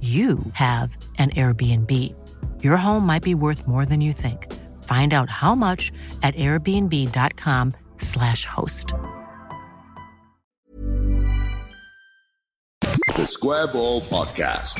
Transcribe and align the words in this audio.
you 0.00 0.38
have 0.52 0.96
an 1.18 1.30
Airbnb. 1.30 1.92
Your 2.62 2.76
home 2.76 3.04
might 3.04 3.24
be 3.24 3.34
worth 3.34 3.66
more 3.66 3.84
than 3.84 4.00
you 4.00 4.12
think. 4.12 4.46
Find 4.84 5.12
out 5.12 5.28
how 5.28 5.56
much 5.56 5.90
at 6.22 6.36
airbnb.com/slash 6.36 8.44
host. 8.44 8.94
The 13.16 13.26
Square 13.26 13.66
Ball 13.72 14.00
Podcast. 14.02 14.78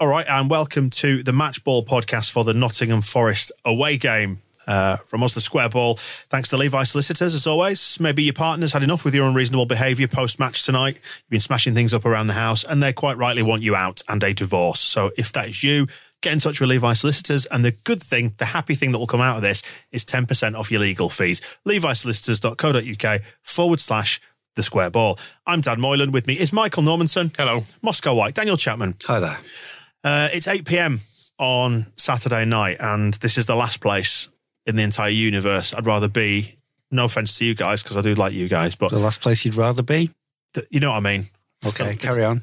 All 0.00 0.08
right, 0.08 0.26
and 0.28 0.50
welcome 0.50 0.90
to 0.90 1.22
the 1.22 1.32
Match 1.32 1.62
Ball 1.62 1.84
podcast 1.84 2.32
for 2.32 2.42
the 2.44 2.54
Nottingham 2.54 3.02
Forest 3.02 3.52
away 3.64 3.96
game. 3.96 4.38
Uh, 4.68 4.98
from 4.98 5.22
us, 5.22 5.32
the 5.32 5.40
Square 5.40 5.70
Ball. 5.70 5.94
Thanks 5.96 6.50
to 6.50 6.58
Levi 6.58 6.84
Solicitors, 6.84 7.34
as 7.34 7.46
always. 7.46 7.98
Maybe 7.98 8.22
your 8.22 8.34
partner's 8.34 8.74
had 8.74 8.82
enough 8.82 9.02
with 9.02 9.14
your 9.14 9.26
unreasonable 9.26 9.64
behaviour 9.64 10.06
post 10.06 10.38
match 10.38 10.62
tonight. 10.62 10.96
You've 10.96 11.30
been 11.30 11.40
smashing 11.40 11.72
things 11.72 11.94
up 11.94 12.04
around 12.04 12.26
the 12.26 12.34
house, 12.34 12.64
and 12.64 12.82
they 12.82 12.92
quite 12.92 13.16
rightly 13.16 13.42
want 13.42 13.62
you 13.62 13.74
out 13.74 14.02
and 14.08 14.22
a 14.22 14.34
divorce. 14.34 14.80
So 14.80 15.10
if 15.16 15.32
that 15.32 15.48
is 15.48 15.64
you, 15.64 15.86
get 16.20 16.34
in 16.34 16.38
touch 16.38 16.60
with 16.60 16.68
Levi 16.68 16.92
Solicitors. 16.92 17.46
And 17.46 17.64
the 17.64 17.70
good 17.84 18.02
thing, 18.02 18.34
the 18.36 18.44
happy 18.44 18.74
thing 18.74 18.92
that 18.92 18.98
will 18.98 19.06
come 19.06 19.22
out 19.22 19.36
of 19.36 19.42
this 19.42 19.62
is 19.90 20.04
10% 20.04 20.54
off 20.54 20.70
your 20.70 20.80
legal 20.82 21.08
fees. 21.08 21.40
LeviSolicitors.co.uk 21.66 23.22
forward 23.42 23.80
slash 23.80 24.20
the 24.54 24.62
Square 24.62 24.90
Ball. 24.90 25.18
I'm 25.46 25.62
Dan 25.62 25.80
Moylan. 25.80 26.10
With 26.10 26.26
me 26.26 26.34
is 26.34 26.52
Michael 26.52 26.82
Normanson. 26.82 27.34
Hello. 27.34 27.64
Moscow 27.80 28.14
White. 28.14 28.34
Daniel 28.34 28.58
Chapman. 28.58 28.96
Hi 29.06 29.18
there. 29.18 29.38
Uh, 30.04 30.28
it's 30.30 30.46
8 30.46 30.66
p.m. 30.66 31.00
on 31.38 31.86
Saturday 31.96 32.44
night, 32.44 32.76
and 32.80 33.14
this 33.14 33.38
is 33.38 33.46
the 33.46 33.56
last 33.56 33.80
place 33.80 34.28
in 34.68 34.76
the 34.76 34.82
entire 34.84 35.10
universe 35.10 35.74
I'd 35.74 35.86
rather 35.86 36.08
be. 36.08 36.54
No 36.90 37.04
offense 37.04 37.36
to 37.38 37.44
you 37.44 37.54
guys, 37.54 37.82
because 37.82 37.96
I 37.96 38.02
do 38.02 38.14
like 38.14 38.32
you 38.32 38.48
guys, 38.48 38.74
but 38.76 38.90
The 38.90 38.98
last 38.98 39.20
place 39.20 39.44
you'd 39.44 39.56
rather 39.56 39.82
be? 39.82 40.10
th- 40.54 40.66
you 40.70 40.80
know 40.80 40.90
what 40.90 40.96
I 40.98 41.00
mean. 41.00 41.26
It's 41.62 41.78
Okay, 41.78 41.90
not- 41.90 41.98
carry 42.00 42.24
on. 42.24 42.42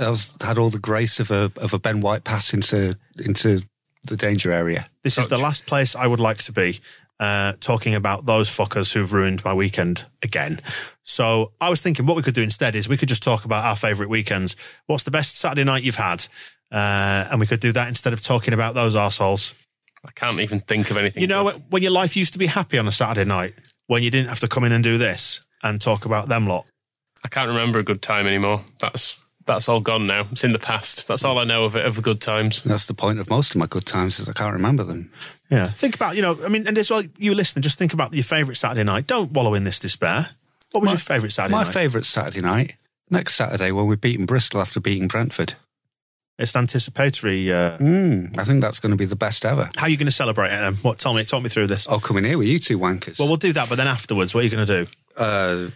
I 0.00 0.08
was, 0.08 0.34
had 0.40 0.56
all 0.56 0.70
the 0.70 0.78
grace 0.78 1.18
of 1.20 1.30
a 1.30 1.50
of 1.60 1.74
a 1.74 1.78
Ben 1.78 2.00
White 2.00 2.22
pass 2.24 2.54
into 2.54 2.96
into 3.18 3.62
the 4.04 4.16
danger 4.16 4.50
area. 4.52 4.86
This 5.02 5.18
is 5.18 5.26
the 5.28 5.36
last 5.38 5.66
place 5.66 5.94
I 5.96 6.06
would 6.06 6.20
like 6.20 6.38
to 6.44 6.52
be. 6.52 6.80
Uh, 7.20 7.52
talking 7.60 7.94
about 7.94 8.26
those 8.26 8.48
fuckers 8.48 8.92
who've 8.94 9.12
ruined 9.12 9.44
my 9.44 9.54
weekend 9.54 10.06
again. 10.24 10.58
So 11.04 11.52
I 11.60 11.68
was 11.70 11.80
thinking 11.80 12.04
what 12.06 12.16
we 12.16 12.22
could 12.22 12.34
do 12.34 12.42
instead 12.42 12.74
is 12.74 12.88
we 12.88 12.96
could 12.96 13.08
just 13.08 13.22
talk 13.22 13.44
about 13.44 13.64
our 13.64 13.76
favourite 13.76 14.10
weekends. 14.10 14.56
What's 14.86 15.04
the 15.04 15.12
best 15.12 15.36
Saturday 15.36 15.62
night 15.62 15.84
you've 15.84 15.96
had? 15.96 16.26
Uh, 16.72 17.28
and 17.30 17.38
we 17.38 17.46
could 17.46 17.60
do 17.60 17.70
that 17.72 17.86
instead 17.86 18.12
of 18.12 18.22
talking 18.22 18.54
about 18.54 18.74
those 18.74 18.96
arseholes. 18.96 19.54
I 20.04 20.10
can't 20.12 20.40
even 20.40 20.60
think 20.60 20.90
of 20.90 20.96
anything. 20.96 21.20
You 21.20 21.26
know, 21.28 21.50
good. 21.50 21.62
when 21.70 21.82
your 21.82 21.92
life 21.92 22.16
used 22.16 22.32
to 22.32 22.38
be 22.38 22.46
happy 22.46 22.78
on 22.78 22.88
a 22.88 22.92
Saturday 22.92 23.24
night, 23.28 23.54
when 23.86 24.02
you 24.02 24.10
didn't 24.10 24.28
have 24.28 24.40
to 24.40 24.48
come 24.48 24.64
in 24.64 24.72
and 24.72 24.82
do 24.82 24.98
this 24.98 25.40
and 25.62 25.80
talk 25.80 26.04
about 26.04 26.28
them 26.28 26.46
lot. 26.46 26.66
I 27.24 27.28
can't 27.28 27.48
remember 27.48 27.78
a 27.78 27.84
good 27.84 28.02
time 28.02 28.26
anymore. 28.26 28.62
That's 28.80 29.22
that's 29.46 29.68
all 29.68 29.80
gone 29.80 30.06
now. 30.06 30.26
It's 30.32 30.44
in 30.44 30.52
the 30.52 30.58
past. 30.58 31.06
That's 31.08 31.24
all 31.24 31.38
I 31.38 31.44
know 31.44 31.64
of 31.64 31.74
it 31.76 31.84
of 31.84 31.96
the 31.96 32.02
good 32.02 32.20
times. 32.20 32.62
That's 32.62 32.86
the 32.86 32.94
point 32.94 33.18
of 33.18 33.28
most 33.28 33.50
of 33.54 33.58
my 33.58 33.66
good 33.66 33.86
times 33.86 34.20
is 34.20 34.28
I 34.28 34.32
can't 34.32 34.52
remember 34.54 34.84
them. 34.84 35.10
Yeah. 35.50 35.66
Think 35.66 35.96
about, 35.96 36.14
you 36.16 36.22
know, 36.22 36.38
I 36.44 36.48
mean, 36.48 36.66
and 36.66 36.78
as 36.78 36.90
well, 36.90 37.02
you 37.18 37.34
listening, 37.34 37.62
just 37.62 37.76
think 37.76 37.92
about 37.92 38.14
your 38.14 38.22
favourite 38.24 38.56
Saturday 38.56 38.84
night. 38.84 39.06
Don't 39.08 39.32
wallow 39.32 39.54
in 39.54 39.64
this 39.64 39.78
despair. 39.80 40.28
What 40.70 40.80
was 40.80 40.88
My- 40.88 40.92
your 40.92 40.98
favourite 41.00 41.32
Saturday 41.32 41.52
night? 41.54 41.58
my 41.58 41.64
night? 41.64 41.72
favourite 41.74 42.04
Saturday 42.06 42.40
night 42.40 42.76
next 43.10 43.34
Saturday 43.34 43.72
when 43.72 43.86
we're 43.86 43.96
beating 43.96 44.26
Bristol 44.26 44.60
after 44.60 44.80
beating 44.80 45.08
Brentford. 45.08 45.54
It's 46.42 46.54
anticipatory. 46.56 47.50
Uh, 47.52 47.78
Mm, 47.78 48.36
I 48.38 48.44
think 48.44 48.60
that's 48.62 48.80
going 48.80 48.90
to 48.92 48.96
be 48.98 49.04
the 49.06 49.16
best 49.16 49.44
ever. 49.44 49.68
how 49.76 49.86
are 49.86 49.88
you 49.88 49.96
going 49.96 50.06
to 50.06 50.12
celebrate 50.12 50.52
it? 50.52 50.58
Then? 50.60 50.74
What? 50.82 50.98
Tell 50.98 51.14
me, 51.14 51.24
talk 51.24 51.42
me 51.42 51.48
through 51.48 51.68
this. 51.68 51.88
I'll 51.88 52.00
come 52.00 52.16
in 52.18 52.24
here 52.24 52.36
with 52.38 52.48
you 52.48 52.58
two 52.58 52.78
wankers. 52.78 53.18
Well, 53.18 53.28
we'll 53.28 53.36
do 53.48 53.52
that, 53.54 53.68
but 53.68 53.76
then 53.76 53.86
afterwards, 53.88 54.34
what 54.34 54.40
are 54.42 54.44
you 54.44 54.50
going 54.50 54.66
to 54.66 54.84
do? 54.84 54.90
uh, 55.16 55.70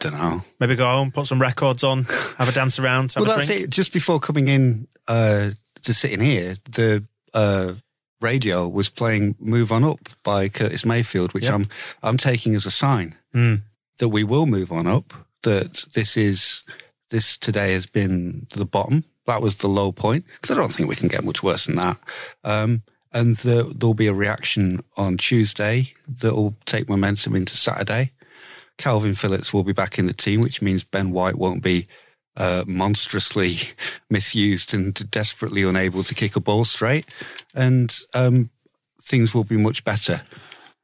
don't 0.00 0.12
know. 0.14 0.40
Maybe 0.58 0.74
go 0.74 0.86
home, 0.86 1.10
put 1.12 1.26
some 1.26 1.40
records 1.40 1.84
on, 1.84 2.04
have 2.38 2.48
a 2.48 2.52
dance 2.52 2.78
around, 2.80 3.12
have 3.14 3.24
well, 3.26 3.36
that's 3.36 3.46
drink. 3.46 3.64
it. 3.64 3.70
Just 3.70 3.92
before 3.92 4.18
coming 4.18 4.48
in 4.48 4.88
uh, 5.06 5.50
to 5.82 5.94
sitting 5.94 6.20
here, 6.20 6.54
the 6.72 7.04
uh, 7.34 7.74
radio 8.20 8.66
was 8.68 8.88
playing 8.88 9.36
"Move 9.38 9.70
On 9.70 9.84
Up" 9.84 10.00
by 10.24 10.48
Curtis 10.48 10.84
Mayfield, 10.84 11.32
which 11.34 11.44
Yeah. 11.44 11.54
I'm 11.54 11.66
I'm 12.02 12.16
taking 12.16 12.54
as 12.56 12.66
a 12.66 12.70
sign 12.70 13.14
Mm. 13.34 13.62
that 13.98 14.08
we 14.08 14.24
will 14.24 14.46
move 14.46 14.72
on 14.72 14.86
up. 14.88 15.12
That 15.44 15.84
this 15.94 16.16
is 16.16 16.64
this 17.10 17.38
today 17.38 17.72
has 17.74 17.86
been 17.86 18.46
the 18.56 18.64
bottom. 18.64 19.04
That 19.26 19.42
was 19.42 19.58
the 19.58 19.68
low 19.68 19.92
point 19.92 20.24
because 20.26 20.50
I 20.50 20.60
don't 20.60 20.72
think 20.72 20.88
we 20.88 20.96
can 20.96 21.08
get 21.08 21.24
much 21.24 21.42
worse 21.42 21.66
than 21.66 21.76
that. 21.76 21.98
Um, 22.44 22.82
and 23.12 23.36
the, 23.38 23.72
there'll 23.76 23.94
be 23.94 24.06
a 24.06 24.14
reaction 24.14 24.80
on 24.96 25.16
Tuesday 25.16 25.92
that 26.20 26.34
will 26.34 26.56
take 26.64 26.88
momentum 26.88 27.34
into 27.34 27.56
Saturday. 27.56 28.12
Kalvin 28.78 29.18
Phillips 29.18 29.52
will 29.52 29.64
be 29.64 29.72
back 29.72 29.98
in 29.98 30.06
the 30.06 30.14
team, 30.14 30.40
which 30.40 30.62
means 30.62 30.84
Ben 30.84 31.10
White 31.10 31.36
won't 31.36 31.62
be 31.62 31.86
uh, 32.36 32.64
monstrously 32.66 33.56
misused 34.10 34.72
and 34.72 35.10
desperately 35.10 35.62
unable 35.62 36.02
to 36.04 36.14
kick 36.14 36.36
a 36.36 36.40
ball 36.40 36.64
straight. 36.64 37.06
And 37.54 37.96
um, 38.14 38.50
things 39.02 39.34
will 39.34 39.44
be 39.44 39.58
much 39.58 39.84
better. 39.84 40.22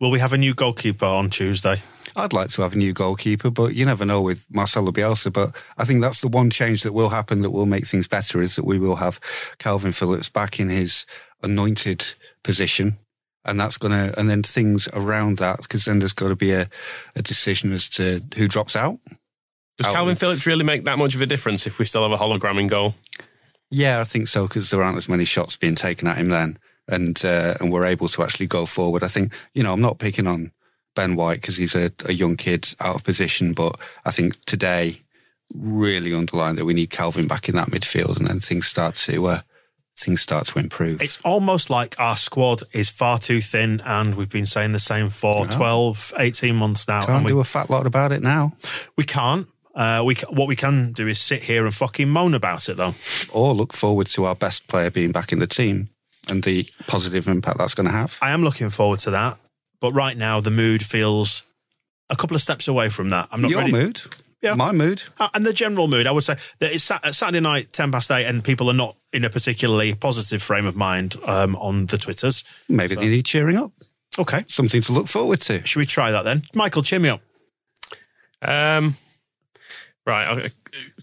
Will 0.00 0.10
we 0.10 0.18
have 0.18 0.32
a 0.32 0.38
new 0.38 0.52
goalkeeper 0.52 1.06
on 1.06 1.30
Tuesday? 1.30 1.80
I'd 2.16 2.32
like 2.32 2.48
to 2.50 2.62
have 2.62 2.72
a 2.72 2.78
new 2.78 2.92
goalkeeper, 2.94 3.50
but 3.50 3.74
you 3.74 3.84
never 3.84 4.06
know 4.06 4.22
with 4.22 4.46
Marcelo 4.50 4.90
Bielsa. 4.90 5.30
But 5.32 5.54
I 5.76 5.84
think 5.84 6.00
that's 6.00 6.22
the 6.22 6.28
one 6.28 6.48
change 6.50 6.82
that 6.82 6.94
will 6.94 7.10
happen 7.10 7.42
that 7.42 7.50
will 7.50 7.66
make 7.66 7.86
things 7.86 8.08
better 8.08 8.40
is 8.40 8.56
that 8.56 8.64
we 8.64 8.78
will 8.78 8.96
have 8.96 9.20
Kalvin 9.58 9.94
Phillips 9.94 10.30
back 10.30 10.58
in 10.58 10.70
his 10.70 11.04
anointed 11.42 12.14
position. 12.42 12.94
And 13.44 13.60
that's 13.60 13.78
going 13.78 13.92
to, 13.92 14.18
and 14.18 14.28
then 14.28 14.42
things 14.42 14.88
around 14.92 15.38
that, 15.38 15.58
because 15.62 15.84
then 15.84 16.00
there's 16.00 16.12
got 16.14 16.28
to 16.28 16.36
be 16.36 16.50
a, 16.52 16.66
a 17.14 17.22
decision 17.22 17.72
as 17.72 17.88
to 17.90 18.20
who 18.36 18.48
drops 18.48 18.74
out. 18.74 18.98
Does 19.78 19.86
Out 19.86 19.94
Kalvin 19.94 20.12
of- 20.12 20.18
Phillips 20.18 20.46
really 20.46 20.64
make 20.64 20.84
that 20.84 20.98
much 20.98 21.14
of 21.14 21.20
a 21.20 21.26
difference 21.26 21.66
if 21.66 21.78
we 21.78 21.84
still 21.84 22.02
have 22.02 22.18
a 22.18 22.22
hologram 22.22 22.58
in 22.58 22.66
goal? 22.66 22.94
Yeah, 23.70 24.00
I 24.00 24.04
think 24.04 24.26
so 24.28 24.48
because 24.48 24.70
there 24.70 24.82
aren't 24.82 24.96
as 24.96 25.08
many 25.08 25.24
shots 25.24 25.54
being 25.56 25.74
taken 25.74 26.08
at 26.08 26.16
him 26.16 26.28
then, 26.30 26.58
and 26.88 27.22
uh, 27.24 27.54
and 27.60 27.70
we're 27.72 27.84
able 27.84 28.08
to 28.08 28.22
actually 28.22 28.46
go 28.46 28.64
forward. 28.64 29.02
I 29.02 29.08
think 29.08 29.34
you 29.54 29.62
know 29.64 29.72
I'm 29.72 29.80
not 29.80 29.98
picking 29.98 30.26
on 30.28 30.52
Ben 30.96 31.14
White 31.14 31.40
because 31.40 31.56
he's 31.56 31.76
a, 31.76 31.92
a 32.06 32.12
young 32.12 32.36
kid 32.36 32.74
out 32.80 32.96
of 32.96 33.04
position, 33.04 33.52
but 33.52 33.76
I 34.04 34.10
think 34.10 34.44
today 34.46 35.02
really 35.54 36.12
underlined 36.12 36.58
that 36.58 36.64
we 36.64 36.74
need 36.74 36.90
Kalvin 36.90 37.28
back 37.28 37.48
in 37.48 37.54
that 37.54 37.68
midfield, 37.68 38.16
and 38.18 38.26
then 38.26 38.40
things 38.40 38.66
start 38.66 38.96
to 38.96 39.26
uh, 39.26 39.40
things 39.96 40.20
start 40.20 40.46
to 40.46 40.58
improve. 40.58 41.00
It's 41.00 41.20
almost 41.24 41.70
like 41.70 41.94
our 42.00 42.16
squad 42.16 42.62
is 42.72 42.88
far 42.88 43.18
too 43.18 43.40
thin, 43.40 43.80
and 43.84 44.16
we've 44.16 44.28
been 44.30 44.46
saying 44.46 44.72
the 44.72 44.78
same 44.80 45.08
for 45.10 45.46
Yeah. 45.46 45.56
12, 45.56 46.14
18 46.18 46.56
months 46.56 46.88
now. 46.88 47.00
Can't 47.00 47.10
and 47.18 47.24
we, 47.24 47.30
do 47.30 47.40
a 47.40 47.44
fat 47.44 47.70
lot 47.70 47.86
about 47.86 48.10
it 48.12 48.22
now, 48.22 48.54
we 48.96 49.04
can't. 49.04 49.46
Uh, 49.74 50.02
we 50.04 50.14
what 50.30 50.48
we 50.48 50.56
can 50.56 50.92
do 50.92 51.06
is 51.06 51.20
sit 51.20 51.42
here 51.42 51.64
and 51.66 51.74
fucking 51.74 52.08
moan 52.08 52.34
about 52.34 52.68
it, 52.68 52.76
though. 52.78 52.94
or 53.32 53.52
look 53.54 53.72
forward 53.74 54.06
to 54.08 54.24
our 54.24 54.34
best 54.34 54.66
player 54.68 54.90
being 54.90 55.12
back 55.12 55.32
in 55.32 55.38
the 55.38 55.46
team 55.46 55.90
and 56.30 56.42
the 56.44 56.66
positive 56.88 57.28
impact 57.28 57.58
that's 57.58 57.74
going 57.74 57.86
to 57.86 57.92
have. 57.92 58.18
I 58.22 58.30
am 58.30 58.42
looking 58.42 58.70
forward 58.70 58.98
to 59.00 59.10
that, 59.10 59.36
but 59.86 59.92
right 59.92 60.16
now 60.16 60.40
the 60.40 60.50
mood 60.50 60.82
feels 60.82 61.44
a 62.10 62.16
couple 62.16 62.34
of 62.34 62.40
steps 62.42 62.66
away 62.66 62.88
from 62.88 63.08
that. 63.10 63.28
I'm 63.30 63.40
not 63.40 63.50
Your 63.52 63.60
ready. 63.60 63.72
mood, 63.72 64.00
Yeah. 64.42 64.54
my 64.54 64.72
mood. 64.72 65.02
Uh, 65.20 65.28
and 65.32 65.46
the 65.46 65.52
general 65.52 65.86
mood, 65.86 66.06
I 66.08 66.10
would 66.10 66.24
say 66.24 66.34
that 66.58 66.72
it's 66.72 66.82
Sat- 66.84 67.14
Saturday 67.14 67.38
night, 67.40 67.72
ten 67.72 67.92
past 67.92 68.10
eight, 68.10 68.26
and 68.26 68.42
people 68.42 68.68
are 68.68 68.74
not 68.74 68.96
in 69.12 69.24
a 69.24 69.30
particularly 69.30 69.94
positive 69.94 70.42
frame 70.42 70.66
of 70.66 70.74
mind 70.74 71.14
um, 71.24 71.54
on 71.56 71.86
the 71.86 71.98
twitters. 71.98 72.42
Maybe 72.68 72.96
they 72.96 73.08
need 73.08 73.24
cheering 73.26 73.56
up. 73.56 73.70
Okay, 74.18 74.42
Something 74.48 74.80
to 74.82 74.92
look 74.92 75.06
forward 75.08 75.40
to. 75.42 75.64
should 75.64 75.78
we 75.78 75.86
try 75.86 76.10
that 76.10 76.22
then? 76.24 76.42
Michael, 76.54 76.82
cheer 76.82 76.98
me 76.98 77.10
up. 77.10 77.20
Um, 78.42 78.96
right. 80.06 80.26
okay, 80.38 80.50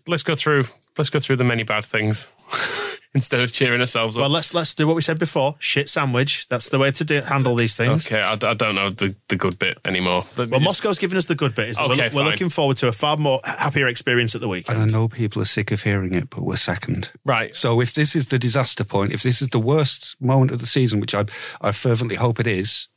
Let's 0.08 0.24
go 0.24 0.36
through 0.36 0.66
Let's 0.98 1.10
go 1.10 1.20
through 1.20 1.38
the 1.38 1.44
many 1.44 1.64
bad 1.64 1.86
things 1.86 2.28
instead 3.16 3.40
of 3.42 3.52
cheering 3.54 3.80
ourselves 3.80 4.16
up. 4.18 4.22
Well, 4.22 4.30
let's 4.30 4.54
let's 4.54 4.74
do 4.74 4.88
what 4.88 4.96
we 4.96 5.02
said 5.02 5.20
before. 5.20 5.56
Shit 5.60 5.88
sandwich. 5.90 6.48
That's 6.48 6.70
the 6.70 6.80
way 6.80 6.92
to 6.92 7.04
do, 7.06 7.22
handle 7.22 7.56
these 7.56 7.76
things. 7.76 8.08
okay, 8.12 8.22
I, 8.22 8.34
I 8.34 8.54
don't 8.56 8.76
know 8.76 8.90
the, 8.90 9.16
the 9.28 9.36
good 9.36 9.60
bit 9.60 9.78
anymore. 9.86 10.24
Let 10.38 10.48
me 10.50 10.52
Well, 10.52 10.60
just- 10.60 10.64
Moscow's 10.66 11.00
giving 11.00 11.18
us 11.18 11.26
the 11.26 11.36
good 11.36 11.54
bit. 11.56 11.78
Okay, 11.80 12.10
we're, 12.10 12.16
we're 12.24 12.30
looking 12.32 12.50
forward 12.50 12.78
to 12.78 12.88
a 12.88 12.92
far 12.92 13.18
more 13.18 13.40
happier 13.44 13.88
experience 13.88 14.34
at 14.36 14.42
the 14.42 14.48
week. 14.48 14.68
And 14.68 14.78
I 14.78 14.86
weekend. 14.86 14.94
know 14.94 15.08
people 15.08 15.42
are 15.42 15.46
sick 15.46 15.72
of 15.72 15.84
hearing 15.84 16.14
it, 16.14 16.30
but 16.30 16.42
we're 16.42 16.56
second. 16.56 17.12
Right. 17.24 17.56
So 17.56 17.82
if 17.82 17.94
this 17.94 18.16
is 18.16 18.30
the 18.30 18.40
disaster 18.40 18.84
point, 18.84 19.12
if 19.14 19.22
this 19.24 19.42
is 19.42 19.50
the 19.50 19.60
worst 19.60 20.20
moment 20.22 20.52
of 20.52 20.60
the 20.60 20.66
season, 20.66 21.00
which 21.00 21.14
I, 21.14 21.26
I 21.62 21.72
fervently 21.72 22.16
hope 22.16 22.40
it 22.40 22.48
is, 22.48 22.88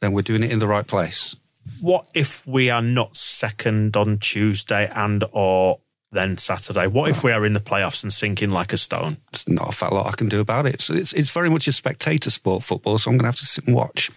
then 0.00 0.12
we're 0.12 0.22
doing 0.22 0.42
it 0.44 0.50
in 0.52 0.58
the 0.58 0.66
right 0.66 0.86
place. 0.86 1.36
What 1.80 2.06
if 2.14 2.46
we 2.46 2.70
are 2.70 2.80
not 2.82 3.16
second 3.16 3.96
on 3.96 4.18
Tuesday 4.18 4.90
and 4.94 5.22
or 5.32 5.80
then 6.10 6.36
Saturday? 6.38 6.86
What 6.86 7.10
if 7.10 7.22
we 7.22 7.32
are 7.32 7.44
in 7.44 7.52
the 7.52 7.60
playoffs 7.60 8.02
and 8.02 8.12
sinking 8.12 8.50
like 8.50 8.72
a 8.72 8.76
stone? 8.76 9.18
There's 9.30 9.48
not 9.48 9.68
a 9.68 9.72
fat 9.72 9.92
lot 9.92 10.06
I 10.06 10.12
can 10.16 10.28
do 10.28 10.40
about 10.40 10.66
it. 10.66 10.80
So 10.82 10.94
it's, 10.94 11.12
it's 11.12 11.30
very 11.30 11.50
much 11.50 11.68
a 11.68 11.72
spectator 11.72 12.30
sport, 12.30 12.62
football, 12.62 12.98
so 12.98 13.10
I'm 13.10 13.16
going 13.16 13.24
to 13.24 13.28
have 13.28 13.36
to 13.36 13.46
sit 13.46 13.66
and 13.66 13.74
watch. 13.76 14.10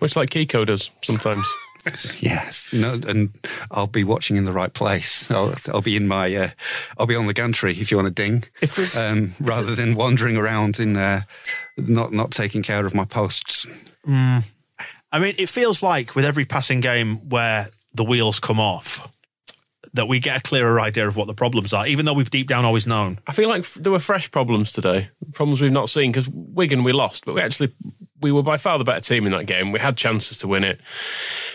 Much 0.00 0.16
like 0.16 0.30
Kiko 0.30 0.66
does 0.66 0.90
sometimes. 1.02 1.46
Yes. 2.20 2.70
You 2.70 2.82
know, 2.82 3.00
and 3.06 3.30
I'll 3.70 3.86
be 3.86 4.04
watching 4.04 4.36
in 4.36 4.44
the 4.44 4.52
right 4.52 4.74
place. 4.74 5.30
I'll, 5.30 5.54
I'll 5.72 5.80
be 5.80 5.96
in 5.96 6.06
my, 6.06 6.34
uh, 6.34 6.48
I'll 6.98 7.06
be 7.06 7.14
on 7.14 7.26
the 7.26 7.32
gantry 7.32 7.70
if 7.70 7.90
you 7.90 7.96
want 7.96 8.08
a 8.08 8.10
ding, 8.10 8.44
If 8.60 8.94
um, 8.94 9.30
rather 9.40 9.74
than 9.74 9.94
wandering 9.94 10.36
around 10.36 10.80
in, 10.80 10.98
uh, 10.98 11.22
not, 11.78 12.12
not 12.12 12.30
taking 12.30 12.62
care 12.62 12.84
of 12.84 12.94
my 12.94 13.06
posts. 13.06 13.96
I 14.06 15.18
mean, 15.18 15.34
it 15.38 15.48
feels 15.48 15.82
like 15.82 16.14
with 16.14 16.26
every 16.26 16.44
passing 16.44 16.80
game 16.80 17.28
where 17.30 17.68
the 17.94 18.04
wheels 18.04 18.38
come 18.38 18.60
off, 18.60 19.10
that 19.94 20.06
we 20.06 20.20
get 20.20 20.38
a 20.38 20.42
clearer 20.42 20.80
idea 20.80 21.06
of 21.06 21.16
what 21.16 21.26
the 21.26 21.34
problems 21.34 21.72
are, 21.72 21.86
even 21.86 22.04
though 22.04 22.12
we've 22.12 22.30
deep 22.30 22.48
down 22.48 22.64
always 22.64 22.86
known. 22.86 23.18
I 23.26 23.32
feel 23.32 23.48
like 23.48 23.60
f- 23.60 23.78
there 23.80 23.92
were 23.92 23.98
fresh 23.98 24.30
problems 24.30 24.72
today, 24.72 25.10
problems 25.32 25.60
we've 25.60 25.72
not 25.72 25.88
seen 25.88 26.10
because 26.10 26.28
Wigan 26.28 26.84
we 26.84 26.92
lost, 26.92 27.24
but 27.24 27.34
we 27.34 27.40
actually 27.40 27.72
we 28.20 28.32
were 28.32 28.42
by 28.42 28.56
far 28.56 28.78
the 28.78 28.84
better 28.84 29.00
team 29.00 29.26
in 29.26 29.32
that 29.32 29.46
game. 29.46 29.72
We 29.72 29.78
had 29.78 29.96
chances 29.96 30.38
to 30.38 30.48
win 30.48 30.64
it. 30.64 30.80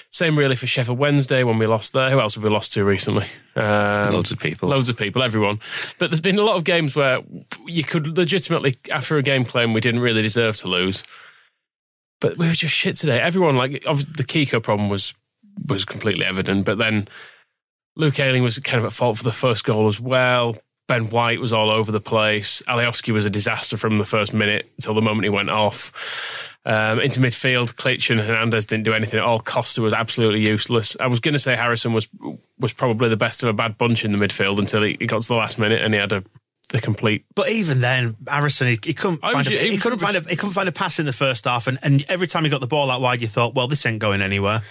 Same 0.09 0.37
really 0.37 0.55
for 0.55 0.67
Sheffield 0.67 0.99
Wednesday 0.99 1.43
when 1.43 1.57
we 1.57 1.65
lost 1.65 1.93
there. 1.93 2.09
Who 2.11 2.19
else 2.19 2.35
have 2.35 2.43
we 2.43 2.49
lost 2.49 2.73
to 2.73 2.85
recently? 2.85 3.25
Um, 3.55 4.13
Loads 4.13 4.31
of 4.31 4.39
people. 4.39 4.69
Loads 4.69 4.87
of 4.87 4.97
people, 4.97 5.23
everyone. 5.23 5.59
But 5.97 6.11
there's 6.11 6.21
been 6.21 6.37
a 6.37 6.43
lot 6.43 6.55
of 6.55 6.63
games 6.63 6.95
where 6.95 7.21
you 7.65 7.83
could 7.83 8.15
legitimately, 8.17 8.75
after 8.91 9.17
a 9.17 9.23
game, 9.23 9.43
claim 9.43 9.73
we 9.73 9.81
didn't 9.81 10.01
really 10.01 10.21
deserve 10.21 10.55
to 10.57 10.67
lose. 10.67 11.03
But 12.21 12.37
we 12.37 12.47
were 12.47 12.53
just 12.53 12.75
shit 12.75 12.95
today. 12.95 13.19
Everyone, 13.19 13.57
like, 13.57 13.83
obviously 13.87 14.13
the 14.15 14.23
Kiko 14.23 14.61
problem 14.61 14.89
was 14.89 15.13
was 15.67 15.83
completely 15.83 16.25
evident. 16.25 16.65
But 16.65 16.77
then 16.77 17.07
Luke 17.95 18.19
Ayling 18.19 18.43
was 18.43 18.57
kind 18.59 18.79
of 18.79 18.85
at 18.85 18.93
fault 18.93 19.17
for 19.17 19.23
the 19.23 19.31
first 19.31 19.63
goal 19.63 19.87
as 19.87 19.99
well. 19.99 20.55
Ben 20.87 21.09
White 21.09 21.39
was 21.39 21.53
all 21.53 21.69
over 21.69 21.91
the 21.91 22.01
place. 22.01 22.61
Alioski 22.67 23.13
was 23.13 23.25
a 23.25 23.29
disaster 23.29 23.77
from 23.77 23.97
the 23.97 24.05
first 24.05 24.33
minute 24.33 24.69
until 24.77 24.93
the 24.93 25.01
moment 25.01 25.23
he 25.23 25.29
went 25.29 25.49
off. 25.49 25.91
Um, 26.65 26.99
into 26.99 27.19
midfield, 27.19 27.75
Klich 27.75 28.09
and 28.09 28.19
Hernandez 28.19 28.65
didn't 28.65 28.85
do 28.85 28.93
anything 28.93 29.19
at 29.19 29.25
all. 29.25 29.39
Costa 29.39 29.81
was 29.81 29.93
absolutely 29.93 30.47
useless. 30.47 30.95
I 30.99 31.07
was 31.07 31.19
going 31.19 31.33
to 31.33 31.39
say 31.39 31.55
Harrison 31.55 31.93
was 31.93 32.07
was 32.57 32.73
probably 32.73 33.09
the 33.09 33.17
best 33.17 33.43
of 33.43 33.49
a 33.49 33.53
bad 33.53 33.77
bunch 33.77 34.05
in 34.05 34.11
the 34.13 34.17
midfield 34.17 34.59
until 34.59 34.81
he, 34.81 34.95
he 34.99 35.05
got 35.07 35.21
to 35.21 35.27
the 35.27 35.37
last 35.37 35.59
minute 35.59 35.81
and 35.81 35.93
he 35.93 35.99
had 35.99 36.13
a 36.13 36.23
the 36.69 36.81
complete. 36.81 37.25
But 37.35 37.49
even 37.49 37.81
then, 37.81 38.15
Harrison, 38.27 38.67
he, 38.67 38.79
he 38.83 38.93
couldn't 38.93 39.17
find 39.19 39.35
was- 39.37 39.47
a, 39.47 39.51
he 39.51 39.71
he, 39.71 39.77
couldn't 39.77 39.99
find 39.99 40.15
a 40.15 40.21
he 40.21 40.35
couldn't 40.35 40.53
find 40.53 40.69
a 40.69 40.71
pass 40.71 40.99
in 40.99 41.05
the 41.05 41.13
first 41.13 41.45
half, 41.45 41.67
and, 41.67 41.77
and 41.83 42.03
every 42.09 42.27
time 42.27 42.43
he 42.43 42.49
got 42.49 42.61
the 42.61 42.67
ball 42.67 42.89
out 42.91 43.01
wide, 43.01 43.21
you 43.21 43.27
thought, 43.27 43.55
well, 43.55 43.67
this 43.67 43.85
ain't 43.85 43.99
going 43.99 44.21
anywhere. 44.21 44.61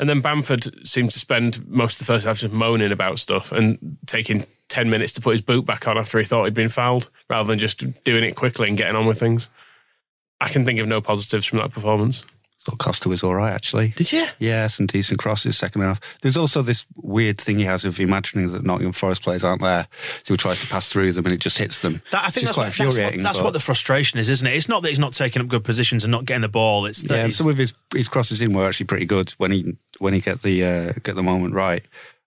And 0.00 0.08
then 0.08 0.22
Bamford 0.22 0.88
seemed 0.88 1.10
to 1.10 1.18
spend 1.18 1.68
most 1.68 2.00
of 2.00 2.06
the 2.06 2.12
first 2.14 2.26
half 2.26 2.38
just 2.38 2.54
moaning 2.54 2.90
about 2.90 3.18
stuff 3.18 3.52
and 3.52 3.98
taking 4.06 4.44
10 4.68 4.88
minutes 4.88 5.12
to 5.12 5.20
put 5.20 5.32
his 5.32 5.42
boot 5.42 5.66
back 5.66 5.86
on 5.86 5.98
after 5.98 6.18
he 6.18 6.24
thought 6.24 6.46
he'd 6.46 6.54
been 6.54 6.70
fouled 6.70 7.10
rather 7.28 7.46
than 7.46 7.58
just 7.58 8.02
doing 8.02 8.24
it 8.24 8.34
quickly 8.34 8.66
and 8.66 8.78
getting 8.78 8.96
on 8.96 9.04
with 9.04 9.20
things. 9.20 9.50
I 10.40 10.48
can 10.48 10.64
think 10.64 10.80
of 10.80 10.88
no 10.88 11.02
positives 11.02 11.44
from 11.44 11.58
that 11.58 11.70
performance. 11.70 12.24
Thought 12.62 12.78
Costa 12.78 13.08
was 13.08 13.22
all 13.22 13.34
right, 13.34 13.52
actually. 13.52 13.88
Did 13.96 14.12
you? 14.12 14.26
Yeah, 14.38 14.66
some 14.66 14.86
decent 14.86 15.18
crosses 15.18 15.56
second 15.56 15.80
half. 15.82 16.18
There's 16.20 16.36
also 16.36 16.60
this 16.60 16.86
weird 16.96 17.38
thing 17.38 17.58
he 17.58 17.64
has 17.64 17.84
of 17.84 17.98
imagining 17.98 18.52
that 18.52 18.64
Nottingham 18.64 18.92
Forest 18.92 19.22
players 19.22 19.42
aren't 19.42 19.62
there, 19.62 19.86
so 20.22 20.34
he 20.34 20.36
tries 20.36 20.60
to 20.60 20.70
pass 20.70 20.90
through 20.90 21.12
them 21.12 21.24
and 21.24 21.34
it 21.34 21.40
just 21.40 21.56
hits 21.58 21.80
them. 21.80 22.02
That, 22.10 22.24
I 22.26 22.30
think 22.30 22.46
that's, 22.46 22.56
quite 22.56 22.78
what, 22.78 22.94
that's, 22.94 23.16
what, 23.16 23.22
that's 23.22 23.40
what 23.42 23.52
the 23.54 23.60
frustration 23.60 24.18
is, 24.18 24.28
isn't 24.28 24.46
it? 24.46 24.54
It's 24.54 24.68
not 24.68 24.82
that 24.82 24.90
he's 24.90 24.98
not 24.98 25.14
taking 25.14 25.40
up 25.40 25.48
good 25.48 25.64
positions 25.64 26.04
and 26.04 26.10
not 26.10 26.26
getting 26.26 26.42
the 26.42 26.48
ball. 26.48 26.84
It's 26.86 27.02
that 27.04 27.16
yeah, 27.16 27.28
some 27.28 27.48
of 27.48 27.56
his 27.56 27.72
his 27.94 28.08
crosses 28.08 28.42
in 28.42 28.52
were 28.52 28.66
actually 28.66 28.86
pretty 28.86 29.06
good 29.06 29.30
when 29.38 29.52
he 29.52 29.76
when 29.98 30.12
he 30.12 30.20
get 30.20 30.42
the 30.42 30.64
uh, 30.64 30.92
get 31.02 31.14
the 31.14 31.22
moment 31.22 31.54
right. 31.54 31.82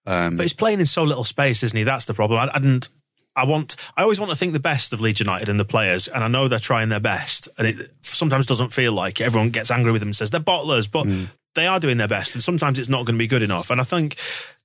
Um, 0.05 0.35
But 0.37 0.43
he's 0.43 0.53
playing 0.53 0.79
in 0.79 0.85
so 0.85 1.03
little 1.03 1.23
space, 1.23 1.63
isn't 1.63 1.77
he? 1.77 1.83
That's 1.83 2.05
the 2.05 2.13
problem. 2.13 2.39
I, 2.39 2.55
I 2.55 2.59
didn't. 2.59 2.89
I 3.35 3.45
want. 3.45 3.75
I 3.97 4.03
always 4.03 4.19
want 4.19 4.31
to 4.31 4.37
think 4.37 4.53
the 4.53 4.59
best 4.59 4.93
of 4.93 5.01
Leeds 5.01 5.19
United 5.19 5.49
and 5.49 5.59
the 5.59 5.65
players, 5.65 6.07
and 6.07 6.23
I 6.23 6.27
know 6.27 6.47
they're 6.47 6.59
trying 6.59 6.89
their 6.89 6.99
best. 6.99 7.49
And 7.57 7.67
it 7.67 7.91
sometimes 8.01 8.45
doesn't 8.45 8.73
feel 8.73 8.93
like 8.93 9.19
it. 9.19 9.25
everyone 9.25 9.49
gets 9.49 9.71
angry 9.71 9.91
with 9.91 10.01
them 10.01 10.09
and 10.09 10.15
says 10.15 10.29
they're 10.29 10.41
bottlers, 10.41 10.91
but 10.91 11.07
they 11.55 11.67
are 11.67 11.79
doing 11.79 11.97
their 11.97 12.07
best. 12.07 12.35
And 12.35 12.43
sometimes 12.43 12.79
it's 12.79 12.89
not 12.89 13.05
going 13.05 13.15
to 13.15 13.23
be 13.23 13.27
good 13.27 13.43
enough. 13.43 13.69
And 13.69 13.81
I 13.81 13.83
think 13.83 14.17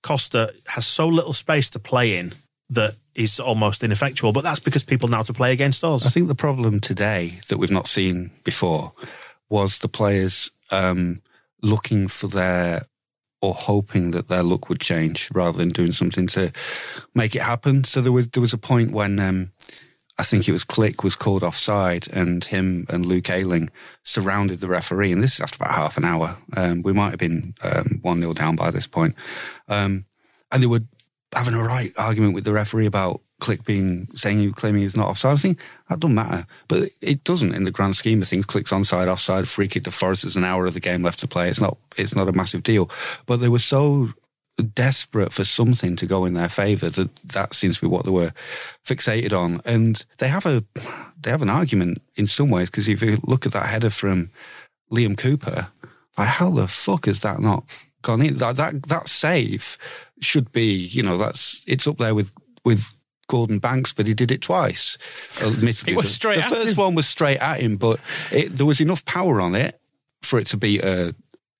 Costa 0.02 0.52
has 0.68 0.86
so 0.86 1.08
little 1.08 1.32
space 1.32 1.70
to 1.70 1.78
play 1.78 2.16
in 2.16 2.32
that 2.70 2.96
he's 3.14 3.40
almost 3.40 3.82
ineffectual. 3.82 4.32
But 4.32 4.44
that's 4.44 4.60
because 4.60 4.84
people 4.84 5.08
now 5.08 5.22
to 5.22 5.32
play 5.32 5.52
against 5.52 5.84
us. 5.84 6.06
I 6.06 6.10
think 6.10 6.28
the 6.28 6.34
problem 6.34 6.80
today 6.80 7.38
that 7.48 7.58
we've 7.58 7.70
not 7.70 7.86
seen 7.86 8.30
before 8.44 8.92
was 9.48 9.78
the 9.78 9.88
players 9.88 10.50
um, 10.70 11.22
looking 11.62 12.08
for 12.08 12.26
their 12.26 12.82
or 13.40 13.54
hoping 13.54 14.10
that 14.10 14.28
their 14.28 14.42
luck 14.42 14.68
would 14.68 14.80
change 14.80 15.30
rather 15.32 15.58
than 15.58 15.68
doing 15.68 15.92
something 15.92 16.26
to 16.26 16.52
make 17.14 17.34
it 17.34 17.42
happen. 17.42 17.84
So 17.84 18.00
there 18.00 18.12
was 18.12 18.28
there 18.28 18.40
was 18.40 18.52
a 18.52 18.58
point 18.58 18.90
when 18.92 19.20
um, 19.20 19.50
I 20.18 20.24
think 20.24 20.48
it 20.48 20.52
was 20.52 20.64
Klich 20.64 21.04
was 21.04 21.14
called 21.14 21.44
offside, 21.44 22.08
and 22.12 22.42
him 22.42 22.86
and 22.88 23.06
Luke 23.06 23.30
Ayling 23.30 23.70
surrounded 24.02 24.58
the 24.58 24.66
referee, 24.66 25.12
and 25.12 25.22
this 25.22 25.34
is 25.34 25.40
after 25.40 25.56
about 25.62 25.74
half 25.74 25.96
an 25.96 26.04
hour. 26.04 26.38
Um, 26.56 26.82
we 26.82 26.92
might 26.92 27.10
have 27.10 27.20
been 27.20 27.54
um, 27.62 28.00
one 28.02 28.20
0 28.20 28.32
down 28.34 28.56
by 28.56 28.72
this 28.72 28.88
point, 28.88 29.14
um, 29.68 30.04
and 30.50 30.62
they 30.62 30.66
were 30.66 30.80
having 31.32 31.54
a 31.54 31.62
right 31.62 31.90
argument 31.96 32.34
with 32.34 32.44
the 32.44 32.52
referee 32.52 32.86
about 32.86 33.20
Klich 33.40 33.64
being 33.64 34.06
saying 34.08 34.40
you 34.40 34.52
claiming 34.52 34.82
he's 34.82 34.96
not 34.96 35.08
offside. 35.08 35.34
I 35.34 35.36
think 35.36 35.60
that 35.88 36.00
doesn't 36.00 36.14
matter, 36.14 36.46
but 36.66 36.88
it 37.00 37.24
doesn't 37.24 37.54
in 37.54 37.64
the 37.64 37.70
grand 37.70 37.96
scheme 37.96 38.20
of 38.20 38.28
things. 38.28 38.46
Klich's 38.46 38.72
onside, 38.72 39.06
offside, 39.06 39.48
free 39.48 39.68
kick 39.68 39.84
to 39.84 39.90
Forest. 39.90 40.22
There's 40.22 40.36
an 40.36 40.44
hour 40.44 40.66
of 40.66 40.74
the 40.74 40.80
game 40.80 41.02
left 41.02 41.20
to 41.20 41.28
play. 41.28 41.48
It's 41.48 41.60
not 41.60 41.78
it's 41.96 42.16
not 42.16 42.28
a 42.28 42.32
massive 42.32 42.62
deal, 42.62 42.90
but 43.26 43.36
they 43.36 43.48
were 43.48 43.58
so 43.58 44.08
desperate 44.62 45.32
for 45.32 45.44
something 45.44 45.96
to 45.96 46.06
go 46.06 46.24
in 46.24 46.34
their 46.34 46.48
favour 46.48 46.88
that 46.88 47.14
that 47.26 47.54
seems 47.54 47.76
to 47.76 47.82
be 47.82 47.90
what 47.90 48.04
they 48.04 48.10
were 48.10 48.32
fixated 48.84 49.32
on. 49.32 49.60
And 49.64 50.04
they 50.18 50.28
have 50.28 50.46
a 50.46 50.64
they 51.20 51.30
have 51.30 51.42
an 51.42 51.50
argument 51.50 52.02
in 52.16 52.26
some 52.26 52.50
ways 52.50 52.70
because 52.70 52.88
if 52.88 53.02
you 53.02 53.18
look 53.22 53.46
at 53.46 53.52
that 53.52 53.66
header 53.66 53.90
from 53.90 54.30
Liam 54.90 55.16
Cooper, 55.16 55.68
like 56.16 56.28
how 56.28 56.50
the 56.50 56.66
fuck 56.66 57.06
is 57.06 57.22
that 57.22 57.40
not 57.40 57.64
gone 58.02 58.22
in? 58.22 58.38
That 58.38 58.56
that 58.56 58.82
that 58.84 59.08
save 59.08 59.78
should 60.20 60.50
be, 60.52 60.74
you 60.74 61.02
know, 61.02 61.16
that's 61.16 61.64
it's 61.66 61.86
up 61.86 61.98
there 61.98 62.14
with 62.14 62.32
with 62.64 62.97
Gordon 63.28 63.58
Banks, 63.60 63.92
but 63.92 64.06
he 64.06 64.14
did 64.14 64.30
it 64.32 64.42
twice. 64.42 64.98
Admittedly, 65.46 65.92
It 65.92 65.96
was 65.96 66.18
the, 66.18 66.28
the 66.36 66.42
first 66.42 66.76
him. 66.76 66.84
one 66.84 66.94
was 66.96 67.06
straight 67.06 67.38
at 67.38 67.60
him, 67.60 67.76
but 67.76 68.00
it, 68.32 68.56
there 68.56 68.66
was 68.66 68.80
enough 68.80 69.04
power 69.04 69.40
on 69.40 69.54
it 69.54 69.78
for 70.22 70.38
it 70.40 70.46
to 70.48 70.56
beat 70.56 70.82
a. 70.82 71.14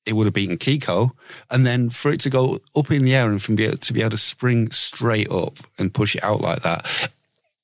It 0.07 0.15
would 0.15 0.25
have 0.25 0.33
beaten 0.35 0.57
Kiko, 0.57 1.11
and 1.51 1.67
then 1.67 1.91
for 1.91 2.11
it 2.11 2.21
to 2.21 2.31
go 2.31 2.61
up 2.75 2.91
in 2.91 3.05
the 3.05 3.15
air 3.15 3.31
and 3.31 3.43
from 3.43 3.57
be 3.57 3.69
to 3.69 3.93
be 3.93 4.01
able 4.01 4.11
to 4.11 4.17
spring 4.17 4.71
straight 4.71 5.31
up 5.31 5.59
and 5.79 5.93
push 5.93 6.17
it 6.17 6.25
out 6.25 6.41
like 6.41 6.63
that. 6.63 7.09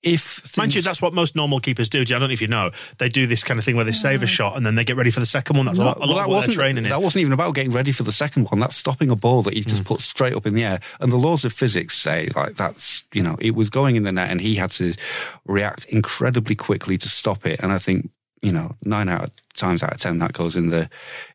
If 0.05 0.57
Mind 0.57 0.75
you, 0.75 0.83
that's 0.83 1.01
what 1.03 1.15
most 1.15 1.35
normal 1.35 1.61
keepers 1.61 1.89
do. 1.89 2.01
I 2.01 2.05
don't 2.05 2.21
know 2.21 2.29
if 2.31 2.43
you 2.43 2.49
know. 2.49 2.71
They 2.99 3.09
do 3.09 3.27
this 3.27 3.43
kind 3.43 3.59
of 3.59 3.65
thing 3.65 3.75
where 3.77 3.85
they 3.85 3.93
save 3.93 4.23
a 4.23 4.27
shot 4.27 4.57
and 4.57 4.65
then 4.65 4.75
they 4.75 4.85
get 4.85 4.97
ready 4.97 5.11
for 5.11 5.21
the 5.21 5.27
second 5.27 5.57
one. 5.57 5.67
That's 5.67 5.79
a 5.79 5.85
lot, 5.85 5.97
a 5.97 6.01
lot 6.01 6.07
that 6.07 6.13
of 6.13 6.29
what 6.29 6.29
wasn't, 6.37 6.57
their 6.57 6.65
training 6.65 6.85
is. 6.85 6.91
that 6.91 7.03
wasn't 7.03 7.23
even 7.23 7.33
about 7.33 7.55
getting 7.55 7.73
ready 7.73 7.91
for 7.93 8.03
the 8.03 8.13
second 8.13 8.49
one. 8.51 8.61
That's 8.61 8.77
stopping 8.77 9.11
a 9.11 9.17
ball 9.17 9.43
that 9.43 9.55
he's 9.55 9.65
Mm. 9.67 9.71
just 9.71 9.85
put 9.85 10.01
straight 10.01 10.35
up 10.35 10.47
in 10.47 10.55
the 10.55 10.65
air. 10.65 10.81
And 11.01 11.11
the 11.11 11.17
laws 11.17 11.45
of 11.45 11.53
physics 11.53 11.97
say 11.97 12.29
like 12.37 12.55
that's 12.55 13.05
you 13.13 13.23
know 13.23 13.37
it 13.41 13.55
was 13.55 13.71
going 13.71 13.97
in 13.97 14.03
the 14.03 14.13
net, 14.13 14.31
and 14.31 14.41
he 14.41 14.57
had 14.57 14.71
to 14.73 14.95
react 15.47 15.87
incredibly 15.87 16.55
quickly 16.55 16.99
to 16.99 17.09
stop 17.09 17.47
it. 17.47 17.61
And 17.63 17.73
I 17.73 17.79
think 17.79 18.11
you 18.43 18.53
know 18.53 18.77
nine 18.85 19.09
out 19.09 19.25
of 19.25 19.31
times 19.55 19.83
out 19.83 19.95
of 19.95 20.01
ten 20.01 20.19
that 20.19 20.33
goes 20.33 20.55
in 20.57 20.71
the 20.71 20.89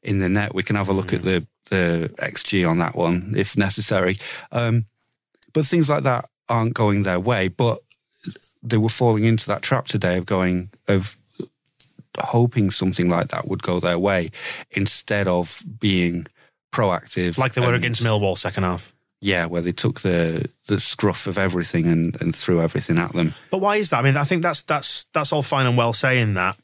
in 0.03 0.19
the 0.19 0.29
net. 0.29 0.53
We 0.53 0.63
can 0.63 0.75
have 0.75 0.89
a 0.89 0.93
look 0.93 1.13
at 1.13 1.23
the 1.23 1.45
the 1.69 2.11
xG 2.17 2.67
on 2.69 2.77
that 2.79 2.95
one 2.95 3.33
if 3.37 3.57
necessary. 3.57 4.17
Um, 4.51 4.85
but 5.53 5.65
things 5.65 5.89
like 5.89 6.03
that 6.03 6.25
aren't 6.47 6.73
going 6.73 7.03
their 7.03 7.19
way. 7.19 7.47
But 7.47 7.79
they 8.61 8.77
were 8.77 8.89
falling 8.89 9.23
into 9.23 9.47
that 9.47 9.61
trap 9.61 9.85
today 9.85 10.17
of 10.17 10.25
going 10.25 10.69
of 10.87 11.17
hoping 12.17 12.69
something 12.69 13.07
like 13.07 13.29
that 13.29 13.47
would 13.47 13.63
go 13.63 13.79
their 13.79 13.99
way 13.99 14.29
instead 14.71 15.27
of 15.27 15.63
being 15.79 16.25
proactive. 16.71 17.37
like 17.37 17.53
they 17.53 17.61
were 17.61 17.67
and- 17.67 17.77
against 17.77 18.03
Millwall 18.03 18.37
second 18.37 18.63
half. 18.63 18.93
Yeah, 19.21 19.47
where 19.47 19.61
they 19.61 19.73
took 19.73 19.99
the 19.99 20.49
the 20.67 20.79
scruff 20.79 21.27
of 21.27 21.37
everything 21.37 21.87
and, 21.87 22.15
and 22.21 22.33
threw 22.33 22.61
everything 22.61 22.97
at 22.97 23.11
them. 23.11 23.33
But 23.51 23.59
why 23.59 23.75
is 23.75 23.89
that? 23.89 23.99
I 23.99 24.01
mean, 24.01 24.15
I 24.15 24.23
think 24.23 24.41
that's 24.41 24.63
that's 24.63 25.05
that's 25.13 25.33
all 25.33 25.43
fine 25.43 25.65
and 25.65 25.75
well 25.75 25.91
saying 25.91 26.35
that. 26.35 26.57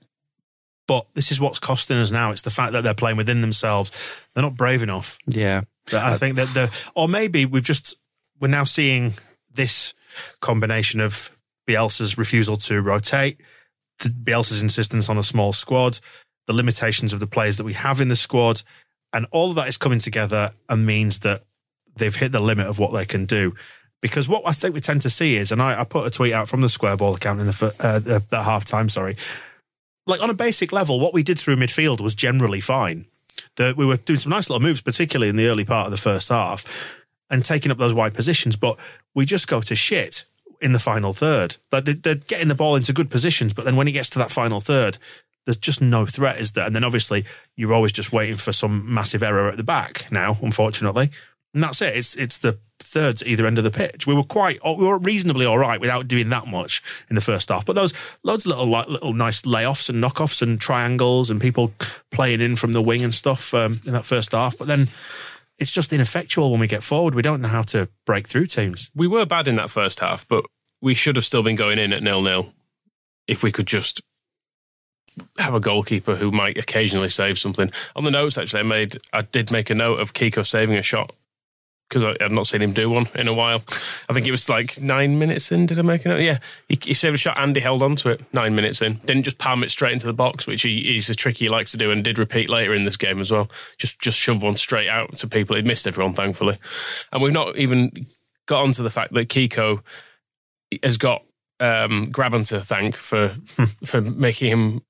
But 0.87 1.05
this 1.15 1.31
is 1.31 1.41
what's 1.41 1.59
costing 1.59 1.97
us 1.97 2.11
now. 2.11 2.31
It's 2.31 2.43
the 2.43 2.51
fact 2.51 2.71
that 2.71 2.83
they're 2.83 2.93
playing 2.93 3.17
within 3.17 3.41
themselves. 3.41 3.91
They're 4.33 4.43
not 4.43 4.55
brave 4.55 4.83
enough. 4.83 5.17
Yeah. 5.27 5.61
That 5.91 6.03
I 6.05 6.13
uh, 6.13 6.17
think 6.17 6.35
that 6.37 6.47
the 6.53 6.91
or 6.95 7.09
maybe 7.09 7.45
we've 7.45 7.61
just 7.61 7.97
we're 8.39 8.47
now 8.47 8.63
seeing 8.63 9.13
this 9.51 9.93
combination 10.39 11.01
of 11.01 11.34
Bielsa's 11.67 12.17
refusal 12.17 12.57
to 12.57 12.81
rotate, 12.81 13.41
Bielsa's 14.23 14.61
insistence 14.61 15.09
on 15.09 15.17
a 15.17 15.23
small 15.23 15.53
squad, 15.53 15.99
the 16.47 16.53
limitations 16.53 17.13
of 17.13 17.19
the 17.19 17.27
players 17.27 17.57
that 17.57 17.63
we 17.63 17.73
have 17.73 17.99
in 17.99 18.07
the 18.07 18.15
squad, 18.15 18.61
and 19.13 19.25
all 19.31 19.49
of 19.49 19.55
that 19.55 19.67
is 19.67 19.77
coming 19.77 19.99
together 19.99 20.51
and 20.69 20.85
means 20.85 21.19
that 21.19 21.41
they've 21.95 22.15
hit 22.15 22.31
the 22.31 22.39
limit 22.39 22.67
of 22.67 22.79
what 22.79 22.91
they 22.93 23.05
can 23.05 23.25
do. 23.25 23.53
Because 24.01 24.29
what 24.29 24.43
I 24.45 24.51
think 24.51 24.75
we 24.75 24.81
tend 24.81 25.01
to 25.03 25.09
see 25.09 25.35
is, 25.35 25.51
and 25.51 25.61
I, 25.61 25.81
I 25.81 25.83
put 25.83 26.05
a 26.05 26.11
tweet 26.11 26.33
out 26.33 26.49
from 26.49 26.61
the 26.61 26.69
Square 26.69 26.97
Ball 26.97 27.15
account 27.15 27.39
in 27.39 27.47
the 27.47 27.75
uh, 27.79 28.19
uh, 28.35 28.43
half 28.43 28.65
time, 28.65 28.89
sorry, 28.89 29.15
like 30.05 30.21
on 30.21 30.29
a 30.29 30.35
basic 30.35 30.71
level, 30.71 30.99
what 30.99 31.13
we 31.13 31.23
did 31.23 31.39
through 31.39 31.55
midfield 31.55 32.01
was 32.01 32.13
generally 32.13 32.59
fine. 32.59 33.05
That 33.55 33.75
we 33.75 33.85
were 33.85 33.97
doing 33.97 34.19
some 34.19 34.29
nice 34.29 34.49
little 34.49 34.61
moves, 34.61 34.81
particularly 34.81 35.29
in 35.29 35.35
the 35.35 35.47
early 35.47 35.65
part 35.65 35.85
of 35.85 35.91
the 35.91 35.97
first 35.97 36.29
half, 36.29 36.93
and 37.29 37.43
taking 37.43 37.71
up 37.71 37.77
those 37.77 37.93
wide 37.93 38.13
positions. 38.13 38.55
But 38.55 38.77
we 39.15 39.25
just 39.25 39.47
go 39.47 39.61
to 39.61 39.75
shit 39.75 40.25
in 40.65 40.73
the 40.73 40.79
final 40.79 41.13
third. 41.13 41.57
Like 41.71 41.85
they're 41.85 42.15
getting 42.15 42.47
the 42.47 42.55
ball 42.55 42.75
into 42.75 42.91
good 42.91 43.11
positions, 43.11 43.53
but 43.53 43.65
then 43.65 43.75
when 43.75 43.87
it 43.87 43.91
gets 43.91 44.09
to 44.09 44.19
that 44.19 44.31
final 44.31 44.59
third, 44.59 44.97
there's 45.45 45.57
just 45.57 45.79
no 45.79 46.07
threat, 46.07 46.39
is 46.39 46.53
there? 46.53 46.65
And 46.65 46.75
then 46.75 46.83
obviously 46.83 47.23
you're 47.55 47.71
always 47.71 47.93
just 47.93 48.11
waiting 48.11 48.35
for 48.35 48.51
some 48.51 48.91
massive 48.91 49.21
error 49.21 49.47
at 49.47 49.57
the 49.57 49.63
back 49.63 50.07
now, 50.11 50.39
unfortunately. 50.41 51.11
And 51.53 51.63
that's 51.63 51.83
it. 51.83 51.95
It's 51.95 52.17
it's 52.17 52.39
the 52.39 52.57
thirds 52.79 53.21
at 53.21 53.27
either 53.27 53.45
end 53.45 53.59
of 53.59 53.63
the 53.63 53.71
pitch. 53.71 54.07
We 54.07 54.15
were 54.15 54.23
quite, 54.23 54.57
we 54.65 54.83
were 54.83 54.97
reasonably 54.97 55.45
all 55.45 55.59
right 55.59 55.79
without 55.79 56.07
doing 56.07 56.29
that 56.29 56.47
much 56.47 56.81
in 57.09 57.15
the 57.15 57.21
first 57.21 57.49
half. 57.49 57.63
But 57.63 57.73
those 57.73 57.93
loads 58.23 58.45
of 58.45 58.57
little 58.57 58.91
little 58.91 59.13
nice 59.13 59.43
layoffs 59.43 59.87
and 59.87 60.03
knockoffs 60.03 60.41
and 60.41 60.59
triangles 60.59 61.29
and 61.29 61.39
people 61.39 61.73
playing 62.11 62.41
in 62.41 62.55
from 62.55 62.73
the 62.73 62.81
wing 62.81 63.03
and 63.03 63.13
stuff 63.13 63.53
um, 63.53 63.79
in 63.85 63.93
that 63.93 64.05
first 64.05 64.31
half. 64.31 64.57
But 64.57 64.67
then 64.67 64.87
it's 65.57 65.71
just 65.71 65.93
ineffectual 65.93 66.49
when 66.51 66.59
we 66.59 66.67
get 66.67 66.83
forward. 66.83 67.15
We 67.15 67.21
don't 67.21 67.41
know 67.41 67.47
how 67.49 67.61
to 67.61 67.87
break 68.05 68.27
through 68.27 68.47
teams. 68.47 68.89
We 68.95 69.07
were 69.07 69.25
bad 69.25 69.47
in 69.47 69.55
that 69.55 69.69
first 69.69 69.99
half, 69.99 70.27
but 70.27 70.45
we 70.85 70.93
should 70.93 71.15
have 71.15 71.25
still 71.25 71.41
been 71.41 71.55
going 71.55 71.79
in 71.79 71.91
at 71.91 72.03
nil 72.03 72.21
nil 72.21 72.53
if 73.27 73.41
we 73.41 73.51
could 73.51 73.65
just 73.65 74.03
have 75.39 75.55
a 75.55 75.59
goalkeeper 75.59 76.15
who 76.15 76.29
might 76.29 76.59
occasionally 76.59 77.09
save 77.09 77.39
something. 77.39 77.71
On 77.95 78.03
the 78.03 78.11
notes, 78.11 78.37
actually, 78.37 78.59
I 78.59 78.63
made 78.63 78.97
I 79.11 79.23
did 79.23 79.51
make 79.51 79.71
a 79.71 79.75
note 79.75 79.99
of 79.99 80.13
Kiko 80.13 80.45
saving 80.45 80.77
a 80.77 80.83
shot 80.83 81.11
because 81.89 82.03
I 82.03 82.15
had 82.21 82.31
not 82.31 82.45
seen 82.45 82.61
him 82.61 82.71
do 82.71 82.91
one 82.91 83.07
in 83.15 83.27
a 83.27 83.33
while. 83.33 83.63
I 84.09 84.13
think 84.13 84.27
it 84.27 84.31
was 84.31 84.47
like 84.47 84.79
nine 84.79 85.17
minutes 85.17 85.51
in. 85.51 85.65
Did 85.65 85.79
I 85.79 85.81
make 85.81 86.05
a 86.05 86.09
note? 86.09 86.21
Yeah, 86.21 86.37
he, 86.69 86.77
he 86.79 86.93
saved 86.93 87.15
a 87.15 87.17
shot 87.17 87.39
and 87.39 87.55
he 87.55 87.61
held 87.63 87.81
on 87.81 87.95
to 87.97 88.09
it 88.09 88.21
nine 88.31 88.53
minutes 88.53 88.83
in. 88.83 88.95
Didn't 89.05 89.23
just 89.23 89.39
palm 89.39 89.63
it 89.63 89.71
straight 89.71 89.93
into 89.93 90.05
the 90.05 90.13
box, 90.13 90.45
which 90.45 90.61
he, 90.61 90.83
he's 90.83 91.09
a 91.09 91.15
trick 91.15 91.37
he 91.37 91.49
likes 91.49 91.71
to 91.71 91.77
do, 91.77 91.89
and 91.89 92.03
did 92.03 92.19
repeat 92.19 92.47
later 92.47 92.75
in 92.75 92.83
this 92.83 92.97
game 92.97 93.19
as 93.19 93.31
well. 93.31 93.49
Just 93.79 93.99
just 93.99 94.19
shove 94.19 94.43
one 94.43 94.55
straight 94.55 94.89
out 94.89 95.15
to 95.15 95.27
people. 95.27 95.55
He 95.55 95.63
missed 95.63 95.87
everyone, 95.87 96.13
thankfully, 96.13 96.59
and 97.11 97.23
we've 97.23 97.33
not 97.33 97.57
even 97.57 97.91
got 98.45 98.61
onto 98.61 98.83
the 98.83 98.91
fact 98.91 99.13
that 99.13 99.29
Kiko 99.29 99.81
has 100.83 100.97
got 100.97 101.23
um, 101.59 102.11
Grabban 102.11 102.47
to 102.49 102.61
thank 102.61 102.95
for 102.95 103.29
for 103.85 104.01
making 104.01 104.49
him 104.49 104.81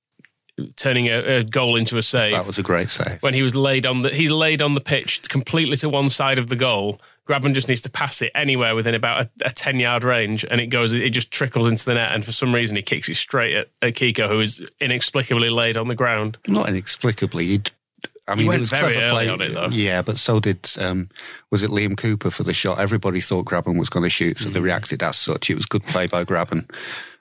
turning 0.75 1.07
a, 1.07 1.37
a, 1.37 1.43
goal 1.43 1.75
into 1.75 1.97
a 1.97 2.01
save. 2.01 2.31
That 2.31 2.47
was 2.47 2.57
a 2.57 2.63
great 2.63 2.89
save. 2.89 3.21
When 3.21 3.33
he 3.33 3.41
was 3.41 3.55
laid 3.55 3.85
on 3.85 4.01
the 4.01 4.09
he 4.09 4.29
laid 4.29 4.61
on 4.61 4.73
the 4.73 4.81
pitch 4.81 5.27
completely 5.29 5.77
to 5.77 5.89
one 5.89 6.09
side 6.09 6.39
of 6.39 6.47
the 6.47 6.55
goal. 6.55 6.99
Grabban 7.27 7.55
just 7.55 7.67
needs 7.67 7.81
to 7.81 7.89
pass 7.89 8.21
it 8.21 8.31
anywhere 8.35 8.75
within 8.75 8.93
about 8.93 9.25
a, 9.25 9.29
a, 9.45 9.49
ten 9.49 9.79
yard 9.79 10.03
range, 10.03 10.45
and 10.49 10.61
it 10.61 10.67
goes. 10.67 10.93
It 10.93 11.09
just 11.09 11.31
trickles 11.31 11.67
into 11.67 11.83
the 11.85 11.95
net, 11.95 12.13
and 12.13 12.23
for 12.23 12.31
some 12.31 12.53
reason 12.53 12.77
he 12.77 12.83
kicks 12.83 13.09
it 13.09 13.15
straight 13.15 13.55
at, 13.55 13.69
at 13.81 13.95
Kiko, 13.95 14.27
who 14.27 14.39
is 14.41 14.61
inexplicably 14.79 15.49
laid 15.49 15.75
on 15.75 15.87
the 15.87 15.95
ground. 15.95 16.37
Not 16.47 16.69
inexplicably. 16.69 17.47
He'd, 17.47 17.71
I 18.27 18.33
mean, 18.35 18.49
he 18.49 18.55
it 18.55 18.59
was 18.59 18.69
very 18.71 18.93
clever 18.93 19.05
early 19.05 19.25
play. 19.25 19.29
on 19.29 19.41
it 19.41 19.53
though. 19.53 19.67
Yeah, 19.67 20.01
but 20.01 20.17
so 20.17 20.39
did 20.39 20.67
um, 20.79 21.09
was 21.51 21.61
it 21.63 21.69
Liam 21.69 21.95
Cooper 21.95 22.31
for 22.31 22.43
the 22.43 22.53
shot? 22.53 22.79
Everybody 22.79 23.21
thought 23.21 23.45
Grabban 23.45 23.77
was 23.77 23.89
going 23.89 24.03
to 24.03 24.09
shoot, 24.09 24.39
so 24.39 24.49
they 24.49 24.59
Mm. 24.59 24.63
reacted 24.63 25.03
as 25.03 25.17
such. 25.17 25.49
It 25.49 25.55
was 25.55 25.65
good 25.67 25.83
play 25.83 26.07
by 26.07 26.23
Grabban, 26.25 26.67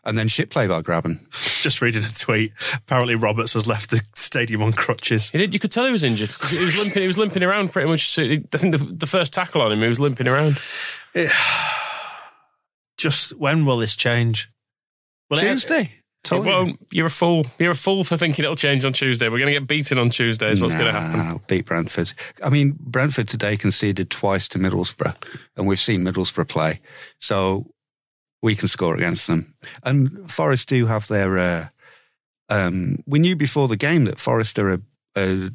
and 0.06 0.16
then 0.16 0.28
shit 0.28 0.48
play 0.48 0.66
by 0.66 0.80
Grabban. 0.80 1.18
Just 1.62 1.82
reading 1.82 2.02
a 2.02 2.08
tweet. 2.18 2.52
Apparently, 2.76 3.14
Roberts 3.16 3.52
has 3.52 3.66
left 3.68 3.90
the 3.90 4.00
stadium 4.14 4.62
on 4.62 4.72
crutches. 4.72 5.28
He 5.30 5.36
did. 5.38 5.52
You 5.52 5.60
could 5.60 5.70
tell 5.72 5.84
he 5.84 5.92
was 5.92 6.04
injured. 6.04 6.30
He 6.50 6.58
was 6.58 6.74
limping. 6.76 7.02
He 7.02 7.06
was 7.08 7.18
limping 7.18 7.42
around 7.42 7.70
pretty 7.72 7.88
much. 7.90 8.18
I 8.18 8.36
think 8.38 8.72
the, 8.72 8.78
the 8.78 9.06
first 9.06 9.32
tackle 9.34 9.60
on 9.60 9.72
him, 9.72 9.80
he 9.80 9.86
was 9.88 10.00
limping 10.00 10.26
around. 10.26 10.58
Just 12.96 13.36
when 13.38 13.66
will 13.66 13.76
this 13.78 13.96
change? 13.96 14.50
Will 15.30 15.38
it- 15.38 15.42
Tuesday. 15.42 15.92
Told 16.24 16.46
It 16.46 16.48
won't. 16.48 16.80
You're 16.90 17.06
a 17.06 17.10
fool. 17.10 17.46
You're 17.58 17.72
a 17.72 17.76
fool 17.76 18.02
for 18.02 18.16
thinking 18.16 18.44
it'll 18.44 18.56
change 18.56 18.86
on 18.86 18.94
Tuesday. 18.94 19.26
We're 19.26 19.38
going 19.38 19.52
to 19.52 19.60
get 19.60 19.68
beaten 19.68 19.98
on 19.98 20.08
Tuesday. 20.08 20.50
Is 20.50 20.60
what's 20.60 20.72
going 20.72 20.86
to 20.86 20.92
happen. 20.98 21.40
Beat 21.46 21.66
Brentford. 21.66 22.12
I 22.42 22.48
mean, 22.48 22.78
Brentford 22.80 23.28
today 23.28 23.58
conceded 23.58 24.08
twice 24.08 24.48
to 24.48 24.58
Middlesbrough, 24.58 25.14
and 25.54 25.66
we've 25.66 25.78
seen 25.78 26.00
Middlesbrough 26.00 26.48
play, 26.48 26.80
so 27.20 27.66
we 28.42 28.54
can 28.54 28.68
score 28.68 28.94
against 28.94 29.26
them. 29.26 29.54
And 29.84 30.30
Forest 30.30 30.70
do 30.70 30.86
have 30.86 31.08
their. 31.08 31.38
Uh, 31.38 31.68
um, 32.48 33.02
we 33.06 33.18
knew 33.18 33.36
before 33.36 33.68
the 33.68 33.76
game 33.76 34.06
that 34.06 34.18
Forest 34.18 34.58
are 34.58 34.72
a, 34.72 34.80
a 35.16 35.50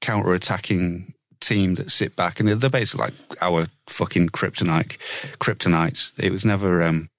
counter-attacking 0.00 1.12
team 1.40 1.74
that 1.74 1.90
sit 1.90 2.16
back, 2.16 2.40
and 2.40 2.48
they're 2.48 2.70
basically 2.70 3.04
like 3.04 3.42
our 3.42 3.66
fucking 3.86 4.30
kryptonite. 4.30 4.96
Kryptonites. 5.38 6.12
It 6.18 6.32
was 6.32 6.46
never. 6.46 6.82
Um, 6.82 7.10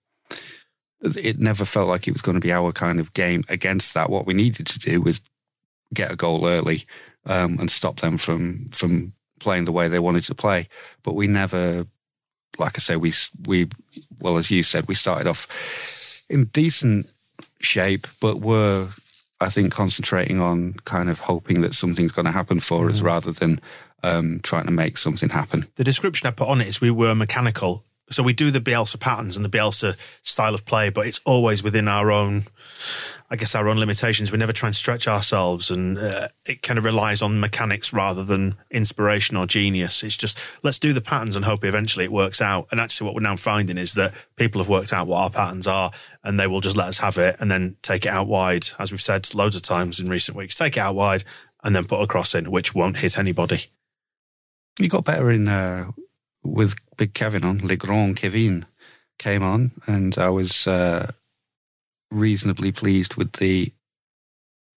it 1.02 1.40
never 1.40 1.66
felt 1.66 1.88
like 1.88 2.08
it 2.08 2.14
was 2.14 2.22
going 2.22 2.40
to 2.40 2.46
be 2.46 2.52
our 2.52 2.72
kind 2.72 3.00
of 3.00 3.14
game 3.14 3.44
against 3.50 3.94
that. 3.94 4.10
What 4.10 4.26
we 4.26 4.34
needed 4.34 4.68
to 4.68 4.80
do 4.80 5.02
was 5.02 5.22
get 5.94 6.12
a 6.12 6.16
goal 6.16 6.48
early 6.48 6.84
um, 7.26 7.60
and 7.60 7.70
stop 7.70 8.00
them 8.00 8.18
from 8.18 8.66
from 8.72 9.14
playing 9.40 9.66
the 9.66 9.72
way 9.72 9.88
they 9.88 10.00
wanted 10.00 10.24
to 10.24 10.36
play. 10.36 10.68
But 11.04 11.16
we 11.16 11.28
never, 11.28 11.88
like 12.60 12.74
I 12.76 12.80
say, 12.80 12.96
we 12.96 13.14
we 13.48 13.68
well 14.20 14.38
as 14.38 14.52
you 14.52 14.64
said, 14.64 14.88
we 14.88 14.96
started 14.96 15.28
off 15.28 16.24
in 16.30 16.46
decent 16.46 17.08
shape, 17.60 18.08
but 18.20 18.40
were 18.40 18.90
I 19.40 19.50
think 19.50 19.74
concentrating 19.74 20.40
on 20.40 20.76
kind 20.86 21.10
of 21.10 21.22
hoping 21.22 21.62
that 21.62 21.74
something's 21.74 22.12
going 22.12 22.28
to 22.28 22.32
happen 22.32 22.60
for 22.60 22.90
us 22.90 23.02
rather 23.02 23.32
than 23.32 23.60
um, 24.04 24.40
trying 24.44 24.66
to 24.66 24.72
make 24.72 24.98
something 24.98 25.30
happen. 25.30 25.66
the 25.76 25.84
description 25.84 26.28
I 26.28 26.32
put 26.32 26.48
on 26.48 26.62
it 26.62 26.68
is 26.68 26.82
we 26.82 26.92
were 26.92 27.16
mechanical. 27.16 27.84
So 28.12 28.24
we 28.24 28.34
do 28.34 28.52
the 28.52 28.60
Bielsa 28.60 29.00
patterns 29.00 29.36
and 29.36 29.46
the 29.46 29.50
Bielsa 29.50 29.98
style 30.22 30.54
of 30.54 30.66
play, 30.66 30.90
but 30.90 31.08
it's 31.08 31.22
always 31.26 31.64
within 31.64 31.88
our 31.88 32.12
own, 32.12 32.44
I 33.30 33.38
guess, 33.38 33.56
our 33.56 33.70
own 33.70 33.78
limitations. 33.78 34.32
We 34.32 34.38
never 34.38 34.52
try 34.52 34.68
and 34.68 34.76
stretch 34.76 35.08
ourselves, 35.08 35.72
and 35.72 35.98
uh, 35.98 36.28
it 36.46 36.62
kind 36.62 36.78
of 36.78 36.84
relies 36.84 37.22
on 37.22 37.40
mechanics 37.40 37.94
rather 37.94 38.24
than 38.24 38.56
inspiration 38.70 39.38
or 39.38 39.46
genius. 39.48 40.04
It's 40.04 40.18
just 40.18 40.40
let's 40.64 40.78
do 40.78 40.92
the 40.92 41.02
patterns 41.02 41.36
and 41.36 41.46
hope 41.46 41.64
eventually 41.64 42.06
it 42.06 42.12
works 42.12 42.42
out. 42.42 42.68
And 42.72 42.80
actually, 42.80 43.06
what 43.06 43.16
we're 43.16 43.22
now 43.22 43.38
finding 43.38 43.78
is 43.78 43.94
that 43.94 44.14
people 44.36 44.62
have 44.62 44.70
worked 44.70 44.92
out 44.92 45.08
what 45.08 45.18
our 45.18 45.30
patterns 45.30 45.66
are, 45.66 45.92
and 46.24 46.40
they 46.40 46.48
will 46.48 46.62
just 46.62 46.78
let 46.78 46.90
us 46.90 46.98
have 46.98 47.18
it 47.18 47.38
and 47.40 47.50
then 47.50 47.78
take 47.82 48.06
it 48.06 48.10
out 48.10 48.28
wide, 48.28 48.66
as 48.78 48.92
we've 48.92 49.02
said 49.02 49.34
loads 49.34 49.56
of 49.56 49.62
times 49.62 50.00
in 50.00 50.10
recent 50.10 50.36
weeks. 50.38 50.56
Take 50.56 50.76
it 50.76 50.82
out 50.82 50.96
wide 50.96 51.24
and 51.64 51.76
then 51.76 51.86
put 51.86 52.02
a 52.02 52.08
cross 52.08 52.36
in, 52.36 52.52
which 52.52 52.76
won't 52.76 52.98
hit 52.98 53.18
anybody. 53.18 53.66
You 54.80 54.90
got 54.90 55.06
better 55.06 55.30
in 55.30 55.48
uh, 55.48 55.92
with 56.44 56.76
Big 56.98 57.14
Kevin 57.14 57.44
on. 57.44 57.60
Le 57.60 57.76
Grand 57.76 58.16
Kevin 58.16 58.66
came 59.20 59.44
on, 59.44 59.72
and 59.86 60.18
I 60.18 60.30
was 60.30 60.68
uh, 60.68 61.12
reasonably 62.10 62.72
pleased 62.72 63.16
with 63.16 63.34
the 63.34 63.72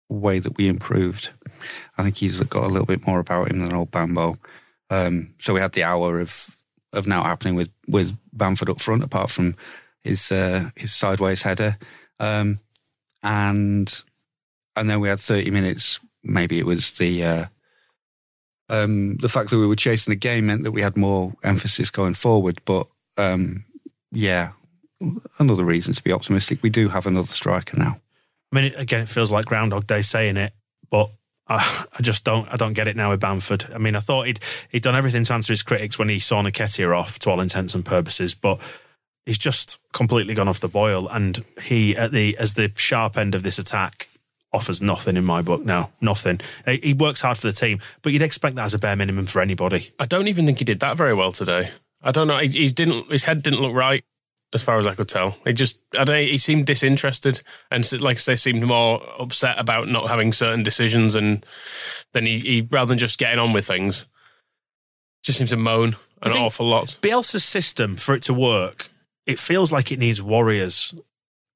way 0.08 0.38
that 0.38 0.56
we 0.56 0.68
improved. 0.68 1.30
I 1.96 2.02
think 2.02 2.16
he's 2.16 2.40
got 2.40 2.64
a 2.64 2.68
little 2.68 2.86
bit 2.86 3.06
more 3.06 3.20
about 3.20 3.50
him 3.50 3.60
than 3.60 3.74
old 3.74 3.90
Bambo. 3.90 4.36
Um, 4.90 5.34
so 5.38 5.54
we 5.54 5.60
had 5.60 5.72
the 5.72 5.84
hour 5.84 6.20
of 6.20 6.56
of 6.92 7.06
now 7.06 7.24
happening 7.24 7.56
with 7.56 7.70
with 7.88 8.16
Bamford 8.32 8.70
up 8.70 8.80
front, 8.80 9.02
apart 9.02 9.30
from 9.30 9.56
his 10.02 10.30
uh, 10.30 10.70
his 10.76 10.92
sideways 10.92 11.42
header, 11.42 11.78
um, 12.20 12.60
and 13.22 14.02
and 14.76 14.90
then 14.90 15.00
we 15.00 15.08
had 15.08 15.18
thirty 15.20 15.50
minutes. 15.50 16.00
Maybe 16.22 16.58
it 16.58 16.66
was 16.66 16.96
the 16.98 17.24
uh, 17.24 17.44
um, 18.68 19.16
the 19.16 19.28
fact 19.28 19.50
that 19.50 19.58
we 19.58 19.66
were 19.66 19.76
chasing 19.76 20.12
the 20.12 20.16
game 20.16 20.46
meant 20.46 20.64
that 20.64 20.72
we 20.72 20.82
had 20.82 20.96
more 20.96 21.34
emphasis 21.42 21.90
going 21.90 22.14
forward. 22.14 22.58
But 22.64 22.86
um, 23.16 23.64
yeah, 24.12 24.52
another 25.38 25.64
reason 25.64 25.94
to 25.94 26.02
be 26.02 26.12
optimistic. 26.12 26.62
We 26.62 26.70
do 26.70 26.88
have 26.88 27.06
another 27.06 27.26
striker 27.26 27.76
now. 27.76 28.00
I 28.52 28.56
mean, 28.60 28.72
again, 28.76 29.00
it 29.00 29.08
feels 29.08 29.32
like 29.32 29.46
Groundhog 29.46 29.86
Day 29.86 30.02
saying 30.02 30.36
it, 30.36 30.52
but 30.90 31.10
I, 31.48 31.86
I 31.92 32.02
just 32.02 32.24
don't. 32.24 32.48
I 32.52 32.56
don't 32.56 32.72
get 32.72 32.88
it 32.88 32.96
now 32.96 33.10
with 33.10 33.20
Bamford. 33.20 33.66
I 33.74 33.78
mean, 33.78 33.96
I 33.96 34.00
thought 34.00 34.26
he'd 34.26 34.40
he'd 34.70 34.82
done 34.82 34.94
everything 34.94 35.24
to 35.24 35.34
answer 35.34 35.52
his 35.52 35.62
critics 35.62 35.98
when 35.98 36.08
he 36.08 36.18
saw 36.18 36.42
Nketiah 36.42 36.96
off 36.96 37.18
to 37.20 37.30
all 37.30 37.40
intents 37.40 37.74
and 37.74 37.84
purposes, 37.84 38.34
but 38.34 38.60
he's 39.26 39.38
just 39.38 39.78
completely 39.92 40.34
gone 40.34 40.48
off 40.48 40.60
the 40.60 40.68
boil. 40.68 41.08
And 41.08 41.44
he, 41.62 41.96
at 41.96 42.12
the 42.12 42.36
as 42.38 42.54
the 42.54 42.72
sharp 42.76 43.18
end 43.18 43.34
of 43.34 43.42
this 43.42 43.58
attack, 43.58 44.08
offers 44.54 44.80
nothing 44.80 45.16
in 45.16 45.24
my 45.24 45.42
book 45.42 45.64
now. 45.64 45.90
Nothing. 46.00 46.40
He, 46.66 46.94
works 46.94 47.20
hard 47.20 47.36
for 47.36 47.48
the 47.48 47.52
team, 47.52 47.80
but 48.02 48.12
you'd 48.12 48.22
expect 48.22 48.56
that 48.56 48.64
as 48.64 48.74
a 48.74 48.78
bare 48.78 48.96
minimum 48.96 49.26
for 49.26 49.42
anybody. 49.42 49.92
I 49.98 50.06
don't 50.06 50.28
even 50.28 50.46
think 50.46 50.58
he 50.58 50.64
did 50.64 50.80
that 50.80 50.96
very 50.96 51.12
well 51.12 51.32
today. 51.32 51.70
I 52.02 52.12
don't 52.12 52.28
know. 52.28 52.38
He, 52.38 52.48
he 52.48 52.68
didn't. 52.68 53.10
His 53.10 53.24
head 53.24 53.42
didn't 53.42 53.60
look 53.60 53.74
right, 53.74 54.04
as 54.52 54.62
far 54.62 54.78
as 54.78 54.86
I 54.86 54.94
could 54.94 55.08
tell. 55.08 55.36
He 55.44 55.52
just. 55.52 55.78
I 55.98 56.04
don't. 56.04 56.16
He 56.16 56.38
seemed 56.38 56.66
disinterested, 56.66 57.42
and 57.70 57.90
like 58.00 58.16
I 58.16 58.20
say, 58.20 58.34
seemed 58.36 58.62
more 58.62 59.02
upset 59.18 59.58
about 59.58 59.88
not 59.88 60.08
having 60.08 60.32
certain 60.32 60.62
decisions, 60.62 61.14
and 61.14 61.44
then 62.12 62.24
he, 62.24 62.38
he 62.38 62.68
rather 62.70 62.90
than 62.90 62.98
just 62.98 63.18
getting 63.18 63.38
on 63.38 63.52
with 63.52 63.66
things, 63.66 64.06
just 65.22 65.38
seems 65.38 65.50
to 65.50 65.56
moan 65.56 65.96
an 66.22 66.32
awful 66.32 66.66
lot. 66.66 66.98
Bielsa's 67.02 67.44
system 67.44 67.96
for 67.96 68.14
it 68.14 68.22
to 68.22 68.34
work 68.34 68.88
it 69.26 69.38
feels 69.38 69.72
like 69.72 69.90
it 69.90 69.98
needs 69.98 70.22
warriors. 70.22 70.94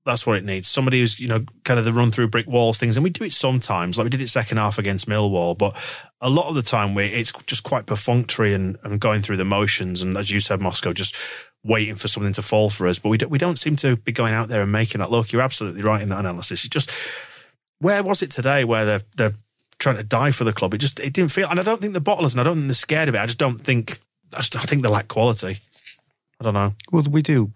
That's 0.07 0.27
what 0.27 0.39
it 0.39 0.45
needs. 0.45 0.69
Somebody 0.69 1.01
who's, 1.01 1.21
you 1.21 1.29
know, 1.29 1.45
kind 1.65 1.79
of 1.79 1.85
the 1.85 1.93
run 1.93 2.11
through 2.11 2.29
brick 2.29 2.47
walls 2.47 2.79
things. 2.79 2.97
And 2.97 3.05
we 3.05 3.11
do 3.11 3.25
it 3.25 3.33
sometimes, 3.33 3.99
like 3.99 4.05
we 4.05 4.11
did 4.11 4.23
it 4.23 4.29
second 4.29 4.57
half 4.57 4.79
against 4.79 5.07
Millwall, 5.07 5.59
but 5.59 5.77
a 6.21 6.31
lot 6.31 6.49
of 6.49 6.55
the 6.55 6.63
time 6.63 6.95
we 6.95 7.05
it's 7.07 7.33
just 7.45 7.63
quite 7.63 7.85
perfunctory 7.85 8.55
and, 8.55 8.79
and 8.83 9.01
going 9.01 9.21
through 9.21 9.37
the 9.37 9.45
motions. 9.45 10.01
And 10.01 10.17
as 10.17 10.31
you 10.31 10.41
said, 10.41 10.61
Moscow, 10.61 10.93
just 10.93 11.15
waiting 11.63 11.97
for 11.97 12.09
something 12.09 12.33
to 12.33 12.43
fall 12.43 12.71
for 12.71 12.87
us. 12.87 12.99
But 12.99 13.11
we 13.11 13.19
don't, 13.19 13.31
we 13.31 13.39
don't 13.39 13.59
seem 13.59 13.77
to 13.77 13.97
be 13.97 14.13
going 14.13 14.33
out 14.33 14.49
there 14.49 14.63
and 14.63 14.73
making 14.73 15.01
that 15.01 15.11
look. 15.11 15.31
You're 15.31 15.43
absolutely 15.43 15.83
right 15.83 16.01
in 16.01 16.09
that 16.09 16.21
analysis. 16.21 16.65
It's 16.65 16.73
just, 16.73 16.91
where 17.81 18.03
was 18.03 18.23
it 18.23 18.31
today 18.31 18.65
where 18.65 18.87
they're, 18.87 19.03
they're 19.17 19.35
trying 19.79 19.97
to 19.97 20.05
die 20.05 20.31
for 20.31 20.45
the 20.45 20.53
club? 20.53 20.73
It 20.73 20.79
just, 20.79 21.01
it 21.01 21.13
didn't 21.13 21.33
feel, 21.33 21.49
and 21.49 21.61
I 21.61 21.63
don't 21.63 21.81
think 21.81 21.93
the 21.93 22.01
bottlers, 22.01 22.33
and 22.33 22.41
I 22.41 22.45
don't 22.45 22.55
think 22.55 22.69
they're 22.69 22.75
scared 22.75 23.09
of 23.09 23.15
it. 23.15 23.19
I 23.19 23.27
just 23.27 23.39
don't 23.39 23.61
think, 23.61 23.93
I 24.35 24.41
just 24.41 24.55
think 24.55 24.83
they 24.83 24.89
lack 24.89 25.09
quality. 25.09 25.59
I 26.41 26.45
don't 26.45 26.55
know. 26.55 26.73
Well, 26.93 27.05
we 27.11 27.21
do. 27.21 27.53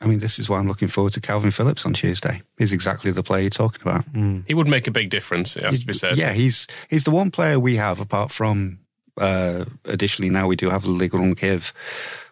I 0.00 0.06
mean, 0.06 0.18
this 0.18 0.38
is 0.38 0.48
why 0.48 0.58
I'm 0.58 0.68
looking 0.68 0.88
forward 0.88 1.12
to 1.14 1.20
Kalvin 1.20 1.52
Phillips 1.52 1.84
on 1.84 1.92
Tuesday. 1.92 2.42
He's 2.56 2.72
exactly 2.72 3.10
the 3.10 3.22
player 3.22 3.42
you're 3.42 3.50
talking 3.50 3.82
about. 3.82 4.04
He 4.46 4.54
would 4.54 4.68
make 4.68 4.86
a 4.86 4.92
big 4.92 5.10
difference, 5.10 5.56
it 5.56 5.64
has 5.64 5.80
to 5.80 5.86
be 5.86 5.92
said. 5.92 6.16
Yeah, 6.16 6.32
he's 6.32 6.66
he's 6.88 7.04
the 7.04 7.10
one 7.10 7.30
player 7.30 7.58
we 7.58 7.76
have 7.76 8.00
apart 8.00 8.30
from. 8.30 8.78
Uh, 9.16 9.64
additionally, 9.84 10.30
now 10.30 10.46
we 10.46 10.54
do 10.54 10.70
have 10.70 10.84
Ligon 10.84 11.34
Kiv, 11.34 11.72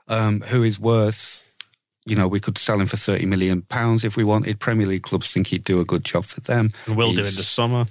um, 0.06 0.40
who 0.42 0.62
is 0.62 0.78
worth. 0.78 1.42
You 2.04 2.14
know, 2.14 2.28
we 2.28 2.38
could 2.38 2.56
sell 2.56 2.80
him 2.80 2.86
for 2.86 2.96
thirty 2.96 3.26
million 3.26 3.62
pounds 3.62 4.04
if 4.04 4.16
we 4.16 4.22
wanted. 4.22 4.60
Premier 4.60 4.86
League 4.86 5.02
clubs 5.02 5.32
think 5.32 5.48
he'd 5.48 5.64
do 5.64 5.80
a 5.80 5.84
good 5.84 6.04
job 6.04 6.24
for 6.24 6.40
them. 6.40 6.70
And 6.86 6.96
will 6.96 7.12
do 7.12 7.18
in 7.18 7.24
the 7.24 7.42
summer. 7.42 7.86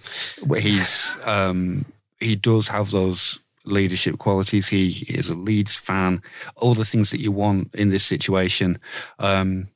He's 0.58 1.20
um, 1.28 1.84
he 2.22 2.38
does 2.38 2.70
have 2.70 2.92
those 2.92 3.40
leadership 3.66 4.18
qualities. 4.18 4.70
He 4.70 5.06
is 5.08 5.30
a 5.30 5.36
Leeds 5.36 5.76
fan, 5.76 6.22
all 6.56 6.74
the 6.74 6.86
things 6.86 7.12
that 7.12 7.20
you 7.20 7.32
want 7.32 7.74
in 7.76 7.90
this 7.90 8.06
situation, 8.06 8.80
um, 9.20 9.68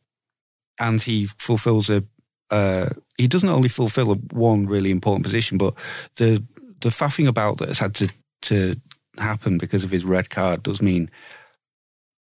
and 0.80 1.02
he 1.02 1.26
fulfills 1.26 1.90
a. 1.90 2.04
Uh, 2.52 2.90
he 3.18 3.28
doesn't 3.28 3.50
only 3.50 3.70
fulfil 3.70 4.12
a 4.12 4.16
one 4.16 4.66
really 4.66 4.92
important 4.92 5.24
position, 5.24 5.58
but 5.58 5.76
the 6.16 6.44
the 6.82 6.90
faffing 6.90 7.28
about 7.28 7.58
that 7.58 7.68
has 7.68 7.80
had 7.80 7.94
to 7.96 8.10
to 8.44 8.76
happen 9.18 9.58
because 9.58 9.84
of 9.84 9.92
his 9.92 10.06
red 10.06 10.30
card 10.30 10.64
does 10.64 10.82
mean 10.82 11.10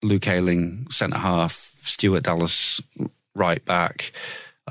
Luke 0.02 0.28
Ayling 0.28 0.88
centre 0.90 1.18
half, 1.18 1.52
Stuart 1.52 2.24
Dallas 2.24 2.82
right 3.36 3.64
back, 3.66 4.12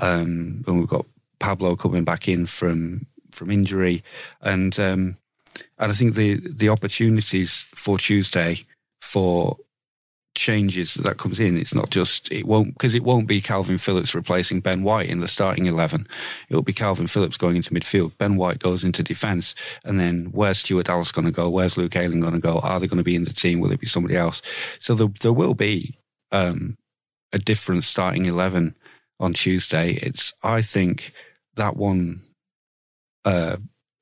um, 0.01 0.63
and 0.67 0.79
we've 0.79 0.87
got 0.87 1.05
Pablo 1.39 1.75
coming 1.75 2.03
back 2.03 2.27
in 2.27 2.45
from 2.45 3.07
from 3.31 3.51
injury, 3.51 4.03
and 4.41 4.77
um, 4.79 5.17
and 5.79 5.91
I 5.91 5.95
think 5.95 6.15
the 6.15 6.35
the 6.35 6.69
opportunities 6.69 7.61
for 7.61 7.97
Tuesday 7.97 8.65
for 9.01 9.57
changes 10.35 10.95
that 10.95 11.17
comes 11.17 11.39
in. 11.39 11.57
It's 11.57 11.73
not 11.73 11.89
just 11.89 12.31
it 12.31 12.45
won't 12.45 12.73
because 12.73 12.93
it 12.93 13.03
won't 13.03 13.27
be 13.27 13.41
Kalvin 13.41 13.79
Phillips 13.79 14.13
replacing 14.13 14.59
Ben 14.59 14.83
White 14.83 15.09
in 15.09 15.21
the 15.21 15.27
starting 15.27 15.65
eleven. 15.65 16.07
It'll 16.49 16.61
be 16.61 16.73
Kalvin 16.73 17.09
Phillips 17.09 17.37
going 17.37 17.55
into 17.55 17.73
midfield. 17.73 18.17
Ben 18.17 18.35
White 18.35 18.59
goes 18.59 18.83
into 18.83 19.01
defence, 19.01 19.55
and 19.83 19.99
then 19.99 20.29
where's 20.31 20.59
Stuart 20.59 20.87
Dallas 20.87 21.11
going 21.11 21.25
to 21.25 21.31
go? 21.31 21.49
Where's 21.49 21.77
Luke 21.77 21.95
Ayling 21.95 22.19
going 22.19 22.33
to 22.33 22.39
go? 22.39 22.59
Are 22.59 22.79
they 22.79 22.87
going 22.87 22.97
to 22.97 23.03
be 23.03 23.15
in 23.15 23.23
the 23.23 23.33
team? 23.33 23.59
Will 23.59 23.71
it 23.71 23.79
be 23.79 23.87
somebody 23.87 24.15
else? 24.15 24.41
So 24.79 24.93
there, 24.93 25.07
there 25.21 25.33
will 25.33 25.55
be 25.55 25.95
um, 26.31 26.77
a 27.33 27.37
different 27.37 27.83
starting 27.83 28.25
eleven 28.25 28.75
on 29.19 29.33
Tuesday. 29.33 29.93
It's 30.01 30.33
I 30.43 30.61
think 30.61 31.13
that 31.55 31.77
one 31.77 32.19
uh, 33.23 33.57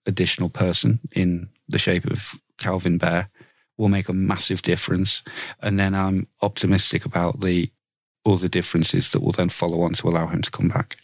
additional 0.06 0.50
person 0.50 1.00
in 1.12 1.50
the 1.68 1.78
shape 1.78 2.06
of 2.06 2.36
Kalvin 2.58 3.00
Bear 3.00 3.30
will 3.78 3.90
make 3.90 4.10
a 4.10 4.14
massive 4.14 4.62
difference. 4.62 5.24
And 5.62 5.80
then 5.80 5.94
I'm 5.94 6.28
optimistic 6.42 7.06
about 7.06 7.42
the 7.42 7.70
other 8.26 8.48
differences 8.48 9.12
that 9.12 9.22
will 9.22 9.32
then 9.32 9.50
follow 9.50 9.82
on 9.82 9.94
to 9.94 10.10
allow 10.10 10.28
him 10.28 10.42
to 10.42 10.52
come 10.52 10.70
back. 10.70 10.98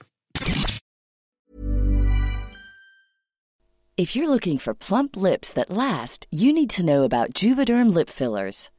If 3.98 4.16
you're 4.16 4.30
looking 4.30 4.58
for 4.58 4.74
plump 4.74 5.18
lips 5.18 5.52
that 5.54 5.70
last, 5.70 6.26
you 6.32 6.54
need 6.54 6.70
to 6.70 6.86
know 6.86 7.04
about 7.04 7.34
Juvederm 7.34 7.94
lip 7.94 8.10
fillers. 8.10 8.70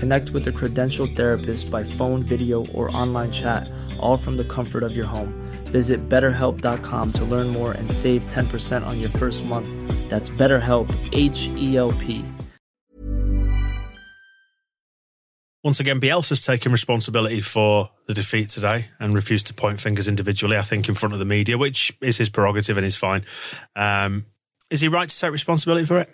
Connect 0.00 0.30
with 0.30 0.46
a 0.48 0.50
credentialed 0.50 1.14
therapist 1.14 1.70
by 1.70 1.84
phone, 1.84 2.22
video, 2.22 2.66
or 2.68 2.90
online 2.96 3.30
chat, 3.30 3.70
all 3.98 4.16
from 4.16 4.38
the 4.38 4.44
comfort 4.44 4.82
of 4.82 4.96
your 4.96 5.04
home. 5.04 5.34
Visit 5.64 6.08
betterhelp.com 6.08 7.12
to 7.12 7.24
learn 7.26 7.48
more 7.48 7.72
and 7.72 7.92
save 7.92 8.24
10% 8.24 8.86
on 8.86 8.98
your 8.98 9.10
first 9.10 9.44
month. 9.44 9.68
That's 10.08 10.30
BetterHelp, 10.30 10.88
H 11.12 11.48
E 11.48 11.76
L 11.76 11.92
P. 11.92 12.24
Once 15.62 15.78
again, 15.78 16.00
Bielsa's 16.00 16.46
taken 16.46 16.72
responsibility 16.72 17.42
for 17.42 17.90
the 18.06 18.14
defeat 18.14 18.48
today 18.48 18.86
and 18.98 19.12
refused 19.12 19.48
to 19.48 19.52
point 19.52 19.80
fingers 19.80 20.08
individually, 20.08 20.56
I 20.56 20.62
think, 20.62 20.88
in 20.88 20.94
front 20.94 21.12
of 21.12 21.18
the 21.18 21.26
media, 21.26 21.58
which 21.58 21.92
is 22.00 22.16
his 22.16 22.30
prerogative 22.30 22.78
and 22.78 22.86
is 22.86 22.96
fine. 22.96 23.26
Um, 23.76 24.24
is 24.70 24.80
he 24.80 24.88
right 24.88 25.10
to 25.10 25.20
take 25.20 25.30
responsibility 25.30 25.84
for 25.84 25.98
it? 25.98 26.08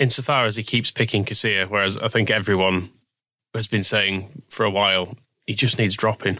Insofar 0.00 0.46
as 0.46 0.56
he 0.56 0.62
keeps 0.62 0.90
picking 0.90 1.26
Casilla, 1.26 1.68
whereas 1.68 1.98
I 1.98 2.08
think 2.08 2.30
everyone 2.30 2.88
has 3.54 3.66
been 3.66 3.82
saying 3.82 4.42
for 4.48 4.64
a 4.64 4.70
while, 4.70 5.14
he 5.46 5.52
just 5.54 5.78
needs 5.78 5.94
dropping. 5.94 6.38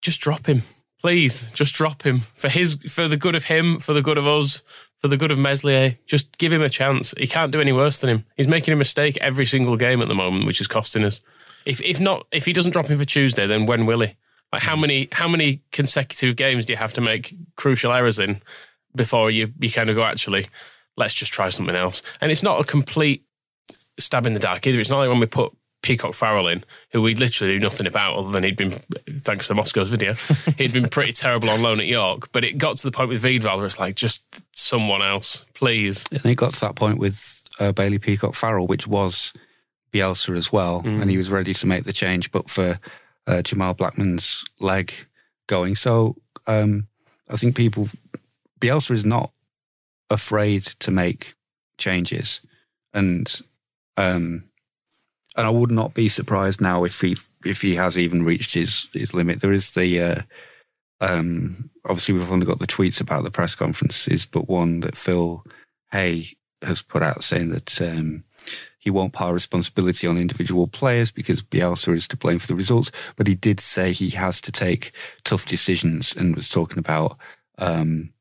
Just 0.00 0.22
drop 0.22 0.46
him. 0.46 0.62
Please, 1.02 1.52
just 1.52 1.74
drop 1.74 2.02
him. 2.02 2.18
For 2.18 2.48
his 2.48 2.76
for 2.88 3.08
the 3.08 3.18
good 3.18 3.34
of 3.34 3.44
him, 3.44 3.78
for 3.78 3.92
the 3.92 4.00
good 4.00 4.16
of 4.16 4.26
us, 4.26 4.62
for 5.00 5.08
the 5.08 5.18
good 5.18 5.30
of 5.30 5.38
Meslier. 5.38 5.96
Just 6.06 6.38
give 6.38 6.50
him 6.50 6.62
a 6.62 6.70
chance. 6.70 7.12
He 7.18 7.26
can't 7.26 7.52
do 7.52 7.60
any 7.60 7.74
worse 7.74 8.00
than 8.00 8.08
him. 8.08 8.24
He's 8.38 8.48
making 8.48 8.72
a 8.72 8.76
mistake 8.76 9.18
every 9.20 9.44
single 9.44 9.76
game 9.76 10.00
at 10.00 10.08
the 10.08 10.14
moment, 10.14 10.46
which 10.46 10.62
is 10.62 10.66
costing 10.66 11.04
us. 11.04 11.20
If 11.66 11.82
if 11.82 12.00
not, 12.00 12.26
if 12.32 12.46
he 12.46 12.54
doesn't 12.54 12.72
drop 12.72 12.86
him 12.86 12.98
for 12.98 13.04
Tuesday, 13.04 13.46
then 13.46 13.66
when 13.66 13.84
will 13.84 14.00
he? 14.00 14.14
Like 14.50 14.62
how 14.62 14.76
many 14.76 15.08
how 15.12 15.28
many 15.28 15.60
consecutive 15.72 16.36
games 16.36 16.64
do 16.64 16.72
you 16.72 16.78
have 16.78 16.94
to 16.94 17.02
make 17.02 17.34
crucial 17.56 17.92
errors 17.92 18.18
in 18.18 18.40
before 18.94 19.30
you 19.30 19.52
you 19.60 19.70
kind 19.70 19.90
of 19.90 19.96
go 19.96 20.04
actually 20.04 20.46
let's 21.00 21.14
just 21.14 21.32
try 21.32 21.48
something 21.48 21.74
else? 21.74 22.02
And 22.20 22.30
it's 22.30 22.42
not 22.44 22.60
a 22.60 22.64
complete 22.64 23.24
stab 23.98 24.26
in 24.26 24.32
the 24.34 24.40
dark 24.40 24.66
either. 24.66 24.78
It's 24.80 24.88
not 24.90 24.98
like 24.98 25.08
when 25.08 25.18
we 25.20 25.26
put 25.26 25.52
Peacock 25.82 26.14
Farrell 26.14 26.46
in, 26.46 26.62
who 26.92 27.02
we 27.02 27.14
literally 27.14 27.54
knew 27.54 27.60
nothing 27.60 27.86
about 27.86 28.16
other 28.16 28.30
than 28.30 28.44
he'd 28.44 28.56
been, 28.56 28.70
thanks 28.70 29.48
to 29.48 29.54
Moscow's 29.54 29.90
video, 29.90 30.12
he'd 30.58 30.72
been 30.72 30.88
pretty 30.88 31.12
terrible 31.12 31.50
on 31.50 31.62
loan 31.62 31.80
at 31.80 31.86
York. 31.86 32.30
But 32.32 32.44
it 32.44 32.58
got 32.58 32.76
to 32.76 32.82
the 32.82 32.92
point 32.92 33.08
with 33.08 33.22
Wiedwald 33.24 33.56
where 33.56 33.66
it's 33.66 33.80
like, 33.80 33.94
just 33.96 34.22
someone 34.56 35.02
else, 35.02 35.44
please. 35.54 36.06
And 36.12 36.24
it 36.26 36.36
got 36.36 36.52
to 36.54 36.60
that 36.60 36.76
point 36.76 36.98
with 36.98 37.42
uh, 37.58 37.72
Bailey 37.72 37.98
Peacock 37.98 38.34
Farrell, 38.34 38.66
which 38.66 38.86
was 38.86 39.32
Bielsa 39.92 40.36
as 40.36 40.52
well, 40.52 40.82
Mm. 40.82 41.02
and 41.02 41.10
he 41.10 41.16
was 41.16 41.30
ready 41.30 41.52
to 41.54 41.66
make 41.66 41.84
the 41.84 41.92
change, 41.92 42.30
but 42.30 42.48
for 42.48 42.78
uh, 43.26 43.42
Jamal 43.42 43.74
Blackman's 43.74 44.44
leg 44.60 44.92
going. 45.46 45.74
So 45.76 46.16
um, 46.46 46.86
I 47.28 47.36
think 47.36 47.56
people, 47.56 47.88
Bielsa 48.60 48.92
is 48.92 49.04
not 49.04 49.30
afraid 50.10 50.64
to 50.64 50.90
make 50.90 51.34
changes, 51.78 52.40
and 52.92 53.40
um, 53.96 54.44
and 55.36 55.46
I 55.46 55.50
would 55.50 55.70
not 55.70 55.94
be 55.94 56.08
surprised 56.08 56.60
now 56.60 56.84
if 56.84 57.00
he 57.00 57.16
if 57.44 57.62
he 57.62 57.76
has 57.76 57.96
even 57.96 58.24
reached 58.24 58.54
his 58.54 58.88
his 58.92 59.14
limit. 59.14 59.40
There 59.40 59.52
is 59.52 59.74
the 59.74 60.02
uh, 60.02 60.22
um, 61.00 61.70
obviously 61.84 62.14
we've 62.14 62.30
only 62.30 62.46
got 62.46 62.58
the 62.58 62.66
tweets 62.66 63.00
about 63.00 63.24
the 63.24 63.30
press 63.30 63.54
conferences, 63.54 64.26
but 64.26 64.48
one 64.48 64.80
that 64.80 64.96
Phil 64.96 65.44
Hay 65.92 66.36
has 66.62 66.82
put 66.82 67.02
out 67.02 67.22
saying 67.22 67.50
that 67.50 67.80
um, 67.80 68.24
he 68.78 68.90
won't 68.90 69.12
pile 69.12 69.32
responsibility 69.32 70.06
on 70.06 70.18
individual 70.18 70.66
players 70.66 71.10
because 71.10 71.42
Bielsa 71.42 71.94
is 71.94 72.08
to 72.08 72.16
blame 72.16 72.38
for 72.38 72.46
the 72.46 72.54
results. 72.54 72.90
But 73.16 73.26
he 73.26 73.34
did 73.34 73.60
say 73.60 73.92
he 73.92 74.10
has 74.10 74.40
to 74.42 74.52
take 74.52 74.92
tough 75.24 75.46
decisions 75.46 76.14
and 76.14 76.36
was 76.36 76.48
talking 76.48 76.78
about 76.78 77.18
um, 77.58 78.12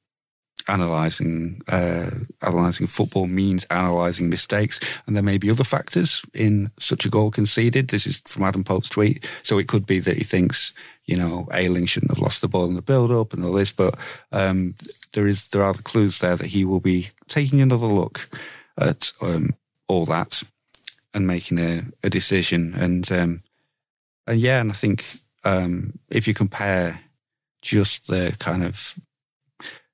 analyzing 0.69 1.61
uh, 1.67 2.11
analyzing 2.41 2.87
football 2.87 3.27
means 3.27 3.65
analyzing 3.65 4.29
mistakes, 4.29 4.79
and 5.05 5.15
there 5.15 5.23
may 5.23 5.37
be 5.37 5.49
other 5.49 5.63
factors 5.63 6.21
in 6.33 6.71
such 6.77 7.05
a 7.05 7.09
goal 7.09 7.31
conceded. 7.31 7.89
This 7.89 8.05
is 8.05 8.21
from 8.21 8.43
Adam 8.43 8.63
Pope's 8.63 8.89
tweet, 8.89 9.27
so 9.41 9.57
it 9.57 9.67
could 9.67 9.85
be 9.85 9.99
that 9.99 10.17
he 10.17 10.23
thinks 10.23 10.73
you 11.05 11.17
know 11.17 11.47
Ayling 11.51 11.87
shouldn't 11.87 12.11
have 12.11 12.23
lost 12.23 12.41
the 12.41 12.47
ball 12.47 12.65
in 12.65 12.75
the 12.75 12.81
build 12.81 13.11
up 13.11 13.33
and 13.33 13.43
all 13.43 13.53
this, 13.53 13.71
but 13.71 13.95
um, 14.31 14.75
there 15.13 15.27
is 15.27 15.49
there 15.49 15.63
are 15.63 15.73
the 15.73 15.83
clues 15.83 16.19
there 16.19 16.35
that 16.35 16.47
he 16.47 16.63
will 16.63 16.79
be 16.79 17.09
taking 17.27 17.61
another 17.61 17.87
look 17.87 18.29
at 18.77 19.11
um, 19.21 19.55
all 19.87 20.05
that 20.05 20.43
and 21.13 21.25
making 21.25 21.59
a, 21.59 21.83
a 22.03 22.09
decision, 22.09 22.73
and 22.75 23.11
um, 23.11 23.41
and 24.27 24.39
yeah, 24.39 24.61
and 24.61 24.71
I 24.71 24.75
think 24.75 25.03
um, 25.43 25.99
if 26.09 26.27
you 26.27 26.33
compare 26.33 27.01
just 27.61 28.07
the 28.07 28.35
kind 28.39 28.63
of 28.63 28.95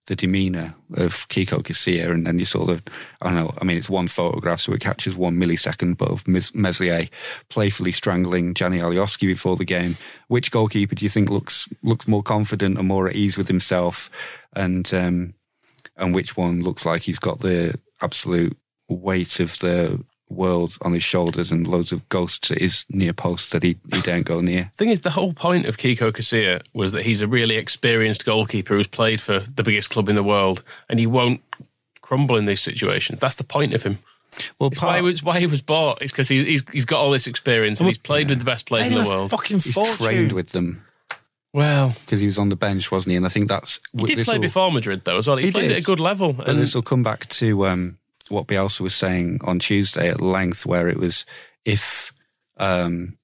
the 0.07 0.15
demeanor 0.15 0.75
of 0.95 1.27
Kiko 1.29 1.63
Casilla, 1.63 2.11
and 2.11 2.27
then 2.27 2.37
you 2.37 2.45
saw 2.45 2.65
the, 2.65 2.81
I 3.21 3.31
don't 3.31 3.35
know, 3.35 3.53
I 3.59 3.63
mean, 3.63 3.77
it's 3.77 3.89
one 3.89 4.07
photograph, 4.07 4.59
so 4.59 4.73
it 4.73 4.81
captures 4.81 5.15
one 5.15 5.37
millisecond, 5.37 5.97
but 5.97 6.11
of 6.11 6.27
Mes- 6.27 6.53
Meslier 6.53 7.07
playfully 7.49 7.91
strangling 7.91 8.53
Gianni 8.53 8.79
Alioski 8.79 9.27
before 9.27 9.55
the 9.55 9.65
game. 9.65 9.95
Which 10.27 10.51
goalkeeper 10.51 10.95
do 10.95 11.05
you 11.05 11.09
think 11.09 11.29
looks 11.29 11.67
looks 11.81 12.07
more 12.07 12.23
confident 12.23 12.77
and 12.77 12.87
more 12.87 13.07
at 13.07 13.15
ease 13.15 13.37
with 13.37 13.47
himself, 13.47 14.09
and 14.55 14.91
um, 14.93 15.33
and 15.97 16.13
which 16.13 16.37
one 16.37 16.61
looks 16.61 16.85
like 16.85 17.03
he's 17.03 17.19
got 17.19 17.39
the 17.39 17.79
absolute 18.01 18.57
weight 18.87 19.39
of 19.39 19.57
the 19.59 20.03
world 20.29 20.75
on 20.81 20.93
his 20.93 21.03
shoulders 21.03 21.51
and 21.51 21.67
loads 21.67 21.91
of 21.91 22.07
ghosts 22.09 22.49
at 22.51 22.59
his 22.59 22.85
near 22.89 23.13
post 23.13 23.51
that 23.51 23.63
he, 23.63 23.77
he 23.93 24.01
daren't 24.01 24.25
go 24.25 24.41
near? 24.41 24.71
Thing 24.75 24.89
is, 24.89 25.01
the 25.01 25.11
whole 25.11 25.33
point 25.33 25.65
of 25.67 25.77
Kiko 25.77 26.11
Casilla 26.11 26.61
was 26.73 26.93
that 26.93 27.05
he's 27.05 27.21
a 27.21 27.27
really 27.27 27.55
experienced 27.57 28.25
goalkeeper 28.25 28.75
who's 28.75 28.87
played 28.87 29.21
for 29.21 29.39
the 29.39 29.63
biggest 29.63 29.89
club 29.91 30.09
in 30.09 30.15
the 30.15 30.23
world, 30.23 30.63
and 30.89 30.99
he 30.99 31.07
won't 31.07 31.41
crumble 32.01 32.37
in 32.37 32.45
these 32.45 32.61
situations. 32.61 33.19
That's 33.21 33.35
the 33.35 33.43
point 33.43 33.73
of 33.73 33.83
him. 33.83 33.97
Well, 34.59 34.69
It's 34.69 34.81
why, 34.81 34.97
he 34.97 35.01
was, 35.01 35.23
why 35.23 35.39
he 35.39 35.47
was 35.47 35.61
bought. 35.61 36.01
is 36.01 36.11
because 36.11 36.27
he's, 36.27 36.43
he's 36.45 36.69
he's 36.69 36.85
got 36.85 36.99
all 36.99 37.11
this 37.11 37.25
experience 37.25 37.79
and 37.79 37.87
he's 37.87 37.97
played 37.97 38.27
with 38.27 38.39
the 38.39 38.45
best 38.45 38.67
players 38.67 38.87
in 38.89 38.95
the 38.95 39.07
world. 39.07 39.29
Fucking 39.31 39.57
he's 39.59 39.73
fortune. 39.73 39.95
trained 40.05 40.31
with 40.33 40.49
them 40.49 40.83
Well, 41.53 41.95
because 42.03 42.19
he 42.19 42.25
was 42.25 42.37
on 42.37 42.49
the 42.49 42.57
bench, 42.57 42.91
wasn't 42.91 43.11
he? 43.11 43.15
And 43.17 43.25
I 43.25 43.29
think 43.29 43.47
that's 43.47 43.79
he 43.95 44.01
did 44.03 44.17
this 44.17 44.27
play 44.27 44.35
will- 44.37 44.41
before 44.41 44.71
Madrid 44.73 45.03
though 45.05 45.17
as 45.19 45.27
well. 45.27 45.37
He, 45.37 45.45
He 45.45 45.51
played 45.53 45.69
did. 45.69 45.77
at 45.77 45.83
a 45.83 45.85
good 45.85 46.01
level. 46.01 46.33
But 46.33 46.49
And 46.49 46.59
this 46.59 46.75
will 46.75 46.81
come 46.81 47.01
back 47.01 47.29
to 47.29 47.65
um, 47.65 47.97
what 48.29 48.47
Bielsa 48.47 48.81
was 48.81 48.95
saying 48.95 49.39
on 49.43 49.59
Tuesday 49.59 50.09
at 50.09 50.21
length, 50.21 50.65
where 50.65 50.87
it 50.89 50.97
was 50.97 51.25
if 51.63 52.11
um, 52.57 53.17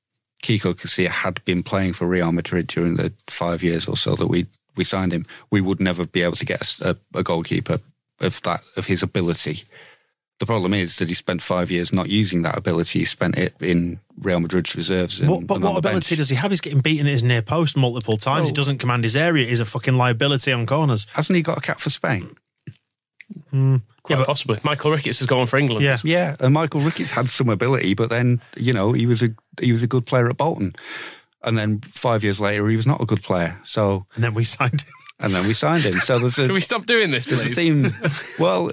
Kiko 0.44 0.74
Casilla 0.74 1.08
had 1.10 1.44
been 1.46 1.64
playing 1.64 1.94
for 1.94 2.08
Real 2.08 2.32
Madrid 2.32 2.68
during 2.68 2.96
the 2.96 3.14
five 3.28 3.64
years 3.64 3.88
or 3.88 3.98
so 3.98 4.16
that 4.16 4.28
we 4.28 4.48
we 4.76 4.84
signed 4.84 5.12
him, 5.12 5.26
we 5.52 5.60
would 5.62 5.80
never 5.82 6.06
be 6.08 6.22
able 6.22 6.38
to 6.38 6.46
get 6.46 6.78
a, 6.82 6.96
a 7.14 7.24
goalkeeper 7.24 7.80
of 8.20 8.42
that 8.44 8.62
of 8.78 8.88
his 8.88 9.04
ability. 9.04 9.64
The 10.40 10.46
problem 10.48 10.74
is 10.74 10.98
that 10.98 11.08
he 11.08 11.14
spent 11.14 11.44
five 11.44 11.70
years 11.70 11.94
not 11.94 12.10
using 12.10 12.42
that 12.42 12.58
ability. 12.58 13.00
He 13.00 13.06
spent 13.06 13.38
it 13.38 13.54
in 13.62 14.00
Real 14.18 14.40
Madrid's 14.40 14.76
reserves. 14.76 15.20
And, 15.20 15.30
What, 15.30 15.46
but 15.46 15.62
what 15.62 15.78
ability 15.78 16.16
bench. 16.16 16.18
does 16.18 16.30
he 16.30 16.36
have? 16.36 16.50
He's 16.50 16.62
getting 16.62 16.80
beaten 16.80 17.06
at 17.06 17.12
his 17.12 17.24
near 17.24 17.44
post 17.44 17.78
multiple 17.78 18.18
times. 18.18 18.48
he 18.48 18.54
doesn't 18.54 18.80
command 18.80 19.04
his 19.04 19.16
area. 19.16 19.48
He's 19.48 19.60
a 19.60 19.66
fucking 19.66 19.98
liability 19.98 20.52
on 20.52 20.66
corners. 20.66 21.06
Hasn't 21.14 21.36
he 21.36 21.44
got 21.44 21.60
a 21.60 21.62
cap 21.62 21.80
for 21.80 21.92
Spain? 21.92 22.32
Quite 23.52 23.82
yeah, 24.10 24.18
but- 24.18 24.26
possibly. 24.28 24.58
Michael 24.64 24.92
Ricketts 24.92 25.20
has 25.20 25.28
gone 25.28 25.46
for 25.48 25.58
England. 25.60 25.84
Yeah. 25.86 25.98
Yeah, 26.04 26.36
and 26.40 26.54
Michael 26.54 26.82
Ricketts 26.82 27.12
had 27.12 27.30
some 27.30 27.50
ability, 27.50 27.94
but 27.94 28.10
then 28.10 28.42
you 28.58 28.74
know 28.74 28.94
he 28.94 29.06
was 29.06 29.22
a 29.22 29.30
he 29.62 29.72
was 29.72 29.84
a 29.84 29.88
good 29.88 30.06
player 30.06 30.30
at 30.30 30.38
Bolton, 30.38 30.74
and 31.44 31.58
then 31.58 31.80
five 31.82 32.24
years 32.24 32.40
later 32.40 32.68
he 32.68 32.76
was 32.76 32.88
not 32.88 33.00
a 33.02 33.06
good 33.06 33.22
player. 33.24 33.60
So 33.64 34.06
And 34.16 34.24
then 34.24 34.34
we 34.34 34.44
signed 34.44 34.82
him. 34.82 34.94
and 35.20 35.34
then 35.34 35.46
we 35.48 35.54
signed 35.54 35.84
him. 35.84 35.94
So 35.94 36.18
there's 36.20 36.40
a 36.40 36.46
Can 36.48 36.54
we 36.54 36.62
stop 36.62 36.86
doing 36.88 37.12
this, 37.12 37.26
there's 37.26 37.42
a 37.42 37.54
please? 37.54 37.56
theme. 37.56 37.92
Well, 38.40 38.72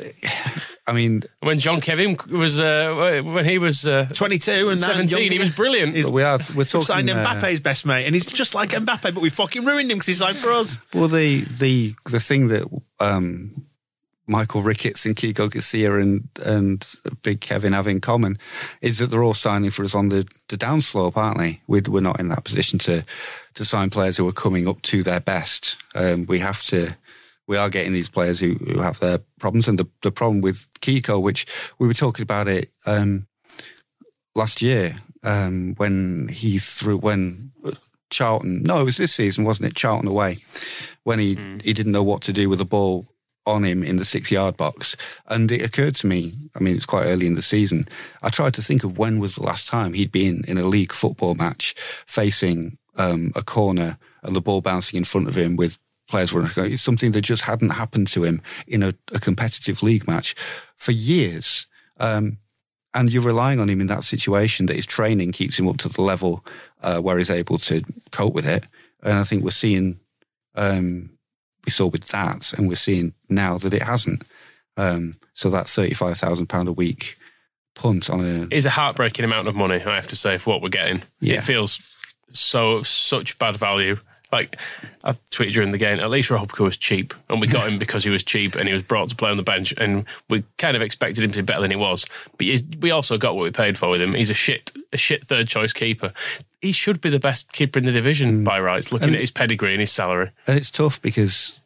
I 0.86 0.92
mean, 0.94 1.22
When 1.40 1.58
Jean-Kevin 1.58 2.16
was 2.30 2.58
uh, 2.58 3.20
when 3.22 3.44
he 3.44 3.58
was 3.58 3.84
uh, 3.86 4.06
22 4.14 4.70
and 4.70 4.78
seventeen, 4.78 5.24
young- 5.24 5.32
he 5.32 5.38
was 5.38 5.54
brilliant. 5.54 5.94
He's- 5.94 6.08
we 6.08 6.22
are 6.22 6.38
we're 6.54 6.64
We've 6.64 6.66
signed 6.66 7.08
talking. 7.08 7.10
uh, 7.10 7.26
Mbappe's 7.26 7.60
best 7.60 7.84
mate, 7.84 8.06
and 8.06 8.14
he's 8.14 8.24
just 8.24 8.54
like 8.54 8.70
Mbappe, 8.70 9.12
but 9.12 9.20
we 9.20 9.28
fucking 9.28 9.66
ruined 9.66 9.90
him 9.90 9.98
because 9.98 10.06
he's 10.06 10.18
signed 10.18 10.38
for 10.38 10.50
us. 10.52 10.80
well, 10.94 11.08
the 11.08 11.44
the 11.60 11.92
the 12.10 12.20
thing 12.20 12.48
that 12.48 12.64
um, 13.00 13.66
Michael 14.28 14.62
Ricketts 14.62 15.06
and 15.06 15.16
Kiko 15.16 15.50
Garcia 15.50 15.98
and 15.98 16.28
and 16.44 16.86
Big 17.22 17.40
Kevin 17.40 17.72
have 17.72 17.86
in 17.86 18.00
common 18.00 18.38
is 18.80 18.98
that 18.98 19.06
they're 19.06 19.24
all 19.24 19.34
signing 19.34 19.70
for 19.70 19.82
us 19.82 19.94
on 19.94 20.10
the, 20.10 20.28
the 20.48 20.58
downslope, 20.58 21.16
aren't 21.16 21.38
they? 21.38 21.62
We're, 21.66 21.82
we're 21.88 22.00
not 22.00 22.20
in 22.20 22.28
that 22.28 22.44
position 22.44 22.78
to 22.80 23.02
to 23.54 23.64
sign 23.64 23.90
players 23.90 24.18
who 24.18 24.28
are 24.28 24.32
coming 24.32 24.68
up 24.68 24.82
to 24.82 25.02
their 25.02 25.20
best. 25.20 25.82
Um, 25.94 26.26
we 26.26 26.38
have 26.40 26.62
to. 26.64 26.96
We 27.46 27.56
are 27.56 27.70
getting 27.70 27.94
these 27.94 28.10
players 28.10 28.40
who, 28.40 28.56
who 28.56 28.80
have 28.80 29.00
their 29.00 29.20
problems, 29.40 29.68
and 29.68 29.78
the, 29.78 29.88
the 30.02 30.10
problem 30.10 30.42
with 30.42 30.66
Kiko, 30.82 31.20
which 31.22 31.46
we 31.78 31.88
were 31.88 31.94
talking 31.94 32.22
about 32.22 32.46
it 32.46 32.68
um, 32.84 33.26
last 34.34 34.60
year 34.60 34.96
um, 35.22 35.74
when 35.76 36.28
he 36.28 36.58
threw 36.58 36.98
when 36.98 37.52
Charlton. 38.10 38.62
No, 38.64 38.82
it 38.82 38.84
was 38.84 38.98
this 38.98 39.14
season, 39.14 39.44
wasn't 39.44 39.72
it? 39.72 39.76
Charlton 39.76 40.08
away 40.08 40.36
when 41.04 41.18
he 41.18 41.38
he 41.64 41.72
didn't 41.72 41.92
know 41.92 42.02
what 42.02 42.20
to 42.22 42.34
do 42.34 42.50
with 42.50 42.58
the 42.58 42.66
ball 42.66 43.06
on 43.48 43.64
him 43.64 43.82
in 43.82 43.96
the 43.96 44.04
six 44.04 44.30
yard 44.30 44.56
box. 44.56 44.96
And 45.26 45.50
it 45.50 45.62
occurred 45.62 45.94
to 45.96 46.06
me, 46.06 46.34
I 46.54 46.60
mean, 46.60 46.74
it 46.74 46.76
was 46.76 46.86
quite 46.86 47.06
early 47.06 47.26
in 47.26 47.34
the 47.34 47.42
season. 47.42 47.88
I 48.22 48.28
tried 48.28 48.54
to 48.54 48.62
think 48.62 48.84
of 48.84 48.98
when 48.98 49.18
was 49.18 49.36
the 49.36 49.42
last 49.42 49.68
time 49.68 49.92
he'd 49.92 50.12
been 50.12 50.44
in 50.46 50.58
a 50.58 50.64
league 50.64 50.92
football 50.92 51.34
match 51.34 51.74
facing 52.06 52.78
um, 52.96 53.32
a 53.34 53.42
corner 53.42 53.98
and 54.22 54.34
the 54.34 54.40
ball 54.40 54.60
bouncing 54.60 54.98
in 54.98 55.04
front 55.04 55.28
of 55.28 55.36
him 55.36 55.56
with 55.56 55.78
players 56.08 56.32
running. 56.32 56.72
It's 56.72 56.82
something 56.82 57.12
that 57.12 57.22
just 57.22 57.42
hadn't 57.42 57.70
happened 57.70 58.08
to 58.08 58.24
him 58.24 58.42
in 58.66 58.82
a, 58.82 58.92
a 59.12 59.20
competitive 59.20 59.82
league 59.82 60.08
match 60.08 60.34
for 60.76 60.92
years. 60.92 61.66
Um, 61.98 62.38
and 62.94 63.12
you're 63.12 63.22
relying 63.22 63.60
on 63.60 63.68
him 63.68 63.80
in 63.80 63.86
that 63.88 64.04
situation 64.04 64.66
that 64.66 64.76
his 64.76 64.86
training 64.86 65.32
keeps 65.32 65.58
him 65.58 65.68
up 65.68 65.76
to 65.78 65.88
the 65.88 66.02
level 66.02 66.44
uh, 66.82 67.00
where 67.00 67.18
he's 67.18 67.30
able 67.30 67.58
to 67.58 67.82
cope 68.10 68.34
with 68.34 68.48
it. 68.48 68.64
And 69.02 69.18
I 69.18 69.24
think 69.24 69.44
we're 69.44 69.50
seeing, 69.50 70.00
um, 70.54 71.10
we 71.68 71.70
saw 71.70 71.86
with 71.86 72.08
that, 72.08 72.54
and 72.54 72.66
we're 72.66 72.76
seeing 72.76 73.12
now 73.28 73.58
that 73.58 73.74
it 73.74 73.82
hasn't. 73.82 74.22
Um, 74.78 75.12
so 75.34 75.50
that 75.50 75.66
thirty-five 75.66 76.16
thousand 76.16 76.46
pound 76.46 76.66
a 76.66 76.72
week 76.72 77.18
punt 77.74 78.08
on 78.08 78.20
a 78.20 78.48
It's 78.50 78.64
a 78.64 78.70
heartbreaking 78.70 79.26
amount 79.26 79.48
of 79.48 79.54
money, 79.54 79.74
I 79.74 79.94
have 79.96 80.06
to 80.08 80.16
say, 80.16 80.38
for 80.38 80.54
what 80.54 80.62
we're 80.62 80.70
getting. 80.70 81.02
Yeah. 81.20 81.34
It 81.34 81.42
feels 81.42 81.78
so 82.30 82.80
such 82.80 83.38
bad 83.38 83.56
value. 83.56 83.98
Like 84.30 84.60
I 85.04 85.12
tweeted 85.12 85.52
during 85.52 85.70
the 85.70 85.78
game, 85.78 86.00
at 86.00 86.10
least 86.10 86.30
Robka 86.30 86.62
was 86.64 86.76
cheap, 86.76 87.14
and 87.30 87.40
we 87.40 87.46
got 87.46 87.66
him 87.68 87.78
because 87.78 88.04
he 88.04 88.10
was 88.10 88.22
cheap 88.22 88.54
and 88.56 88.66
he 88.68 88.72
was 88.74 88.82
brought 88.82 89.08
to 89.08 89.16
play 89.16 89.30
on 89.30 89.36
the 89.38 89.42
bench, 89.42 89.72
and 89.78 90.04
we 90.28 90.44
kind 90.58 90.76
of 90.76 90.82
expected 90.82 91.24
him 91.24 91.30
to 91.30 91.38
be 91.38 91.42
better 91.46 91.62
than 91.62 91.70
he 91.70 91.76
was. 91.76 92.04
But 92.36 92.46
we 92.80 92.90
also 92.90 93.16
got 93.16 93.36
what 93.36 93.44
we 93.44 93.50
paid 93.50 93.78
for 93.78 93.88
with 93.88 94.00
him. 94.02 94.14
He's 94.14 94.30
a 94.30 94.34
shit, 94.34 94.70
a 94.92 94.96
shit 94.96 95.24
third 95.24 95.48
choice 95.48 95.72
keeper. 95.72 96.12
He 96.60 96.72
should 96.72 97.00
be 97.00 97.08
the 97.10 97.20
best 97.20 97.52
keeper 97.52 97.78
in 97.78 97.84
the 97.84 97.92
division 97.92 98.44
by 98.44 98.60
rights, 98.60 98.92
looking 98.92 99.08
And- 99.08 99.14
at 99.16 99.20
his 99.22 99.30
pedigree 99.30 99.72
and 99.72 99.80
his 99.80 99.92
salary. 99.92 100.30
And 100.46 100.58
it's 100.58 100.70
tough 100.70 101.00
because, 101.00 101.60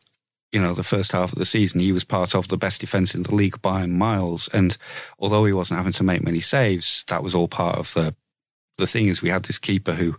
you 0.53 0.61
know, 0.61 0.75
the 0.75 0.83
first 0.85 1.13
half 1.13 1.33
of 1.33 1.39
the 1.39 1.47
season, 1.47 1.81
he 1.81 1.93
was 1.93 2.05
part 2.05 2.35
of 2.35 2.49
the 2.49 2.59
best 2.59 2.81
defence 2.81 3.15
in 3.15 3.23
the 3.23 3.35
league 3.35 3.61
by 3.63 3.87
miles. 3.87 4.49
And 4.53 4.77
although 5.19 5.45
he 5.47 5.53
wasn't 5.53 5.79
having 5.79 5.95
to 5.95 6.05
make 6.05 6.23
many 6.23 6.41
saves, 6.41 7.05
that 7.09 7.23
was 7.23 7.35
all 7.35 7.49
part 7.49 7.79
of 7.79 7.93
the 7.95 8.15
the 8.79 8.87
thing 8.87 9.07
is, 9.07 9.21
we 9.21 9.29
had 9.29 9.45
this 9.45 9.59
keeper 9.59 9.93
who, 9.93 10.17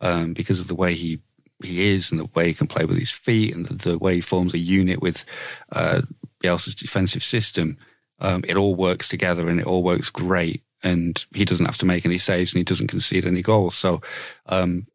um, 0.00 0.32
because 0.34 0.58
of 0.60 0.66
the 0.66 0.74
way 0.74 0.92
he 0.92 1.20
he 1.64 1.92
is 1.92 2.10
and 2.10 2.20
the 2.20 2.30
way 2.34 2.48
he 2.48 2.54
can 2.54 2.66
play 2.66 2.84
with 2.84 2.98
his 2.98 3.10
feet 3.10 3.54
and 3.54 3.66
the, 3.66 3.90
the 3.90 3.98
way 3.98 4.16
he 4.16 4.20
forms 4.20 4.54
a 4.54 4.58
unit 4.58 5.00
with 5.00 5.24
uh, 5.72 6.02
Bielsa's 6.42 6.74
defensive 6.74 7.22
system, 7.22 7.78
um, 8.20 8.42
it 8.48 8.56
all 8.56 8.74
works 8.74 9.08
together 9.08 9.48
and 9.48 9.60
it 9.60 9.66
all 9.66 9.82
works 9.82 10.10
great. 10.10 10.62
And 10.84 11.24
he 11.34 11.44
doesn't 11.44 11.66
have 11.66 11.76
to 11.78 11.86
make 11.86 12.04
any 12.04 12.18
saves 12.18 12.52
and 12.52 12.58
he 12.58 12.64
doesn't 12.64 12.88
concede 12.88 13.24
any 13.24 13.42
goals. 13.42 13.76
So 13.76 14.00
um, 14.46 14.86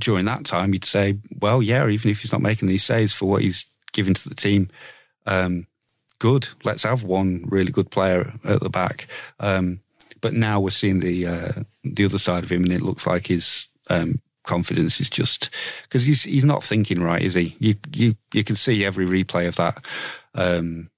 during 0.00 0.24
that 0.24 0.44
time, 0.44 0.72
you'd 0.72 0.84
say, 0.84 1.18
well, 1.40 1.62
yeah, 1.62 1.86
even 1.88 2.10
if 2.10 2.22
he's 2.22 2.32
not 2.32 2.42
making 2.42 2.68
any 2.68 2.78
saves 2.78 3.12
for 3.12 3.26
what 3.26 3.42
he's 3.42 3.66
giving 3.92 4.14
to 4.14 4.28
the 4.28 4.34
team, 4.34 4.70
um, 5.26 5.66
good. 6.18 6.48
Let's 6.64 6.84
have 6.84 7.04
one 7.04 7.44
really 7.48 7.72
good 7.72 7.90
player 7.90 8.32
at 8.44 8.60
the 8.60 8.70
back. 8.70 9.06
Um, 9.38 9.80
but 10.20 10.32
now 10.32 10.58
we're 10.58 10.70
seeing 10.70 11.00
the 11.00 11.26
uh, 11.26 11.52
the 11.82 12.06
other 12.06 12.16
side 12.16 12.44
of 12.44 12.50
him, 12.50 12.64
and 12.64 12.72
it 12.72 12.80
looks 12.80 13.06
like 13.06 13.26
he's 13.26 13.68
um, 13.90 14.22
confidence 14.44 15.00
is 15.00 15.10
just 15.10 15.50
because 15.82 16.06
he's 16.06 16.22
he's 16.22 16.44
not 16.44 16.62
thinking 16.62 17.02
right, 17.02 17.22
is 17.22 17.34
he? 17.34 17.56
You 17.58 17.74
you 17.92 18.14
you 18.32 18.44
can 18.44 18.54
see 18.56 18.84
every 18.84 19.06
replay 19.06 19.48
of 19.48 19.56
that 19.56 19.84
um, 20.34 20.90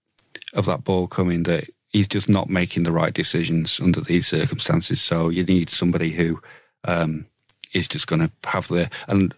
of 0.55 0.67
that 0.67 0.85
ball 0.85 1.07
coming 1.07 1.45
that 1.45 1.65
he's 1.89 2.09
just 2.09 2.29
not 2.29 2.51
making 2.51 2.83
the 2.83 2.93
right 2.93 3.15
decisions 3.15 3.81
under 3.81 4.01
these 4.01 4.27
circumstances. 4.27 5.01
So 5.01 5.31
you 5.31 5.45
need 5.45 5.71
somebody 5.71 6.11
who 6.11 6.41
um, 6.85 7.27
is 7.73 7.89
just 7.89 8.07
going 8.07 8.21
to 8.21 8.31
have 8.45 8.69
the 8.69 8.91
and 9.09 9.33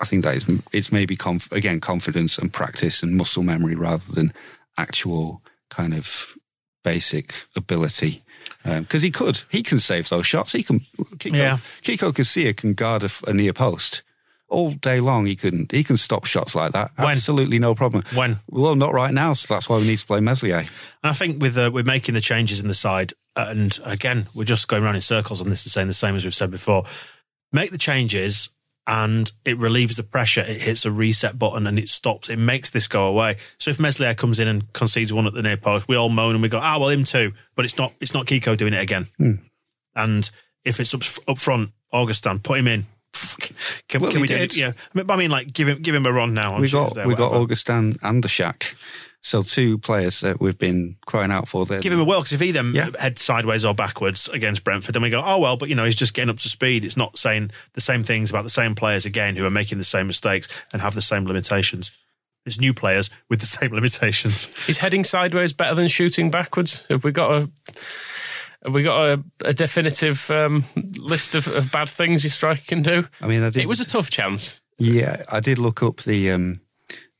I 0.00 0.04
think 0.04 0.24
that 0.24 0.36
is 0.36 0.62
it's 0.72 0.90
maybe 0.90 1.16
conf, 1.16 1.50
again 1.52 1.80
confidence 1.80 2.38
and 2.38 2.52
practice 2.52 3.02
and 3.02 3.16
muscle 3.16 3.42
memory 3.42 3.74
rather 3.76 4.12
than 4.12 4.32
actual 4.76 5.40
kind 5.70 5.94
of 5.94 6.34
basic 6.82 7.32
ability 7.56 8.23
because 8.62 9.02
um, 9.02 9.06
he 9.06 9.10
could, 9.10 9.42
he 9.50 9.62
can 9.62 9.78
save 9.78 10.08
those 10.08 10.26
shots. 10.26 10.52
He 10.52 10.62
can. 10.62 10.80
Kiko, 10.80 11.36
yeah. 11.36 11.58
Kiko 11.82 12.12
Casilla 12.12 12.56
can 12.56 12.74
guard 12.74 13.02
a, 13.02 13.10
a, 13.26 13.32
near 13.32 13.52
post 13.52 14.02
all 14.48 14.72
day 14.72 15.00
long. 15.00 15.26
He 15.26 15.36
can 15.36 15.66
he 15.70 15.84
can 15.84 15.96
stop 15.96 16.24
shots 16.24 16.54
like 16.54 16.72
that. 16.72 16.90
When? 16.96 17.08
Absolutely 17.08 17.58
no 17.58 17.74
problem. 17.74 18.04
When? 18.14 18.36
Well, 18.48 18.76
not 18.76 18.92
right 18.92 19.12
now. 19.12 19.32
So 19.34 19.52
that's 19.52 19.68
why 19.68 19.78
we 19.78 19.86
need 19.86 19.98
to 19.98 20.06
play 20.06 20.20
Meslier. 20.20 20.58
And 20.58 20.68
I 21.02 21.12
think 21.12 21.42
with 21.42 21.58
uh, 21.58 21.70
we're 21.72 21.84
making 21.84 22.14
the 22.14 22.20
changes 22.20 22.60
in 22.60 22.68
the 22.68 22.74
side, 22.74 23.12
and 23.36 23.78
again 23.84 24.26
we're 24.34 24.44
just 24.44 24.68
going 24.68 24.82
around 24.82 24.96
in 24.96 25.02
circles 25.02 25.42
on 25.42 25.50
this 25.50 25.64
and 25.64 25.72
saying 25.72 25.88
the 25.88 25.92
same 25.92 26.16
as 26.16 26.24
we've 26.24 26.34
said 26.34 26.50
before. 26.50 26.84
Make 27.52 27.70
the 27.70 27.78
changes 27.78 28.48
and 28.86 29.32
it 29.44 29.58
relieves 29.58 29.96
the 29.96 30.02
pressure. 30.02 30.42
It 30.42 30.62
hits 30.62 30.84
a 30.84 30.90
reset 30.90 31.38
button 31.38 31.66
and 31.66 31.78
it 31.78 31.88
stops. 31.88 32.28
It 32.28 32.38
makes 32.38 32.70
this 32.70 32.86
go 32.86 33.06
away. 33.06 33.36
So 33.58 33.70
if 33.70 33.80
Meslier 33.80 34.14
comes 34.14 34.38
in 34.38 34.48
and 34.48 34.70
concedes 34.72 35.12
one 35.12 35.26
at 35.26 35.32
the 35.32 35.42
near 35.42 35.56
post, 35.56 35.88
we 35.88 35.96
all 35.96 36.10
moan 36.10 36.34
and 36.34 36.42
we 36.42 36.48
go, 36.48 36.58
ah, 36.58 36.78
well, 36.78 36.90
him 36.90 37.04
too. 37.04 37.32
But 37.54 37.64
it's 37.64 37.78
not. 37.78 37.94
It's 38.00 38.14
not 38.14 38.26
Kiko 38.26 38.56
doing 38.56 38.74
it 38.74 38.82
again. 38.82 39.06
Mm. 39.18 39.38
And 39.94 40.30
if 40.64 40.80
it's 40.80 40.94
up, 40.94 41.02
up 41.28 41.38
front, 41.38 41.70
Augustin, 41.92 42.40
put 42.40 42.58
him 42.58 42.68
in. 42.68 42.84
Can, 43.88 44.00
well, 44.00 44.10
can 44.10 44.20
we 44.20 44.26
did. 44.26 44.50
do? 44.50 44.60
Yeah, 44.60 44.72
I 45.08 45.16
mean, 45.16 45.30
like 45.30 45.52
give 45.52 45.68
him 45.68 45.80
give 45.80 45.94
him 45.94 46.04
a 46.04 46.12
run 46.12 46.34
now. 46.34 46.58
we 46.58 46.68
got 46.68 47.06
we 47.06 47.14
got 47.14 47.32
Augustin 47.32 47.96
and 48.02 48.24
the 48.24 48.28
Shack. 48.28 48.74
So 49.24 49.42
two 49.42 49.78
players 49.78 50.20
that 50.20 50.38
we've 50.38 50.58
been 50.58 50.96
crying 51.06 51.30
out 51.30 51.48
for. 51.48 51.64
There. 51.64 51.80
Give 51.80 51.94
him 51.94 51.98
a 51.98 52.04
whirl 52.04 52.20
because 52.20 52.34
if 52.34 52.40
he 52.40 52.50
then 52.50 52.74
yeah. 52.74 52.90
head 53.00 53.18
sideways 53.18 53.64
or 53.64 53.74
backwards 53.74 54.28
against 54.28 54.64
Brentford, 54.64 54.94
then 54.94 55.00
we 55.00 55.08
go, 55.08 55.22
oh 55.24 55.38
well, 55.38 55.56
but 55.56 55.70
you 55.70 55.74
know 55.74 55.86
he's 55.86 55.96
just 55.96 56.12
getting 56.12 56.28
up 56.28 56.36
to 56.36 56.48
speed. 56.50 56.84
It's 56.84 56.98
not 56.98 57.16
saying 57.16 57.50
the 57.72 57.80
same 57.80 58.04
things 58.04 58.28
about 58.28 58.42
the 58.42 58.50
same 58.50 58.74
players 58.74 59.06
again 59.06 59.36
who 59.36 59.46
are 59.46 59.50
making 59.50 59.78
the 59.78 59.84
same 59.84 60.06
mistakes 60.06 60.46
and 60.74 60.82
have 60.82 60.94
the 60.94 61.00
same 61.00 61.24
limitations. 61.24 61.96
It's 62.44 62.60
new 62.60 62.74
players 62.74 63.08
with 63.30 63.40
the 63.40 63.46
same 63.58 63.72
limitations. 63.72 64.68
Is 64.68 64.76
heading 64.78 65.04
sideways 65.04 65.54
better 65.54 65.74
than 65.74 65.88
shooting 65.88 66.30
backwards? 66.30 66.86
Have 66.88 67.02
we 67.02 67.10
got 67.10 67.30
a 67.32 67.50
have 68.62 68.74
we 68.74 68.82
got 68.82 69.06
a, 69.06 69.24
a 69.42 69.54
definitive 69.54 70.30
um, 70.30 70.64
list 70.98 71.34
of, 71.34 71.46
of, 71.46 71.72
bad 71.72 71.88
things 71.88 72.24
your 72.24 72.30
striker 72.30 72.62
can 72.66 72.82
do? 72.82 73.06
I 73.22 73.26
mean, 73.26 73.42
I 73.42 73.48
did, 73.48 73.62
it 73.62 73.68
was 73.68 73.80
a 73.80 73.86
tough 73.86 74.10
chance. 74.10 74.60
Yeah, 74.78 75.22
I 75.32 75.40
did 75.40 75.58
look 75.58 75.82
up 75.82 76.02
the 76.02 76.30
um, 76.30 76.60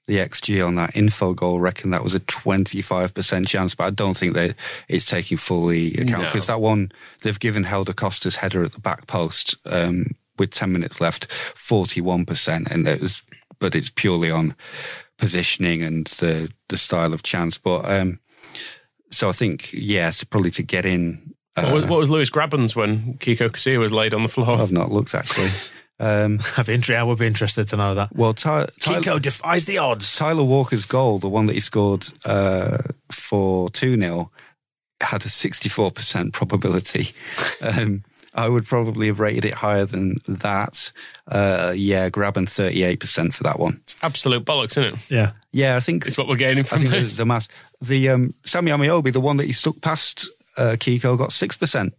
the 0.07 0.19
XG 0.19 0.67
on 0.67 0.75
that 0.75 0.97
info 0.97 1.33
goal, 1.33 1.61
reckon 1.61 1.91
that 1.91 2.03
was 2.03 2.15
a 2.15 2.21
25% 2.21 3.49
chance, 3.49 3.75
but 3.75 3.85
I 3.85 3.91
don't 3.91 4.17
think 4.17 4.35
that 4.35 4.55
it's 4.89 5.07
taking 5.07 5.39
fully 5.39 5.95
account 5.95 6.25
because 6.25 6.49
no. 6.49 6.55
that 6.55 6.61
one, 6.61 6.93
they've 7.23 7.41
given 7.41 7.65
Helder 7.65 7.95
Costa's 7.95 8.37
header 8.37 8.63
at 8.63 8.73
the 8.73 8.81
back 8.81 9.07
post 9.07 9.57
um, 9.67 10.15
with 10.39 10.51
10 10.51 10.73
minutes 10.73 11.01
left, 11.01 11.29
41%. 11.29 12.71
And 12.71 12.87
it 12.87 13.01
was, 13.01 13.23
but 13.59 13.75
it's 13.75 13.91
purely 13.91 14.31
on 14.31 14.55
positioning 15.17 15.83
and 15.83 16.07
the, 16.07 16.53
the 16.69 16.77
style 16.77 17.15
of 17.15 17.23
chance. 17.23 17.57
But, 17.57 17.91
um, 17.91 18.21
so 19.11 19.31
I 19.31 19.33
think, 19.33 19.73
yes, 19.73 20.23
probably 20.23 20.51
to 20.53 20.63
get 20.63 20.85
in. 20.85 21.35
Uh, 21.57 21.71
what, 21.71 21.75
was, 21.75 21.85
what 21.87 21.99
was 22.01 22.11
Lewis 22.11 22.31
Grabban's 22.31 22.77
when 22.77 23.15
Kiko 23.15 23.49
Casilla 23.49 23.79
was 23.79 23.93
laid 23.93 24.13
on 24.13 24.23
the 24.23 24.29
floor? 24.29 24.59
I've 24.59 24.73
not 24.73 24.91
looked 24.91 25.15
actually. 25.15 25.49
Um, 26.01 26.41
I've 26.59 26.91
I 26.91 27.03
would 27.03 27.19
be 27.19 27.27
interested 27.27 27.69
to 27.69 27.77
know 27.77 27.95
that. 27.95 28.15
Well, 28.15 28.35
Ty- 28.35 28.67
Kiko 28.81 29.21
defies 29.21 29.67
the 29.67 29.79
odds. 29.79 30.17
Tyler 30.17 30.45
Walker's 30.45 30.87
goal, 30.87 31.19
the 31.19 31.29
one 31.29 31.47
that 31.47 31.55
he 31.55 31.61
scored 31.61 32.07
uh, 32.25 32.79
for 33.11 33.71
2 33.71 33.97
0, 33.97 34.31
had 35.01 35.23
a 35.23 35.29
64% 35.29 36.33
probability. 36.33 37.15
um, 37.61 38.03
I 38.37 38.49
would 38.49 38.67
probably 38.67 39.07
have 39.07 39.21
rated 39.21 39.45
it 39.45 39.55
higher 39.55 39.85
than 39.85 40.17
that. 40.27 40.91
Uh, 41.29 41.73
yeah, 41.77 42.09
Grabban 42.09 42.47
38% 42.47 43.33
for 43.33 43.45
that 43.45 43.61
one. 43.61 43.79
It's 43.83 43.97
Absolute 44.03 44.45
bollocks, 44.45 44.73
isn't 44.73 44.85
it? 44.95 45.11
Yeah. 45.11 45.33
Yeah, 45.53 45.77
I 45.77 45.81
think. 45.81 46.05
It's 46.07 46.19
what 46.19 46.27
we're 46.27 46.37
gaining 46.37 46.65
from 46.65 46.79
I 46.79 46.81
think 46.81 46.91
this. 46.91 47.17
The, 47.17 47.27
mass. 47.27 47.49
The 47.81 48.09
um, 48.09 48.35
Sammy 48.45 48.73
Ameobi, 48.73 49.13
the 49.13 49.21
one 49.21 49.37
that 49.37 49.47
he 49.47 49.53
stuck 49.53 49.81
past 49.81 50.29
uh, 50.59 50.75
Kiko, 50.77 51.17
got 51.17 51.31
6%. 51.31 51.93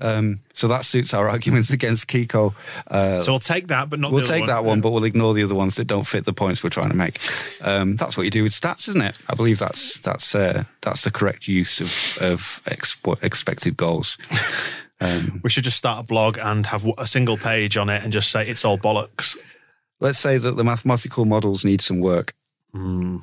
Um, 0.00 0.40
so 0.52 0.68
that 0.68 0.84
suits 0.84 1.14
our 1.14 1.28
arguments 1.30 1.70
against 1.70 2.08
Kiko. 2.08 2.54
Uh, 2.88 3.20
so 3.20 3.32
we'll 3.32 3.38
take 3.38 3.68
that, 3.68 3.88
but 3.88 4.00
not. 4.00 4.12
We'll 4.12 4.26
take 4.26 4.40
one. 4.40 4.48
that 4.48 4.64
one, 4.64 4.80
but 4.80 4.90
we'll 4.90 5.04
ignore 5.04 5.34
the 5.34 5.42
other 5.42 5.54
ones 5.54 5.76
that 5.76 5.86
don't 5.86 6.06
fit 6.06 6.24
the 6.24 6.32
points 6.32 6.62
we're 6.62 6.70
trying 6.70 6.90
to 6.90 6.96
make. 6.96 7.18
Um, 7.62 7.96
that's 7.96 8.16
what 8.16 8.24
you 8.24 8.30
do 8.30 8.42
with 8.42 8.52
stats, 8.52 8.88
isn't 8.88 9.02
it? 9.02 9.18
I 9.28 9.34
believe 9.34 9.58
that's 9.58 10.00
that's 10.00 10.34
uh, 10.34 10.64
that's 10.80 11.04
the 11.04 11.10
correct 11.10 11.48
use 11.48 11.80
of 11.80 12.22
of 12.22 12.60
ex- 12.66 12.96
expected 13.22 13.76
goals. 13.76 14.18
Um, 15.02 15.40
we 15.42 15.50
should 15.50 15.64
just 15.64 15.78
start 15.78 16.04
a 16.04 16.06
blog 16.06 16.38
and 16.38 16.64
have 16.66 16.86
a 16.96 17.08
single 17.08 17.36
page 17.36 17.76
on 17.76 17.88
it 17.88 18.04
and 18.04 18.12
just 18.12 18.30
say 18.30 18.46
it's 18.46 18.64
all 18.64 18.78
bollocks. 18.78 19.36
Let's 19.98 20.18
say 20.18 20.38
that 20.38 20.52
the 20.52 20.62
mathematical 20.62 21.24
models 21.24 21.64
need 21.64 21.80
some 21.80 21.98
work. 21.98 22.34
Mm. 22.72 23.22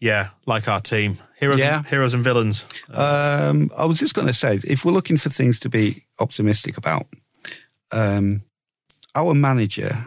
Yeah, 0.00 0.28
like 0.46 0.68
our 0.68 0.80
team, 0.80 1.18
heroes, 1.38 1.58
yeah. 1.58 1.78
and, 1.78 1.86
heroes 1.86 2.14
and 2.14 2.22
villains. 2.22 2.66
Um, 2.92 3.70
I 3.76 3.84
was 3.84 3.98
just 3.98 4.14
going 4.14 4.28
to 4.28 4.34
say, 4.34 4.58
if 4.64 4.84
we're 4.84 4.92
looking 4.92 5.16
for 5.16 5.28
things 5.28 5.58
to 5.60 5.68
be 5.68 6.04
optimistic 6.20 6.76
about, 6.76 7.06
um, 7.90 8.42
our 9.14 9.34
manager, 9.34 10.06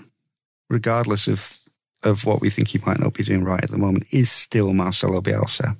regardless 0.69 1.27
of 1.27 1.58
of 2.04 2.25
what 2.25 2.41
we 2.41 2.49
think 2.49 2.69
he 2.69 2.80
might 2.84 2.99
not 2.99 3.13
be 3.13 3.23
doing 3.23 3.43
right 3.43 3.63
at 3.63 3.69
the 3.69 3.77
moment, 3.77 4.06
is 4.12 4.32
still 4.32 4.73
Marcelo 4.73 5.21
Bielsa, 5.21 5.77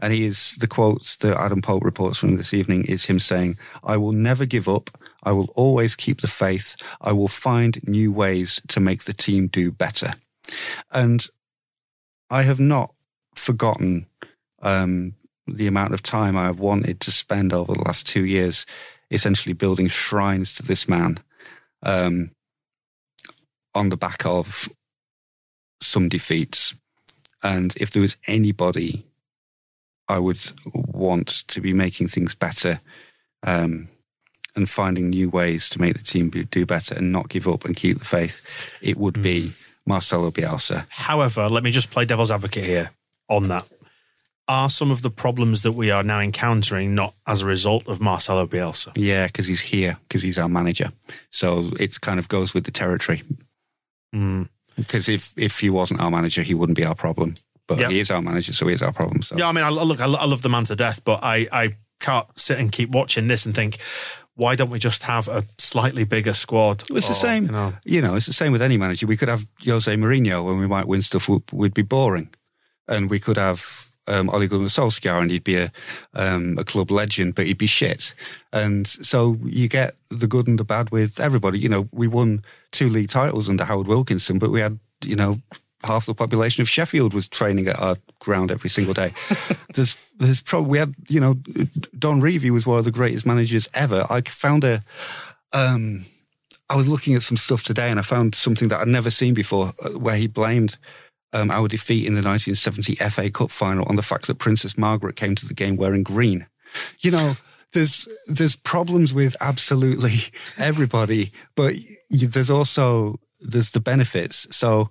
and 0.00 0.12
he 0.12 0.24
is 0.24 0.56
the 0.56 0.66
quote 0.66 1.16
that 1.20 1.38
Adam 1.38 1.62
Pope 1.62 1.84
reports 1.84 2.18
from 2.18 2.36
this 2.36 2.52
evening 2.52 2.84
is 2.84 3.06
him 3.06 3.18
saying, 3.18 3.54
"I 3.82 3.96
will 3.96 4.12
never 4.12 4.46
give 4.46 4.68
up." 4.68 4.90
I 5.24 5.32
will 5.32 5.48
always 5.54 5.96
keep 5.96 6.20
the 6.20 6.28
faith. 6.28 6.76
I 7.00 7.12
will 7.12 7.28
find 7.28 7.82
new 7.88 8.12
ways 8.12 8.60
to 8.68 8.78
make 8.78 9.04
the 9.04 9.14
team 9.14 9.46
do 9.46 9.72
better. 9.72 10.12
And 10.92 11.26
I 12.30 12.42
have 12.42 12.60
not 12.60 12.93
forgotten 13.36 14.06
um, 14.62 15.14
the 15.46 15.66
amount 15.66 15.94
of 15.94 16.02
time 16.02 16.36
I 16.36 16.44
have 16.46 16.58
wanted 16.58 17.00
to 17.00 17.10
spend 17.10 17.52
over 17.52 17.72
the 17.72 17.82
last 17.82 18.06
two 18.06 18.24
years, 18.24 18.66
essentially 19.10 19.52
building 19.52 19.88
shrines 19.88 20.52
to 20.54 20.62
this 20.62 20.88
man 20.88 21.18
um, 21.82 22.30
on 23.74 23.90
the 23.90 23.96
back 23.96 24.24
of 24.24 24.68
some 25.80 26.08
defeats. 26.08 26.74
And 27.42 27.74
if 27.76 27.90
there 27.90 28.02
was 28.02 28.16
anybody 28.26 29.04
I 30.08 30.18
would 30.18 30.40
want 30.74 31.28
to 31.48 31.60
be 31.60 31.72
making 31.72 32.08
things 32.08 32.34
better 32.34 32.80
um, 33.46 33.88
and 34.56 34.68
finding 34.68 35.10
new 35.10 35.28
ways 35.28 35.68
to 35.70 35.80
make 35.80 35.94
the 35.94 36.02
team 36.02 36.30
do 36.30 36.66
better 36.66 36.94
and 36.94 37.12
not 37.12 37.28
give 37.28 37.46
up 37.46 37.64
and 37.64 37.76
keep 37.76 37.98
the 37.98 38.04
faith, 38.04 38.78
it 38.80 38.96
would 38.96 39.14
mm. 39.14 39.22
be 39.22 39.52
Marcelo 39.86 40.30
Bielsa. 40.30 40.86
However, 40.90 41.48
let 41.48 41.62
me 41.62 41.70
just 41.70 41.90
play 41.90 42.06
devil's 42.06 42.30
advocate 42.30 42.64
here 42.64 42.90
on 43.28 43.48
that. 43.48 43.68
Are 44.46 44.68
some 44.68 44.90
of 44.90 45.00
the 45.00 45.10
problems 45.10 45.62
that 45.62 45.72
we 45.72 45.90
are 45.90 46.02
now 46.02 46.20
encountering 46.20 46.94
not 46.94 47.14
as 47.26 47.40
a 47.40 47.46
result 47.46 47.88
of 47.88 48.00
Marcelo 48.00 48.46
Bielsa? 48.46 48.92
Yeah, 48.94 49.26
because 49.26 49.46
he's 49.46 49.62
here, 49.62 49.96
because 50.06 50.22
he's 50.22 50.38
our 50.38 50.50
manager. 50.50 50.90
So 51.30 51.70
it 51.80 51.98
kind 52.02 52.18
of 52.18 52.28
goes 52.28 52.52
with 52.52 52.64
the 52.64 52.70
territory. 52.70 53.22
Because 54.12 55.06
mm. 55.06 55.14
if, 55.14 55.32
if 55.38 55.60
he 55.60 55.70
wasn't 55.70 56.00
our 56.00 56.10
manager, 56.10 56.42
he 56.42 56.52
wouldn't 56.52 56.76
be 56.76 56.84
our 56.84 56.94
problem. 56.94 57.34
But 57.66 57.78
yep. 57.78 57.90
he 57.90 58.00
is 58.00 58.10
our 58.10 58.20
manager, 58.20 58.52
so 58.52 58.66
he 58.66 58.74
is 58.74 58.82
our 58.82 58.92
problem. 58.92 59.22
So. 59.22 59.36
Yeah, 59.38 59.48
I 59.48 59.52
mean, 59.52 59.64
I, 59.64 59.70
look, 59.70 60.00
I 60.00 60.06
love 60.06 60.42
the 60.42 60.50
man 60.50 60.64
to 60.64 60.76
death, 60.76 61.02
but 61.02 61.20
I, 61.22 61.46
I 61.50 61.70
can't 62.00 62.26
sit 62.38 62.58
and 62.58 62.70
keep 62.70 62.90
watching 62.90 63.28
this 63.28 63.46
and 63.46 63.54
think, 63.54 63.78
why 64.34 64.56
don't 64.56 64.70
we 64.70 64.78
just 64.78 65.04
have 65.04 65.28
a 65.28 65.44
slightly 65.58 66.04
bigger 66.04 66.34
squad? 66.34 66.82
It's 66.90 67.06
or, 67.06 67.12
the 67.12 67.14
same. 67.14 67.46
You 67.46 67.52
know. 67.52 67.72
you 67.84 68.02
know, 68.02 68.16
it's 68.16 68.26
the 68.26 68.32
same 68.32 68.52
with 68.52 68.62
any 68.62 68.76
manager. 68.76 69.06
We 69.06 69.16
could 69.16 69.28
have 69.28 69.46
Jose 69.64 69.94
Mourinho 69.94 70.50
and 70.50 70.60
we 70.60 70.66
might 70.66 70.86
win 70.86 71.02
stuff. 71.02 71.30
We'd 71.52 71.72
be 71.72 71.82
boring, 71.82 72.28
and 72.88 73.10
we 73.10 73.18
could 73.18 73.36
have 73.36 73.88
um, 74.06 74.28
Ole 74.30 74.46
Gunnar 74.46 74.66
Solskjaer 74.66 75.20
and 75.20 75.30
he'd 75.30 75.44
be 75.44 75.56
a 75.56 75.72
um, 76.14 76.56
a 76.58 76.64
club 76.64 76.90
legend, 76.90 77.34
but 77.34 77.46
he'd 77.46 77.58
be 77.58 77.66
shit. 77.66 78.14
And 78.52 78.86
so 78.86 79.38
you 79.44 79.68
get 79.68 79.92
the 80.10 80.26
good 80.26 80.46
and 80.46 80.58
the 80.58 80.64
bad 80.64 80.90
with 80.90 81.20
everybody. 81.20 81.58
You 81.58 81.68
know, 81.68 81.88
we 81.92 82.06
won 82.06 82.44
two 82.70 82.88
league 82.88 83.08
titles 83.08 83.48
under 83.48 83.64
Howard 83.64 83.86
Wilkinson, 83.86 84.38
but 84.38 84.50
we 84.50 84.60
had 84.60 84.78
you 85.04 85.16
know 85.16 85.38
half 85.84 86.06
the 86.06 86.14
population 86.14 86.62
of 86.62 86.68
Sheffield 86.68 87.12
was 87.12 87.28
training 87.28 87.68
at 87.68 87.78
our 87.78 87.96
ground 88.18 88.50
every 88.50 88.70
single 88.70 88.94
day. 88.94 89.12
there's 89.74 90.08
there's 90.16 90.42
probably 90.42 90.70
we 90.70 90.78
had 90.78 90.94
you 91.08 91.20
know 91.20 91.34
Don 91.98 92.20
Revie 92.20 92.50
was 92.50 92.66
one 92.66 92.78
of 92.78 92.84
the 92.84 92.90
greatest 92.90 93.26
managers 93.26 93.68
ever. 93.74 94.04
I 94.10 94.20
found 94.20 94.64
a 94.64 94.82
um, 95.52 96.04
I 96.70 96.76
was 96.76 96.88
looking 96.88 97.14
at 97.14 97.22
some 97.22 97.36
stuff 97.36 97.62
today 97.62 97.90
and 97.90 97.98
I 97.98 98.02
found 98.02 98.34
something 98.34 98.68
that 98.68 98.80
I'd 98.80 98.88
never 98.88 99.10
seen 99.10 99.34
before, 99.34 99.72
uh, 99.84 99.90
where 99.90 100.16
he 100.16 100.26
blamed 100.26 100.78
um, 101.34 101.50
our 101.50 101.68
defeat 101.68 102.06
in 102.06 102.14
the 102.14 102.22
1970 102.22 102.94
FA 103.10 103.30
Cup 103.30 103.50
final 103.50 103.86
on 103.88 103.96
the 103.96 104.02
fact 104.02 104.26
that 104.26 104.38
Princess 104.38 104.78
Margaret 104.78 105.16
came 105.16 105.34
to 105.34 105.46
the 105.46 105.54
game 105.54 105.76
wearing 105.76 106.02
green. 106.02 106.46
You 107.00 107.10
know. 107.10 107.32
There's 107.72 108.06
there's 108.28 108.54
problems 108.54 109.12
with 109.12 109.34
absolutely 109.40 110.12
everybody, 110.58 111.32
but 111.56 111.74
there's 112.08 112.48
also 112.48 113.18
there's 113.40 113.72
the 113.72 113.80
benefits. 113.80 114.46
So 114.56 114.90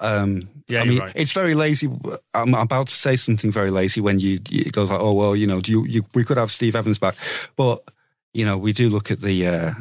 um, 0.00 0.48
Yeah, 0.68 0.80
I 0.80 0.84
mean, 0.84 0.98
right. 0.98 1.12
it's 1.14 1.32
very 1.32 1.54
lazy. 1.54 1.88
I'm 2.34 2.54
about 2.54 2.88
to 2.88 2.94
say 2.94 3.16
something 3.16 3.52
very 3.52 3.70
lazy 3.70 4.00
when 4.00 4.18
you 4.18 4.40
it 4.50 4.72
goes 4.72 4.90
like, 4.90 5.00
oh 5.00 5.12
well, 5.12 5.36
you 5.36 5.46
know, 5.46 5.60
do 5.60 5.72
you, 5.72 5.86
you 5.86 6.02
we 6.14 6.24
could 6.24 6.38
have 6.38 6.50
Steve 6.50 6.74
Evans 6.74 6.98
back, 6.98 7.14
but 7.56 7.78
you 8.32 8.44
know, 8.44 8.56
we 8.56 8.72
do 8.72 8.88
look 8.88 9.10
at 9.10 9.20
the 9.20 9.46
uh, 9.46 9.72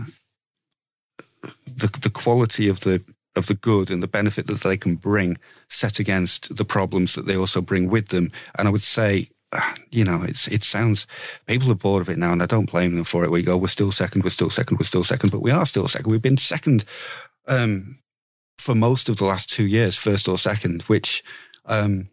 the 1.67 1.87
the 2.01 2.09
quality 2.09 2.67
of 2.67 2.81
the 2.81 3.01
of 3.35 3.47
the 3.47 3.53
good 3.53 3.91
and 3.91 4.01
the 4.01 4.07
benefit 4.07 4.47
that 4.47 4.59
they 4.61 4.77
can 4.77 4.95
bring 4.95 5.37
set 5.67 5.99
against 5.99 6.55
the 6.55 6.65
problems 6.65 7.15
that 7.15 7.25
they 7.25 7.35
also 7.35 7.61
bring 7.61 7.89
with 7.89 8.09
them. 8.09 8.31
And 8.57 8.67
I 8.67 8.71
would 8.71 8.81
say, 8.81 9.27
ah, 9.53 9.75
you 9.91 10.03
know, 10.03 10.23
it's 10.23 10.47
it 10.47 10.63
sounds 10.63 11.07
people 11.47 11.71
are 11.71 11.75
bored 11.75 12.01
of 12.01 12.09
it 12.09 12.17
now, 12.17 12.31
and 12.31 12.43
I 12.43 12.45
don't 12.45 12.71
blame 12.71 12.95
them 12.95 13.03
for 13.03 13.23
it. 13.23 13.31
We 13.31 13.43
go, 13.43 13.57
we're 13.57 13.67
still 13.67 13.91
second, 13.91 14.23
we're 14.23 14.29
still 14.29 14.49
second, 14.49 14.79
we're 14.79 14.85
still 14.85 15.03
second, 15.03 15.31
but 15.31 15.41
we 15.41 15.51
are 15.51 15.65
still 15.65 15.87
second. 15.87 16.11
We've 16.11 16.21
been 16.21 16.37
second 16.37 16.85
um, 17.47 17.99
for 18.57 18.75
most 18.75 19.09
of 19.09 19.17
the 19.17 19.25
last 19.25 19.49
two 19.49 19.65
years, 19.65 19.97
first 19.97 20.27
or 20.27 20.37
second, 20.37 20.83
which 20.83 21.23
um, 21.65 22.09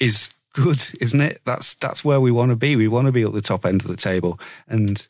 is 0.00 0.30
good, 0.54 0.80
isn't 1.00 1.20
it? 1.20 1.40
That's 1.44 1.74
that's 1.74 2.04
where 2.04 2.20
we 2.20 2.30
want 2.30 2.50
to 2.50 2.56
be. 2.56 2.76
We 2.76 2.88
want 2.88 3.06
to 3.06 3.12
be 3.12 3.22
at 3.22 3.32
the 3.32 3.42
top 3.42 3.64
end 3.64 3.82
of 3.82 3.88
the 3.88 3.96
table, 3.96 4.40
and 4.66 5.06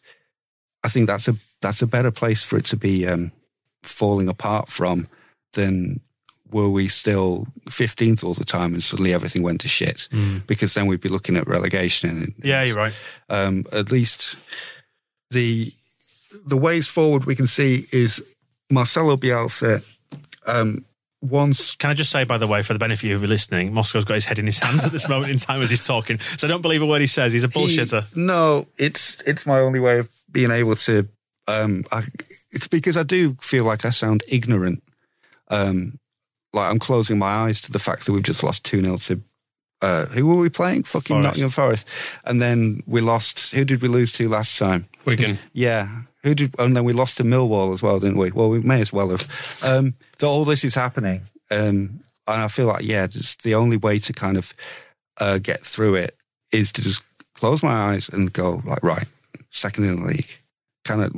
I 0.85 0.89
think 0.89 1.07
that's 1.07 1.29
a 1.29 1.37
that's 1.61 1.83
a 1.83 1.87
better 1.87 2.11
place 2.11 2.43
for 2.43 2.59
it 2.59 2.65
to 2.67 2.77
be 2.77 3.07
um, 3.07 3.33
falling 3.83 4.29
apart 4.29 4.69
from 4.69 5.09
than 5.55 6.01
were 6.51 6.71
we 6.71 6.89
still 6.89 7.47
15th 7.67 8.25
all 8.25 8.33
the 8.35 8.45
time 8.45 8.73
and 8.73 8.83
suddenly 8.83 9.13
everything 9.13 9.43
went 9.43 9.61
to 9.61 9.69
shit 9.69 10.09
because 10.47 10.73
then 10.73 10.87
we'd 10.87 11.01
be 11.01 11.09
looking 11.11 11.37
at 11.37 11.47
relegation 11.47 12.09
and 12.11 12.35
Yeah, 12.43 12.63
you're 12.65 12.77
right. 12.77 12.99
um, 13.29 13.65
at 13.73 13.93
least 13.93 14.39
the 15.31 15.73
the 16.47 16.57
ways 16.57 16.87
forward 16.87 17.25
we 17.25 17.35
can 17.35 17.47
see 17.47 17.85
is 17.93 18.23
Marcelo 18.71 19.17
Bielsa 19.17 19.83
um, 20.47 20.85
once 21.21 21.75
Can 21.75 21.91
I 21.91 21.95
just 21.95 22.11
say, 22.11 22.25
by 22.25 22.39
the 22.39 22.47
way, 22.47 22.63
for 22.63 22.73
the 22.75 22.79
benefit 22.79 23.05
of 23.05 23.11
you 23.11 23.19
who 23.19 23.25
are 23.25 23.29
listening, 23.29 23.73
Moscow's 23.75 24.05
got 24.05 24.15
his 24.15 24.25
head 24.27 24.39
in 24.39 24.47
his 24.47 24.59
hands 24.59 24.85
at 24.87 24.93
this 24.93 25.09
moment 25.09 25.33
in 25.33 25.37
time 25.39 25.61
as 25.61 25.69
he's 25.69 25.85
talking. 25.87 26.19
So 26.21 26.47
don't 26.47 26.63
believe 26.63 26.81
a 26.81 26.87
word 26.87 27.01
he 27.01 27.07
says. 27.09 27.33
He's 27.33 27.43
a 27.45 27.49
bullshitter. 27.49 28.15
He- 28.15 28.21
no, 28.21 28.67
it's 28.79 29.21
it's 29.23 29.45
my 29.45 29.59
only 29.59 29.81
way 29.81 29.99
of 29.99 30.09
being 30.31 30.51
able 30.53 30.77
to. 30.77 31.09
Um, 31.49 31.85
I, 31.91 32.03
it's 32.53 32.69
because 32.69 32.97
I 32.97 33.03
do 33.03 33.35
feel 33.41 33.65
like 33.65 33.85
I 33.85 33.91
sound 33.91 34.23
ignorant. 34.29 34.83
Um, 35.51 35.99
like 36.53 36.71
I'm 36.71 36.79
closing 36.79 37.19
my 37.19 37.27
eyes 37.27 37.61
to 37.63 37.73
the 37.73 37.79
fact 37.79 38.07
that 38.07 38.13
we've 38.13 38.23
just 38.23 38.43
lost 38.43 38.65
two 38.65 38.83
0 38.83 38.97
to. 38.99 39.21
Uh, 39.81 40.07
who 40.07 40.27
were 40.27 40.37
we 40.37 40.49
playing? 40.49 40.83
Fucking 40.83 41.15
Forest. 41.15 41.25
Nottingham 41.25 41.51
Forest, 41.51 41.89
and 42.25 42.43
then 42.43 42.83
we 42.87 43.01
lost. 43.01 43.55
Who 43.55 43.65
did 43.65 43.81
we 43.81 43.89
lose 43.89 44.11
to 44.13 44.29
last 44.29 44.59
time? 44.59 44.89
Wigan. 45.05 45.39
Yeah. 45.53 45.89
Who 46.25 46.35
did? 46.35 46.59
And 46.59 46.77
then 46.77 46.85
we 46.85 46.93
lost 46.93 47.19
to 47.19 47.23
Millwall 47.23 47.73
as 47.73 47.81
well, 47.81 48.01
didn't 48.01 48.19
we? 48.19 48.33
Well, 48.33 48.49
we 48.49 48.61
may 48.61 48.81
as 48.81 48.93
well 48.93 49.11
have. 49.11 49.23
Um, 49.65 49.95
that 50.19 50.27
all 50.27 50.45
this 50.45 50.65
is 50.65 50.75
happening, 50.75 51.23
um, 51.51 52.01
and 52.27 52.43
I 52.43 52.49
feel 52.49 52.67
like 52.67 52.85
yeah, 52.85 53.07
just 53.07 53.45
the 53.45 53.55
only 53.55 53.77
way 53.77 54.01
to 54.01 54.13
kind 54.13 54.37
of 54.37 54.53
uh, 55.21 55.39
get 55.39 55.61
through 55.61 55.95
it 55.95 56.17
is 56.51 56.73
to 56.73 56.83
just 56.83 57.05
close 57.35 57.63
my 57.63 57.93
eyes 57.93 58.09
and 58.09 58.33
go 58.33 58.63
like, 58.65 58.83
right, 58.83 59.07
second 59.51 59.85
in 59.85 60.01
the 60.01 60.07
league. 60.09 60.39
Kind 60.89 61.03
of, 61.03 61.13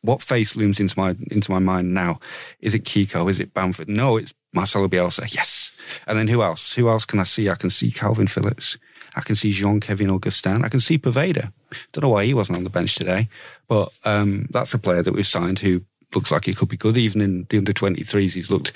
what 0.00 0.22
face 0.22 0.56
looms 0.56 0.80
into 0.80 0.98
my 0.98 1.14
into 1.30 1.50
my 1.50 1.58
mind 1.58 1.92
now? 1.92 2.18
Is 2.60 2.74
it 2.74 2.84
Kiko? 2.84 3.28
Is 3.28 3.40
it 3.40 3.52
Bamford? 3.52 3.88
No, 3.88 4.16
it's 4.16 4.32
Marcelo 4.54 4.88
Bielsa. 4.88 5.34
Yes. 5.34 5.78
And 6.06 6.18
then 6.18 6.28
who 6.28 6.42
else? 6.42 6.72
Who 6.72 6.88
else 6.88 7.04
can 7.04 7.20
I 7.20 7.24
see? 7.24 7.50
I 7.50 7.56
can 7.56 7.68
see 7.68 7.90
Kalvin 7.90 8.30
Phillips. 8.30 8.78
I 9.14 9.20
can 9.20 9.36
see 9.36 9.50
Jean-Kevin 9.50 10.08
Augustin. 10.08 10.64
I 10.64 10.68
can 10.68 10.80
see 10.80 10.96
Poveda. 10.96 11.52
Don't 11.92 12.04
know 12.04 12.08
why 12.08 12.24
he 12.24 12.32
wasn't 12.32 12.56
on 12.56 12.64
the 12.64 12.70
bench 12.70 12.94
today, 12.94 13.28
but 13.68 13.90
um, 14.06 14.46
that's 14.48 14.72
a 14.72 14.78
player 14.78 15.02
that 15.02 15.12
we've 15.12 15.26
signed 15.26 15.58
who 15.58 15.82
looks 16.14 16.32
like 16.32 16.46
he 16.46 16.54
could 16.54 16.70
be 16.70 16.78
good. 16.78 16.96
Even 16.96 17.20
in 17.20 17.46
the 17.50 17.58
under 17.58 17.74
23s, 17.74 18.34
he's 18.34 18.50
looked 18.50 18.72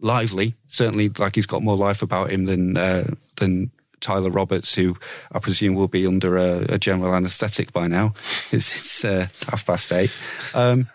lively. 0.00 0.54
Certainly, 0.66 1.10
like 1.18 1.34
he's 1.34 1.46
got 1.46 1.62
more 1.62 1.76
life 1.76 2.02
about 2.02 2.30
him 2.30 2.44
than 2.44 2.76
uh, 2.76 3.14
than 3.36 3.70
Tyler 4.00 4.30
Roberts, 4.30 4.74
who 4.74 4.96
I 5.32 5.38
presume 5.38 5.74
will 5.74 5.88
be 5.88 6.06
under 6.06 6.36
a, 6.36 6.74
a 6.74 6.78
general 6.78 7.14
anaesthetic 7.14 7.72
by 7.72 7.86
now. 7.86 8.14
It's, 8.50 8.74
it's 8.74 9.04
uh, 9.04 9.26
half 9.50 9.66
past 9.66 9.92
eight. 9.92 10.18
Um, 10.54 10.88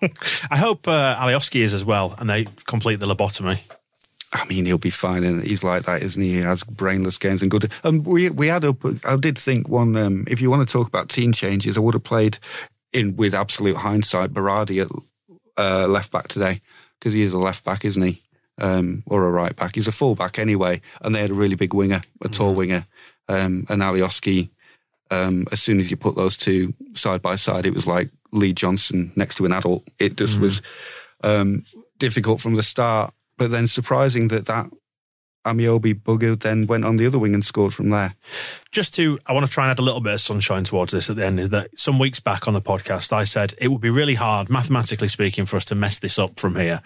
I 0.50 0.58
hope 0.58 0.86
uh, 0.86 1.16
Alioski 1.16 1.60
is 1.60 1.72
as 1.72 1.84
well, 1.84 2.14
and 2.18 2.28
they 2.28 2.46
complete 2.66 3.00
the 3.00 3.06
lobotomy. 3.06 3.60
I 4.32 4.46
mean, 4.46 4.66
he'll 4.66 4.78
be 4.78 4.90
fine, 4.90 5.24
and 5.24 5.42
he's 5.42 5.64
like 5.64 5.84
that, 5.84 6.02
isn't 6.02 6.22
he? 6.22 6.34
He 6.34 6.40
has 6.40 6.62
brainless 6.64 7.16
games 7.16 7.40
and 7.40 7.50
good. 7.50 7.72
Um, 7.82 8.02
we 8.02 8.28
we 8.28 8.48
had 8.48 8.64
a. 8.64 8.76
I 9.06 9.16
did 9.16 9.38
think 9.38 9.68
one. 9.68 9.96
Um, 9.96 10.24
if 10.28 10.42
you 10.42 10.50
want 10.50 10.68
to 10.68 10.72
talk 10.72 10.86
about 10.86 11.08
team 11.08 11.32
changes, 11.32 11.78
I 11.78 11.80
would 11.80 11.94
have 11.94 12.04
played 12.04 12.38
in 12.92 13.16
with 13.16 13.34
absolute 13.34 13.76
hindsight 13.76 14.34
Berardi 14.34 14.82
at 14.82 14.90
uh, 15.56 15.88
left 15.88 16.12
back 16.12 16.28
today 16.28 16.60
because 16.98 17.14
he 17.14 17.22
is 17.22 17.32
a 17.32 17.38
left 17.38 17.64
back, 17.64 17.84
isn't 17.84 18.02
he? 18.02 18.22
Um, 18.60 19.04
or 19.06 19.24
a 19.24 19.30
right 19.30 19.54
back. 19.54 19.76
He's 19.76 19.86
a 19.86 19.92
full 19.92 20.16
back 20.16 20.36
anyway, 20.36 20.80
and 21.00 21.14
they 21.14 21.20
had 21.20 21.30
a 21.30 21.34
really 21.34 21.54
big 21.54 21.72
winger, 21.72 22.02
a 22.22 22.28
tall 22.28 22.54
winger, 22.54 22.86
um, 23.28 23.64
and 23.68 23.82
Alioski. 23.82 24.50
Um, 25.12 25.46
as 25.52 25.62
soon 25.62 25.78
as 25.78 25.92
you 25.92 25.96
put 25.96 26.16
those 26.16 26.36
two 26.36 26.74
side 26.94 27.22
by 27.22 27.36
side, 27.36 27.66
it 27.66 27.74
was 27.74 27.86
like 27.86 28.10
Lee 28.32 28.52
Johnson 28.52 29.12
next 29.14 29.36
to 29.36 29.46
an 29.46 29.52
adult. 29.52 29.84
It 30.00 30.16
just 30.16 30.40
was 30.40 30.60
um, 31.22 31.62
difficult 31.98 32.40
from 32.40 32.56
the 32.56 32.62
start, 32.62 33.14
but 33.36 33.52
then 33.52 33.68
surprising 33.68 34.28
that 34.28 34.46
that 34.46 34.66
Ameobi 35.46 35.94
bugger 35.94 36.38
then 36.38 36.66
went 36.66 36.84
on 36.84 36.96
the 36.96 37.06
other 37.06 37.18
wing 37.18 37.34
and 37.34 37.44
scored 37.44 37.72
from 37.72 37.90
there. 37.90 38.16
Just 38.70 38.94
to, 38.96 39.18
I 39.26 39.32
want 39.32 39.46
to 39.46 39.52
try 39.52 39.64
and 39.64 39.70
add 39.70 39.78
a 39.78 39.82
little 39.82 40.00
bit 40.00 40.14
of 40.14 40.20
sunshine 40.20 40.64
towards 40.64 40.92
this 40.92 41.08
at 41.08 41.16
the 41.16 41.24
end. 41.24 41.40
Is 41.40 41.50
that 41.50 41.78
some 41.78 41.98
weeks 41.98 42.20
back 42.20 42.46
on 42.46 42.54
the 42.54 42.60
podcast, 42.60 43.12
I 43.12 43.24
said 43.24 43.54
it 43.58 43.68
would 43.68 43.80
be 43.80 43.90
really 43.90 44.14
hard, 44.14 44.50
mathematically 44.50 45.08
speaking, 45.08 45.46
for 45.46 45.56
us 45.56 45.64
to 45.66 45.74
mess 45.74 45.98
this 45.98 46.18
up 46.18 46.38
from 46.38 46.56
here. 46.56 46.82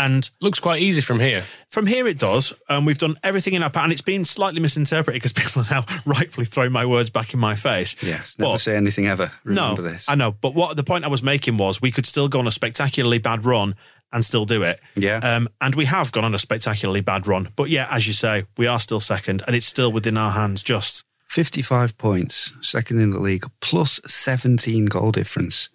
And 0.00 0.28
Looks 0.40 0.60
quite 0.60 0.80
easy 0.80 1.00
from 1.00 1.20
here. 1.20 1.42
from 1.68 1.86
here 1.86 2.06
it 2.06 2.18
does. 2.18 2.52
Um, 2.68 2.84
we've 2.84 2.98
done 2.98 3.16
everything 3.22 3.54
in 3.54 3.62
our 3.62 3.70
power, 3.70 3.84
and 3.84 3.92
it's 3.92 4.02
been 4.02 4.24
slightly 4.24 4.60
misinterpreted 4.60 5.20
because 5.22 5.32
people 5.44 5.62
are 5.62 5.66
now 5.70 5.84
rightfully 6.06 6.46
throwing 6.46 6.72
my 6.72 6.86
words 6.86 7.10
back 7.10 7.34
in 7.34 7.40
my 7.40 7.54
face. 7.54 7.94
Yes, 8.02 8.38
never 8.38 8.52
But- 8.52 8.58
say 8.58 8.76
anything 8.76 9.06
ever. 9.06 9.30
Remember 9.44 9.82
no, 9.82 9.88
this. 9.88 10.08
I 10.08 10.14
know. 10.14 10.32
But 10.32 10.54
what 10.54 10.76
the 10.76 10.84
point 10.84 11.04
I 11.04 11.08
was 11.08 11.22
making 11.22 11.56
was 11.58 11.80
we 11.82 11.90
could 11.90 12.06
still 12.06 12.28
go 12.28 12.38
on 12.38 12.46
a 12.46 12.50
spectacularly 12.50 13.18
bad 13.18 13.44
run 13.44 13.74
and 14.12 14.24
still 14.24 14.44
do 14.44 14.62
it. 14.64 14.80
Yeah. 14.96 15.18
Um, 15.22 15.48
and 15.60 15.74
we 15.74 15.84
have 15.84 16.10
gone 16.12 16.24
on 16.24 16.34
a 16.34 16.38
spectacularly 16.38 17.00
bad 17.00 17.26
run. 17.28 17.48
But 17.54 17.68
yeah, 17.70 17.86
as 17.90 18.06
you 18.08 18.12
say, 18.12 18.44
we 18.56 18.66
are 18.66 18.80
still 18.80 18.98
second 19.00 19.42
and 19.46 19.54
it's 19.54 19.66
still 19.66 19.92
within 19.92 20.16
our 20.16 20.32
hands 20.32 20.62
just. 20.62 21.04
55 21.28 21.96
points, 21.96 22.52
second 22.60 22.98
in 23.00 23.10
the 23.10 23.20
league, 23.20 23.44
plus 23.60 24.00
17 24.04 24.86
goal 24.86 25.12
difference. 25.12 25.68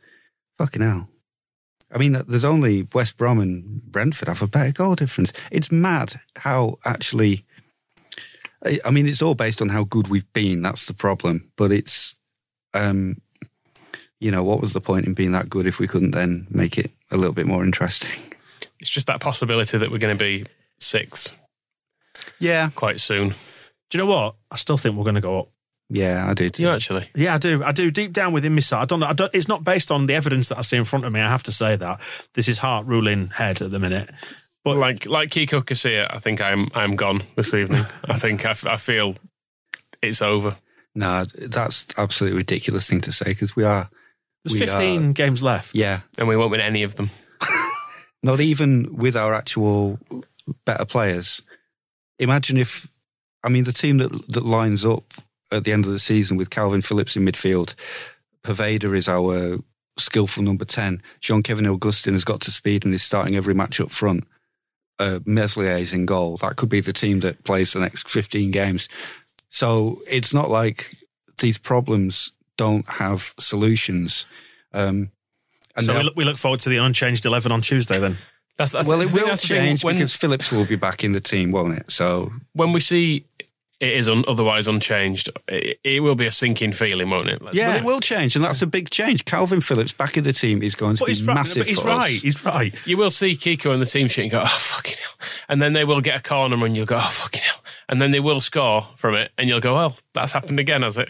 Fucking 0.58 0.82
hell. 0.82 1.08
I 1.95 1.97
mean, 1.97 2.21
there's 2.27 2.43
only 2.43 2.88
West 2.93 3.17
Brom 3.17 3.39
and 3.39 3.81
Brentford 3.89 4.27
have 4.27 4.41
a 4.41 4.47
better 4.47 4.73
goal 4.73 4.95
difference. 4.95 5.31
It's 5.49 5.71
mad 5.71 6.15
how 6.36 6.77
actually. 6.84 7.45
I 8.63 8.79
I 8.84 8.91
mean, 8.91 9.08
it's 9.08 9.21
all 9.21 9.36
based 9.36 9.62
on 9.62 9.69
how 9.69 9.86
good 9.86 10.10
we've 10.10 10.31
been. 10.34 10.62
That's 10.62 10.86
the 10.86 10.93
problem. 10.93 11.51
But 11.55 11.71
it's, 11.71 12.15
um, 12.73 13.21
you 14.19 14.29
know, 14.29 14.43
what 14.43 14.60
was 14.60 14.73
the 14.73 14.81
point 14.81 15.08
in 15.08 15.13
being 15.13 15.31
that 15.31 15.50
good 15.50 15.67
if 15.67 15.79
we 15.79 15.87
couldn't 15.87 16.12
then 16.12 16.48
make 16.50 16.77
it 16.77 16.91
a 17.12 17.17
little 17.17 17.33
bit 17.33 17.48
more 17.48 17.63
interesting? 17.63 18.33
It's 18.77 18.89
just 18.89 19.08
that 19.08 19.21
possibility 19.21 19.77
that 19.77 19.89
we're 19.89 20.00
going 20.00 20.17
to 20.17 20.23
be 20.23 20.46
sixth 20.79 21.37
Yeah, 22.39 22.69
quite 22.75 23.00
soon. 23.00 23.29
Do 23.29 23.98
you 23.98 24.00
know 24.00 24.06
what? 24.06 24.35
I 24.52 24.58
still 24.58 24.77
think 24.77 24.98
we're 24.98 25.06
going 25.06 25.15
to 25.15 25.21
go 25.21 25.39
up. 25.39 25.50
Yeah, 25.90 26.25
I 26.29 26.33
did. 26.33 26.58
You 26.60 26.69
actually. 26.69 27.10
Yeah, 27.15 27.36
I 27.36 27.38
do. 27.38 27.63
I 27.63 27.71
do. 27.71 27.92
Deep 27.92 28.12
down 28.13 28.33
within 28.33 28.56
me. 28.56 28.62
I 28.71 28.86
don't 28.86 29.00
know. 29.00 29.06
I 29.08 29.13
don't, 29.13 29.33
it's 29.33 29.48
not 29.48 29.63
based 29.63 29.92
on 29.92 30.08
the 30.08 30.15
evidence 30.15 30.50
that 30.50 30.58
I 30.58 30.62
see 30.62 30.77
in 30.77 30.86
front 30.86 31.06
of 31.06 31.13
me. 31.13 31.19
I 31.19 31.29
have 31.29 31.44
to 31.44 31.52
say 31.52 31.75
that 31.75 32.02
this 32.33 32.48
is 32.48 32.58
heart 32.58 32.86
ruling 32.88 33.27
head 33.27 33.62
at 33.62 33.71
the 33.71 33.79
minute. 33.79 34.10
But 34.63 34.77
like 34.77 35.06
like 35.06 35.29
Kiko 35.29 35.62
Casilla, 35.63 36.08
I 36.10 36.19
think 36.19 36.42
I'm 36.42 36.69
I'm 36.73 36.96
gone 36.96 37.21
this 37.36 37.54
evening. 37.54 37.83
I 38.06 38.17
think 38.17 38.46
I, 38.46 38.52
f- 38.52 38.65
I 38.65 38.77
feel 38.77 39.15
it's 40.02 40.21
over. 40.23 40.56
No, 40.96 41.23
that's 41.38 41.86
absolutely 41.98 42.38
ridiculous 42.38 42.90
thing 42.90 43.02
to 43.02 43.12
say 43.12 43.25
because 43.25 43.56
we 43.56 43.63
are. 43.63 43.90
There's 44.44 44.60
we 44.60 44.65
15 44.65 45.10
are- 45.10 45.13
games 45.13 45.44
left. 45.44 45.75
yeah, 45.75 46.00
And 46.17 46.27
we 46.27 46.38
won't 46.38 46.52
win 46.52 46.62
any 46.62 46.83
of 46.83 46.96
them. 46.96 47.10
not 48.23 48.40
even 48.40 48.96
with 48.96 49.15
our 49.15 49.33
actual 49.33 50.00
better 50.65 50.86
players. 50.86 51.42
Imagine 52.19 52.58
if 52.58 52.88
I 53.44 53.50
mean, 53.50 53.65
the 53.65 53.73
team 53.73 53.98
that 53.98 54.12
that 54.29 54.46
lines 54.46 54.83
up 54.86 55.04
at 55.56 55.63
the 55.63 55.71
end 55.71 55.85
of 55.85 55.91
the 55.91 55.99
season 55.99 56.37
with 56.37 56.49
Kalvin 56.49 56.85
Phillips 56.85 57.15
in 57.15 57.25
midfield, 57.25 57.73
Poveda 58.43 58.95
is 58.95 59.08
our 59.08 59.60
skillful 59.97 60.43
number 60.43 60.65
ten. 60.65 61.01
Jean-Kevin 61.21 61.65
Augustin 61.67 62.13
has 62.13 62.25
got 62.25 62.41
to 62.41 62.51
speed 62.51 62.85
and 62.85 62.93
is 62.93 63.03
starting 63.03 63.35
every 63.35 63.53
match 63.53 63.79
up 63.79 63.91
front. 63.91 64.25
Uh, 64.99 65.19
Meslier 65.25 65.77
is 65.77 65.93
in 65.93 66.06
goal. 66.06 66.37
That 66.37 66.56
could 66.56 66.69
be 66.69 66.79
the 66.79 66.93
team 66.93 67.19
that 67.21 67.43
plays 67.43 67.73
the 67.73 67.79
next 67.79 68.10
fifteen 68.10 68.51
games. 68.51 68.87
So 69.49 69.99
it's 70.12 70.33
not 70.33 70.49
like 70.49 70.91
these 71.39 71.58
problems 71.58 72.31
don't 72.58 72.87
have 72.87 73.33
solutions. 73.39 74.25
Um, 74.73 75.12
and 75.75 75.85
so 75.85 75.97
we 75.97 76.03
look, 76.03 76.15
we 76.15 76.23
look 76.25 76.37
forward 76.37 76.60
to 76.62 76.69
the 76.69 76.77
unchanged 76.77 77.25
11 77.25 77.51
on 77.51 77.62
Tuesday 77.62 77.99
then. 77.99 78.17
That's, 78.58 78.71
that's 78.71 78.87
well, 78.87 79.01
it 79.01 79.12
will 79.12 79.27
that's 79.27 79.41
the 79.41 79.49
thing. 79.49 79.58
change 79.58 79.83
when, 79.83 79.95
because 79.95 80.13
Phillips 80.13 80.51
will 80.51 80.65
be 80.65 80.77
back 80.77 81.03
in 81.03 81.12
the 81.12 81.19
team, 81.19 81.51
won't 81.51 81.77
it? 81.77 81.91
So 81.91 82.31
when 82.53 82.71
we 82.71 82.79
see 82.79 83.25
it 83.80 83.94
is 83.94 84.08
un, 84.10 84.23
otherwise 84.28 84.67
unchanged, 84.67 85.30
it, 85.48 85.80
it 85.84 86.02
will 86.02 86.15
be 86.15 86.26
a 86.26 86.32
sinking 86.32 86.71
feeling, 86.71 87.10
won't 87.10 87.30
it? 87.30 87.42
Let's- 87.42 87.58
yeah, 87.58 87.78
it 87.78 87.84
will 87.84 88.00
change, 88.00 88.36
and 88.36 88.44
that's 88.46 88.62
a 88.62 88.67
big 88.67 88.90
change. 88.90 89.26
Kalvin 89.26 89.62
Phillips 89.63 89.94
back 89.94 90.17
in 90.17 90.23
the 90.23 90.34
team 90.34 90.62
is 90.63 90.76
going 90.76 90.96
to 90.96 91.02
But 91.02 91.08
be 91.08 91.12
he's 91.12 91.28
right. 91.28 91.36
massive. 91.36 91.62
But 91.62 91.67
he's 91.67 91.80
us. 91.80 91.86
right. 91.86 92.12
He's 92.12 92.46
right. 92.46 92.88
You 92.88 92.98
will 92.98 93.10
see 93.12 93.34
Kiko 93.36 93.73
in 93.73 93.80
the 93.80 93.86
team 93.86 94.08
sheet 94.08 94.23
and 94.23 94.32
go, 94.32 94.42
oh, 94.44 94.48
fucking 94.48 94.96
hell. 95.02 95.28
And 95.50 95.62
then 95.62 95.73
they 95.73 95.84
will 95.86 96.02
get 96.02 96.19
a 96.19 96.23
corner 96.23 96.63
and 96.65 96.76
you'll 96.76 96.86
go, 96.86 96.98
oh, 96.98 97.02
fucking 97.02 97.42
hell. 97.44 97.62
And 97.90 98.02
then 98.02 98.12
they 98.12 98.19
will 98.19 98.40
score 98.40 98.82
from 98.96 99.15
it 99.15 99.32
and 99.38 99.48
you'll 99.50 99.60
go, 99.60 99.73
well, 99.76 99.96
that's 100.13 100.34
happened 100.34 100.60
again, 100.60 100.82
has 100.82 100.98
it? 100.98 101.10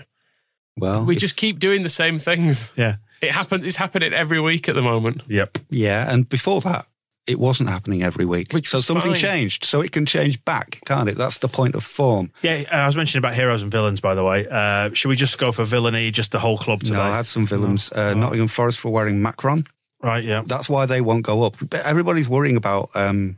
Well, 0.78 1.06
We 1.06 1.16
if- 1.16 1.22
just 1.22 1.36
keep 1.38 1.60
doing 1.60 1.84
the 1.84 1.90
same 1.90 2.18
things. 2.20 2.74
Yeah. 2.78 2.96
It 3.22 3.32
happens. 3.32 3.64
It's 3.64 3.78
happening 3.78 4.12
every 4.14 4.42
week 4.42 4.68
at 4.68 4.76
the 4.76 4.82
moment. 4.82 5.22
Yep. 5.28 5.58
yeah, 5.70 6.12
and 6.14 6.28
before 6.28 6.60
that, 6.62 6.86
it 7.28 7.40
wasn't 7.40 7.70
happening 7.70 8.04
every 8.04 8.26
week. 8.26 8.52
Which 8.52 8.70
so 8.70 8.80
something 8.80 9.14
fine. 9.14 9.22
changed. 9.22 9.66
So 9.66 9.82
it 9.82 9.92
can 9.92 10.06
change 10.06 10.44
back, 10.46 10.80
can't 10.86 11.10
it? 11.10 11.18
That's 11.18 11.40
the 11.40 11.48
point 11.48 11.74
of 11.76 11.84
form. 11.84 12.32
Yeah, 12.44 12.64
uh, 12.72 12.76
I 12.76 12.86
was 12.88 12.96
mentioning 12.96 13.22
about 13.22 13.34
heroes 13.34 13.64
and 13.64 13.72
villains, 13.72 14.00
by 14.02 14.14
the 14.16 14.24
way. 14.24 14.46
Uh, 14.50 14.92
should 14.94 15.10
we 15.10 15.16
just 15.16 15.38
go 15.40 15.52
for 15.52 15.64
villainy, 15.64 16.12
just 16.12 16.32
the 16.32 16.40
whole 16.40 16.58
club 16.58 16.82
today? 16.82 16.96
No, 16.98 17.02
I 17.02 17.16
had 17.18 17.26
some 17.26 17.46
villains. 17.46 17.92
Uh, 17.92 18.14
Nottingham 18.14 18.48
Forest 18.48 18.80
for 18.80 18.92
wearing 18.92 19.22
Macron. 19.22 19.66
right, 20.04 20.24
yeah. 20.24 20.44
That's 20.46 20.70
why 20.70 20.86
they 20.86 21.02
won't 21.02 21.26
go 21.26 21.44
up. 21.44 21.56
But 21.60 21.86
everybody's 21.88 22.30
worrying 22.30 22.58
about 22.58 22.90
um, 22.96 23.38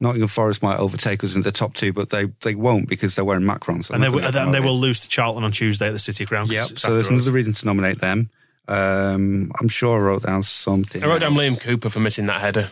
Nottingham 0.00 0.28
Forest 0.28 0.62
might 0.62 0.78
overtake 0.78 1.22
us 1.22 1.34
in 1.34 1.42
the 1.42 1.52
top 1.52 1.74
two, 1.74 1.92
but 1.92 2.08
they, 2.10 2.24
they 2.42 2.54
won't 2.54 2.88
because 2.88 3.16
they're 3.16 3.24
wearing 3.24 3.44
Macrons. 3.44 3.90
And 3.90 4.02
they, 4.02 4.08
will- 4.08 4.24
and 4.24 4.54
they 4.54 4.60
will 4.60 4.78
lose 4.78 5.00
to 5.02 5.08
Charlton 5.10 5.44
on 5.44 5.52
Tuesday 5.52 5.88
at 5.88 5.92
the 5.92 5.98
City 5.98 6.24
Ground. 6.24 6.48
'cause 6.48 6.54
Yep. 6.54 6.70
it's 6.70 6.82
So 6.82 6.92
there's 6.94 7.06
us. 7.06 7.10
another 7.10 7.32
reason 7.32 7.52
to 7.52 7.66
nominate 7.66 8.00
them. 8.00 8.30
Um, 8.68 9.50
I'm 9.60 9.68
sure 9.68 10.00
I 10.00 10.04
wrote 10.04 10.22
down 10.24 10.42
something. 10.42 11.04
I 11.04 11.06
wrote 11.06 11.20
down 11.20 11.32
else. 11.38 11.40
Liam 11.40 11.60
Cooper 11.60 11.88
for 11.90 12.00
missing 12.00 12.26
that 12.26 12.40
header. 12.40 12.70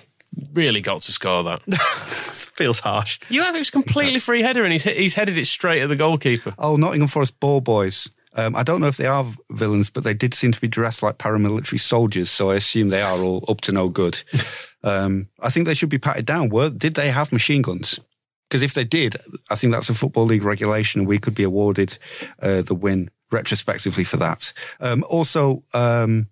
Really 0.52 0.80
got 0.80 1.02
to 1.02 1.12
score 1.12 1.42
that. 1.44 1.62
Feels 2.54 2.80
harsh. 2.80 3.18
You 3.28 3.42
have 3.42 3.54
it 3.54 3.58
was 3.58 3.70
completely 3.70 4.20
free 4.20 4.42
header 4.42 4.62
and 4.62 4.72
he's, 4.72 4.84
he's 4.84 5.14
headed 5.14 5.38
it 5.38 5.46
straight 5.46 5.82
at 5.82 5.88
the 5.88 5.96
goalkeeper. 5.96 6.54
Oh, 6.58 6.76
Nottingham 6.76 7.08
Forest 7.08 7.40
ball 7.40 7.60
boys. 7.60 8.08
Um, 8.36 8.56
I 8.56 8.62
don't 8.62 8.80
know 8.80 8.88
if 8.88 8.96
they 8.96 9.06
are 9.06 9.24
villains, 9.50 9.90
but 9.90 10.04
they 10.04 10.14
did 10.14 10.34
seem 10.34 10.52
to 10.52 10.60
be 10.60 10.68
dressed 10.68 11.02
like 11.02 11.18
paramilitary 11.18 11.78
soldiers, 11.78 12.30
so 12.30 12.50
I 12.50 12.56
assume 12.56 12.88
they 12.88 13.02
are 13.02 13.18
all 13.18 13.44
up 13.48 13.60
to 13.62 13.72
no 13.72 13.88
good. 13.88 14.22
um, 14.82 15.28
I 15.40 15.50
think 15.50 15.66
they 15.66 15.74
should 15.74 15.88
be 15.88 15.98
patted 15.98 16.26
down. 16.26 16.48
Were, 16.48 16.70
did 16.70 16.94
they 16.94 17.10
have 17.10 17.32
machine 17.32 17.62
guns? 17.62 18.00
Because 18.48 18.62
if 18.62 18.74
they 18.74 18.84
did, 18.84 19.16
I 19.50 19.56
think 19.56 19.72
that's 19.72 19.88
a 19.88 19.94
Football 19.94 20.26
League 20.26 20.44
regulation 20.44 21.00
and 21.00 21.08
we 21.08 21.18
could 21.18 21.34
be 21.34 21.42
awarded 21.42 21.98
uh, 22.40 22.62
the 22.62 22.74
win 22.74 23.10
retrospectively 23.32 24.04
for 24.04 24.16
that. 24.18 24.52
Um, 24.80 25.04
also, 25.08 25.62
um, 25.72 26.28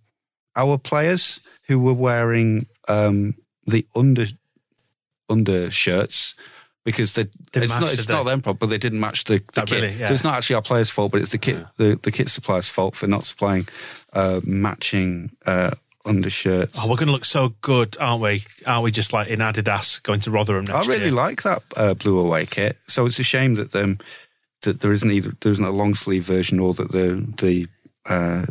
our 0.55 0.79
players 0.79 1.61
who 1.67 1.81
were 1.81 1.95
wearing 1.95 2.67
um, 2.89 3.35
the 3.67 3.87
under 3.95 4.27
undershirts 5.29 6.35
because 6.85 7.15
they 7.15 7.25
Didn't 7.53 7.65
it's 7.65 7.81
not 7.81 7.93
it's 7.93 8.07
did 8.07 8.13
not 8.13 8.25
them 8.25 8.41
problem, 8.43 8.59
but 8.59 8.71
they 8.71 8.79
didn't 8.79 9.01
match 9.01 9.25
the, 9.25 9.43
the 9.55 9.63
kit. 9.63 9.71
really, 9.71 9.95
yeah. 9.95 10.07
So 10.07 10.15
it's 10.15 10.25
not 10.25 10.35
actually 10.37 10.57
our 10.57 10.63
players' 10.63 10.91
fault, 10.91 11.13
but 11.13 11.21
it's 11.21 11.31
the 11.31 11.39
kit 11.39 11.65
the, 11.77 11.99
the 12.03 12.11
kit 12.11 12.29
supplier's 12.29 12.69
fault 12.69 12.95
for 12.97 13.07
not 13.07 13.25
supplying 13.25 13.67
uh, 14.13 14.41
matching 14.45 15.31
uh, 15.47 15.71
undershirts. 16.05 16.79
Oh, 16.81 16.89
we're 16.89 16.97
going 16.97 17.07
to 17.07 17.13
look 17.13 17.25
so 17.25 17.55
good, 17.61 17.97
aren't 18.01 18.23
we? 18.23 18.45
Aren't 18.67 18.85
we 18.85 18.91
just 18.91 19.13
like 19.13 19.29
in 19.29 19.39
Adidas 19.39 20.03
going 20.03 20.21
to 20.21 20.31
Rotherham 20.31 20.65
next 20.65 20.87
I 20.87 20.93
really 20.93 21.07
year? 21.07 21.15
like 21.15 21.43
that 21.43 21.63
uh, 21.77 21.95
blue 21.95 22.19
away 22.19 22.47
kit. 22.47 22.77
So 22.87 23.07
it's 23.07 23.19
a 23.19 23.25
shame 23.25 23.55
that 23.55 23.75
um, 23.77 23.99
that 24.63 24.81
there 24.81 24.93
isn't 24.93 25.11
either 25.11 25.33
there 25.41 25.53
isn't 25.53 25.65
a 25.65 25.71
long 25.71 25.95
sleeve 25.95 26.25
version 26.25 26.59
or 26.59 26.75
that 26.75 26.91
the 26.91 27.25
the 27.39 27.69
uh, 28.07 28.47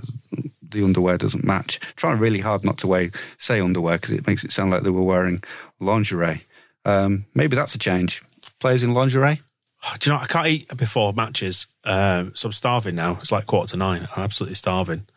the 0.71 0.83
underwear 0.83 1.17
doesn't 1.17 1.43
match. 1.43 1.79
trying 1.95 2.19
really 2.19 2.39
hard 2.39 2.63
not 2.63 2.77
to 2.79 2.87
wear, 2.87 3.09
say 3.37 3.59
underwear 3.59 3.97
because 3.97 4.11
it 4.11 4.27
makes 4.27 4.43
it 4.43 4.51
sound 4.51 4.71
like 4.71 4.83
they 4.83 4.89
were 4.89 5.03
wearing 5.03 5.43
lingerie. 5.79 6.41
Um, 6.85 7.25
maybe 7.35 7.55
that's 7.55 7.75
a 7.75 7.79
change. 7.79 8.21
Players 8.59 8.83
in 8.83 8.93
lingerie. 8.93 9.41
Oh, 9.83 9.95
do 9.99 10.09
you 10.09 10.15
know, 10.15 10.21
I 10.21 10.27
can't 10.27 10.47
eat 10.47 10.77
before 10.77 11.11
matches, 11.13 11.67
um, 11.85 12.33
so 12.35 12.47
I'm 12.47 12.51
starving 12.53 12.95
now. 12.95 13.13
It's 13.13 13.31
like 13.31 13.47
quarter 13.47 13.71
to 13.71 13.77
nine. 13.77 14.07
I'm 14.15 14.23
absolutely 14.23 14.55
starving. 14.55 15.07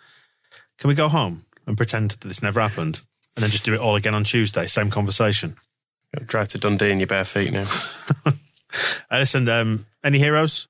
Can 0.78 0.88
we 0.88 0.94
go 0.94 1.08
home 1.08 1.44
and 1.66 1.76
pretend 1.76 2.12
that 2.12 2.26
this 2.26 2.42
never 2.42 2.60
happened 2.60 3.02
and 3.36 3.42
then 3.42 3.50
just 3.50 3.64
do 3.64 3.74
it 3.74 3.80
all 3.80 3.96
again 3.96 4.14
on 4.14 4.24
Tuesday? 4.24 4.66
Same 4.66 4.90
conversation. 4.90 5.56
Drive 6.26 6.48
to 6.48 6.58
Dundee 6.58 6.90
in 6.90 6.98
your 6.98 7.06
bare 7.06 7.24
feet 7.24 7.52
now. 7.52 7.64
Uh, 9.10 9.18
listen, 9.18 9.48
um, 9.48 9.86
any 10.02 10.18
heroes? 10.18 10.66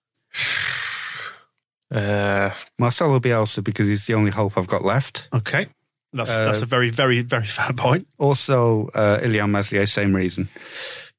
Uh, 1.95 2.51
Marcelo 2.79 3.19
Bielsa 3.21 3.63
because 3.63 3.87
he's 3.89 4.07
the 4.07 4.15
only 4.15 4.31
hope 4.31 4.59
I've 4.59 4.67
got 4.67 4.85
left. 4.85 5.29
Okay. 5.33 5.67
That's, 6.13 6.31
Uh, 6.31 6.45
that's 6.45 6.63
a 6.63 6.67
very, 6.67 6.91
very, 6.91 7.23
very 7.23 7.47
fair 7.47 7.73
point. 7.73 8.07
Also, 8.19 8.89
uh, 8.95 9.19
Illan 9.23 9.51
Meslier, 9.51 9.87
same 9.87 10.15
reason. 10.15 10.49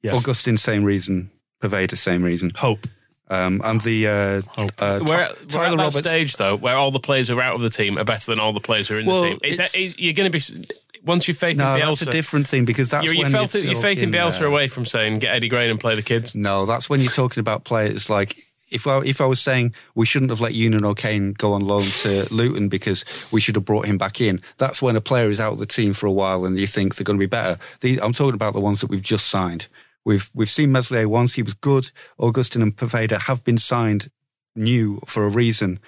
Yeah. 0.01 0.13
Augustin, 0.15 0.57
same 0.57 0.83
reason. 0.83 1.31
Poveda, 1.61 1.97
same 1.97 2.23
reason. 2.23 2.51
Hope. 2.55 2.85
Um, 3.27 3.59
and 3.63 3.81
the 3.81 4.07
uh, 4.07 4.41
Hope. 4.61 4.71
uh, 4.79 4.99
we're, 5.01 5.07
Ty- 5.17 5.23
at, 5.23 5.53
we're 5.53 5.61
at 5.63 5.69
that 5.71 5.77
Roberts. 5.77 5.97
stage 6.07 6.35
though 6.37 6.55
where 6.55 6.77
all 6.77 6.91
the 6.91 6.99
players 6.99 7.27
who 7.29 7.39
are 7.39 7.41
out 7.41 7.55
of 7.55 7.61
the 7.61 7.69
team 7.71 7.97
are 7.97 8.03
better 8.03 8.31
than 8.31 8.39
all 8.39 8.53
the 8.53 8.59
players 8.59 8.87
who 8.87 8.97
are 8.97 8.99
in 8.99 9.07
Well, 9.07 9.21
the 9.23 9.29
team. 9.29 9.39
It's, 9.43 9.53
it's- 9.59 9.75
it's- 9.75 9.99
you're 9.99 10.13
going 10.13 10.31
to 10.31 10.37
be 10.37 10.67
once 11.03 11.27
you've 11.27 11.37
faith 11.37 11.57
No, 11.57 11.73
in 11.75 11.79
that's 11.81 12.01
a 12.03 12.11
different 12.11 12.47
thing 12.47 12.65
because 12.65 12.89
that's 12.91 13.05
you, 13.05 13.13
you 13.13 13.23
when 13.23 13.31
felt 13.31 13.53
you're 13.55 13.65
your 13.65 13.81
faith 13.81 14.01
in 14.03 14.11
Bielsa 14.11 14.43
uh, 14.43 14.47
away 14.47 14.67
from 14.67 14.85
saying 14.85 15.19
get 15.19 15.35
Eddie 15.35 15.47
Gray 15.49 15.69
and 15.69 15.79
play 15.79 15.95
the 15.95 16.01
kids. 16.03 16.35
No, 16.35 16.65
that's 16.67 16.89
when 16.89 16.99
you're 17.01 17.11
talking 17.11 17.41
about 17.41 17.63
players 17.63 18.09
like 18.09 18.35
if 18.75 18.85
I, 18.85 18.99
if 19.05 19.19
I 19.21 19.25
was 19.25 19.41
saying 19.41 19.73
we 19.95 20.05
shouldn't 20.05 20.31
have 20.31 20.41
let 20.41 20.53
Eunan 20.53 20.83
O'Kane 20.85 21.33
go 21.33 21.53
on 21.53 21.65
loan 21.65 21.83
to 22.03 22.27
Luton 22.31 22.69
because 22.69 23.05
we 23.31 23.41
should 23.41 23.55
have 23.55 23.65
brought 23.65 23.87
him 23.87 23.97
back 23.97 24.21
in. 24.21 24.41
That's 24.57 24.81
when 24.81 24.95
a 24.95 25.01
player 25.01 25.29
is 25.29 25.39
out 25.39 25.53
of 25.53 25.59
the 25.59 25.65
team 25.65 25.93
for 25.93 26.05
a 26.07 26.11
while 26.11 26.45
and 26.45 26.59
you 26.59 26.67
think 26.67 26.95
they're 26.95 27.03
going 27.05 27.17
to 27.19 27.27
be 27.27 27.35
better. 27.39 27.57
The, 27.81 27.99
I'm 28.01 28.13
talking 28.13 28.35
about 28.35 28.53
the 28.53 28.59
ones 28.59 28.81
that 28.81 28.89
we've 28.89 29.01
just 29.01 29.27
signed. 29.27 29.67
We've 30.03 30.29
we've 30.35 30.49
seen 30.49 30.71
Meslier 30.71 31.09
once; 31.09 31.33
he 31.33 31.41
was 31.41 31.55
good. 31.55 31.91
Augustin 32.19 32.61
and 32.61 32.75
Poveda 32.75 33.21
have 33.27 33.43
been 33.43 33.57
signed 33.57 34.11
new 34.55 34.99
for 35.07 35.25
a 35.25 35.29
reason 35.29 35.79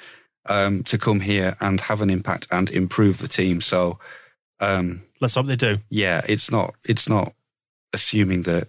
um, 0.50 0.82
to 0.84 0.98
come 0.98 1.20
here 1.20 1.56
and 1.60 1.82
have 1.82 2.02
an 2.02 2.10
impact 2.10 2.48
and 2.52 2.70
improve 2.72 3.20
the 3.20 3.28
team. 3.28 3.62
So, 3.62 4.00
um, 4.60 5.02
Let's 5.22 5.36
hope 5.36 5.46
they 5.46 5.56
do. 5.56 5.78
yeah, 5.90 6.22
it's 6.28 6.50
not 6.52 6.74
it's 6.84 7.08
not 7.08 7.34
assuming 7.94 8.42
that 8.44 8.68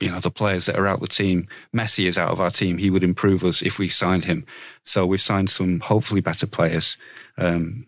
you 0.00 0.10
know 0.10 0.18
the 0.18 0.30
players 0.30 0.66
that 0.66 0.78
are 0.78 0.86
out 0.86 1.00
the 1.00 1.06
team. 1.06 1.46
Messi 1.74 2.06
is 2.06 2.18
out 2.18 2.30
of 2.30 2.40
our 2.40 2.50
team. 2.50 2.78
He 2.78 2.90
would 2.90 3.04
improve 3.04 3.44
us 3.44 3.62
if 3.62 3.78
we 3.78 3.88
signed 3.88 4.24
him. 4.24 4.44
So 4.84 5.06
we've 5.06 5.20
signed 5.20 5.50
some 5.50 5.80
hopefully 5.80 6.20
better 6.20 6.46
players. 6.46 6.96
Um, 7.36 7.86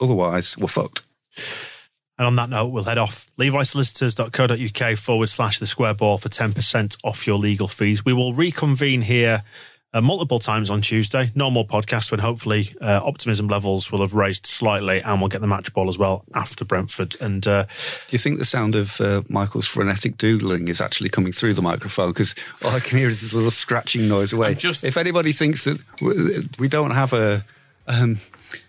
otherwise, 0.00 0.58
we're 0.58 0.68
fucked. 0.68 1.02
And 2.18 2.26
on 2.26 2.36
that 2.36 2.50
note, 2.50 2.68
we'll 2.68 2.84
head 2.84 2.98
off. 2.98 3.28
LeviSolicitors.co.uk 3.38 4.98
forward 4.98 5.28
slash 5.28 5.58
the 5.58 5.66
square 5.66 5.94
ball 5.94 6.18
for 6.18 6.28
10% 6.28 6.96
off 7.02 7.26
your 7.26 7.38
legal 7.38 7.68
fees. 7.68 8.04
We 8.04 8.12
will 8.12 8.34
reconvene 8.34 9.02
here 9.02 9.42
uh, 9.94 10.00
multiple 10.00 10.38
times 10.38 10.70
on 10.70 10.80
Tuesday. 10.80 11.30
Normal 11.34 11.66
podcast 11.66 12.10
when 12.10 12.20
hopefully 12.20 12.70
uh, 12.80 13.00
optimism 13.04 13.48
levels 13.48 13.92
will 13.92 14.00
have 14.00 14.14
raised 14.14 14.46
slightly 14.46 15.00
and 15.02 15.20
we'll 15.20 15.28
get 15.28 15.40
the 15.40 15.46
match 15.46 15.72
ball 15.74 15.88
as 15.88 15.98
well 15.98 16.24
after 16.34 16.64
Brentford. 16.64 17.16
And 17.20 17.46
uh, 17.46 17.64
Do 17.64 17.70
you 18.10 18.18
think 18.18 18.38
the 18.38 18.44
sound 18.44 18.74
of 18.74 19.00
uh, 19.00 19.22
Michael's 19.28 19.66
frenetic 19.66 20.16
doodling 20.16 20.68
is 20.68 20.80
actually 20.80 21.10
coming 21.10 21.32
through 21.32 21.54
the 21.54 21.62
microphone? 21.62 22.10
Because 22.10 22.34
all 22.64 22.70
I 22.70 22.80
can 22.80 22.98
hear 22.98 23.08
is 23.08 23.20
this 23.20 23.34
little 23.34 23.50
scratching 23.50 24.08
noise 24.08 24.32
away. 24.32 24.54
Just- 24.54 24.84
if 24.84 24.96
anybody 24.96 25.32
thinks 25.32 25.64
that 25.64 25.78
we 26.58 26.68
don't 26.68 26.92
have 26.92 27.12
a. 27.12 27.44
Um, 27.88 28.16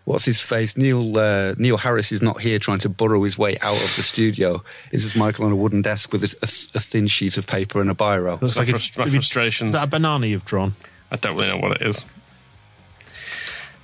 What's 0.06 0.26
his 0.26 0.40
face? 0.42 0.76
Neil 0.78 1.18
uh, 1.18 1.56
Neil 1.58 1.78
Harris 1.78 2.12
is 2.12 2.22
not 2.22 2.42
here 2.42 2.60
trying 2.60 2.80
to 2.80 2.90
burrow 2.90 3.24
his 3.24 3.38
way 3.38 3.56
out 3.62 3.76
of 3.76 3.96
the 3.96 4.02
studio. 4.02 4.62
This 4.92 5.04
is 5.06 5.16
Michael 5.16 5.46
on 5.46 5.52
a 5.52 5.56
wooden 5.56 5.82
desk 5.82 6.12
with 6.12 6.24
a, 6.24 6.36
a, 6.42 6.48
a 6.78 6.80
thin 6.80 7.08
sheet 7.08 7.38
of 7.38 7.48
paper 7.48 7.80
and 7.80 7.90
a 7.90 7.94
biro. 7.94 8.42
looks 8.42 8.56
my 8.58 8.64
like 8.64 8.74
frust- 8.74 8.96
a, 8.98 9.00
my 9.00 9.08
frustrations. 9.08 9.70
Is 9.70 9.80
that 9.80 9.88
a 9.88 9.90
banana 9.90 10.28
you've 10.28 10.46
drawn? 10.46 10.74
I 11.14 11.18
don't 11.18 11.36
really 11.36 11.48
know 11.48 11.58
what 11.58 11.80
it 11.80 11.88
is. 11.88 12.04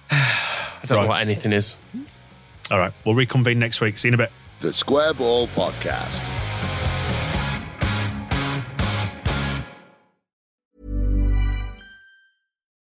I 0.11 0.81
don't 0.85 0.97
Right. 0.97 1.03
know 1.03 1.09
what 1.09 1.21
anything 1.21 1.53
is. 1.53 1.77
All 2.71 2.79
right, 2.79 2.91
we'll 3.05 3.15
reconvene 3.15 3.59
next 3.59 3.79
week. 3.81 3.97
See 3.97 4.07
you 4.07 4.13
in 4.15 4.19
a 4.19 4.23
bit. 4.23 4.31
The 4.61 4.73
Square 4.73 5.13
Ball 5.13 5.47
Podcast. 5.47 6.21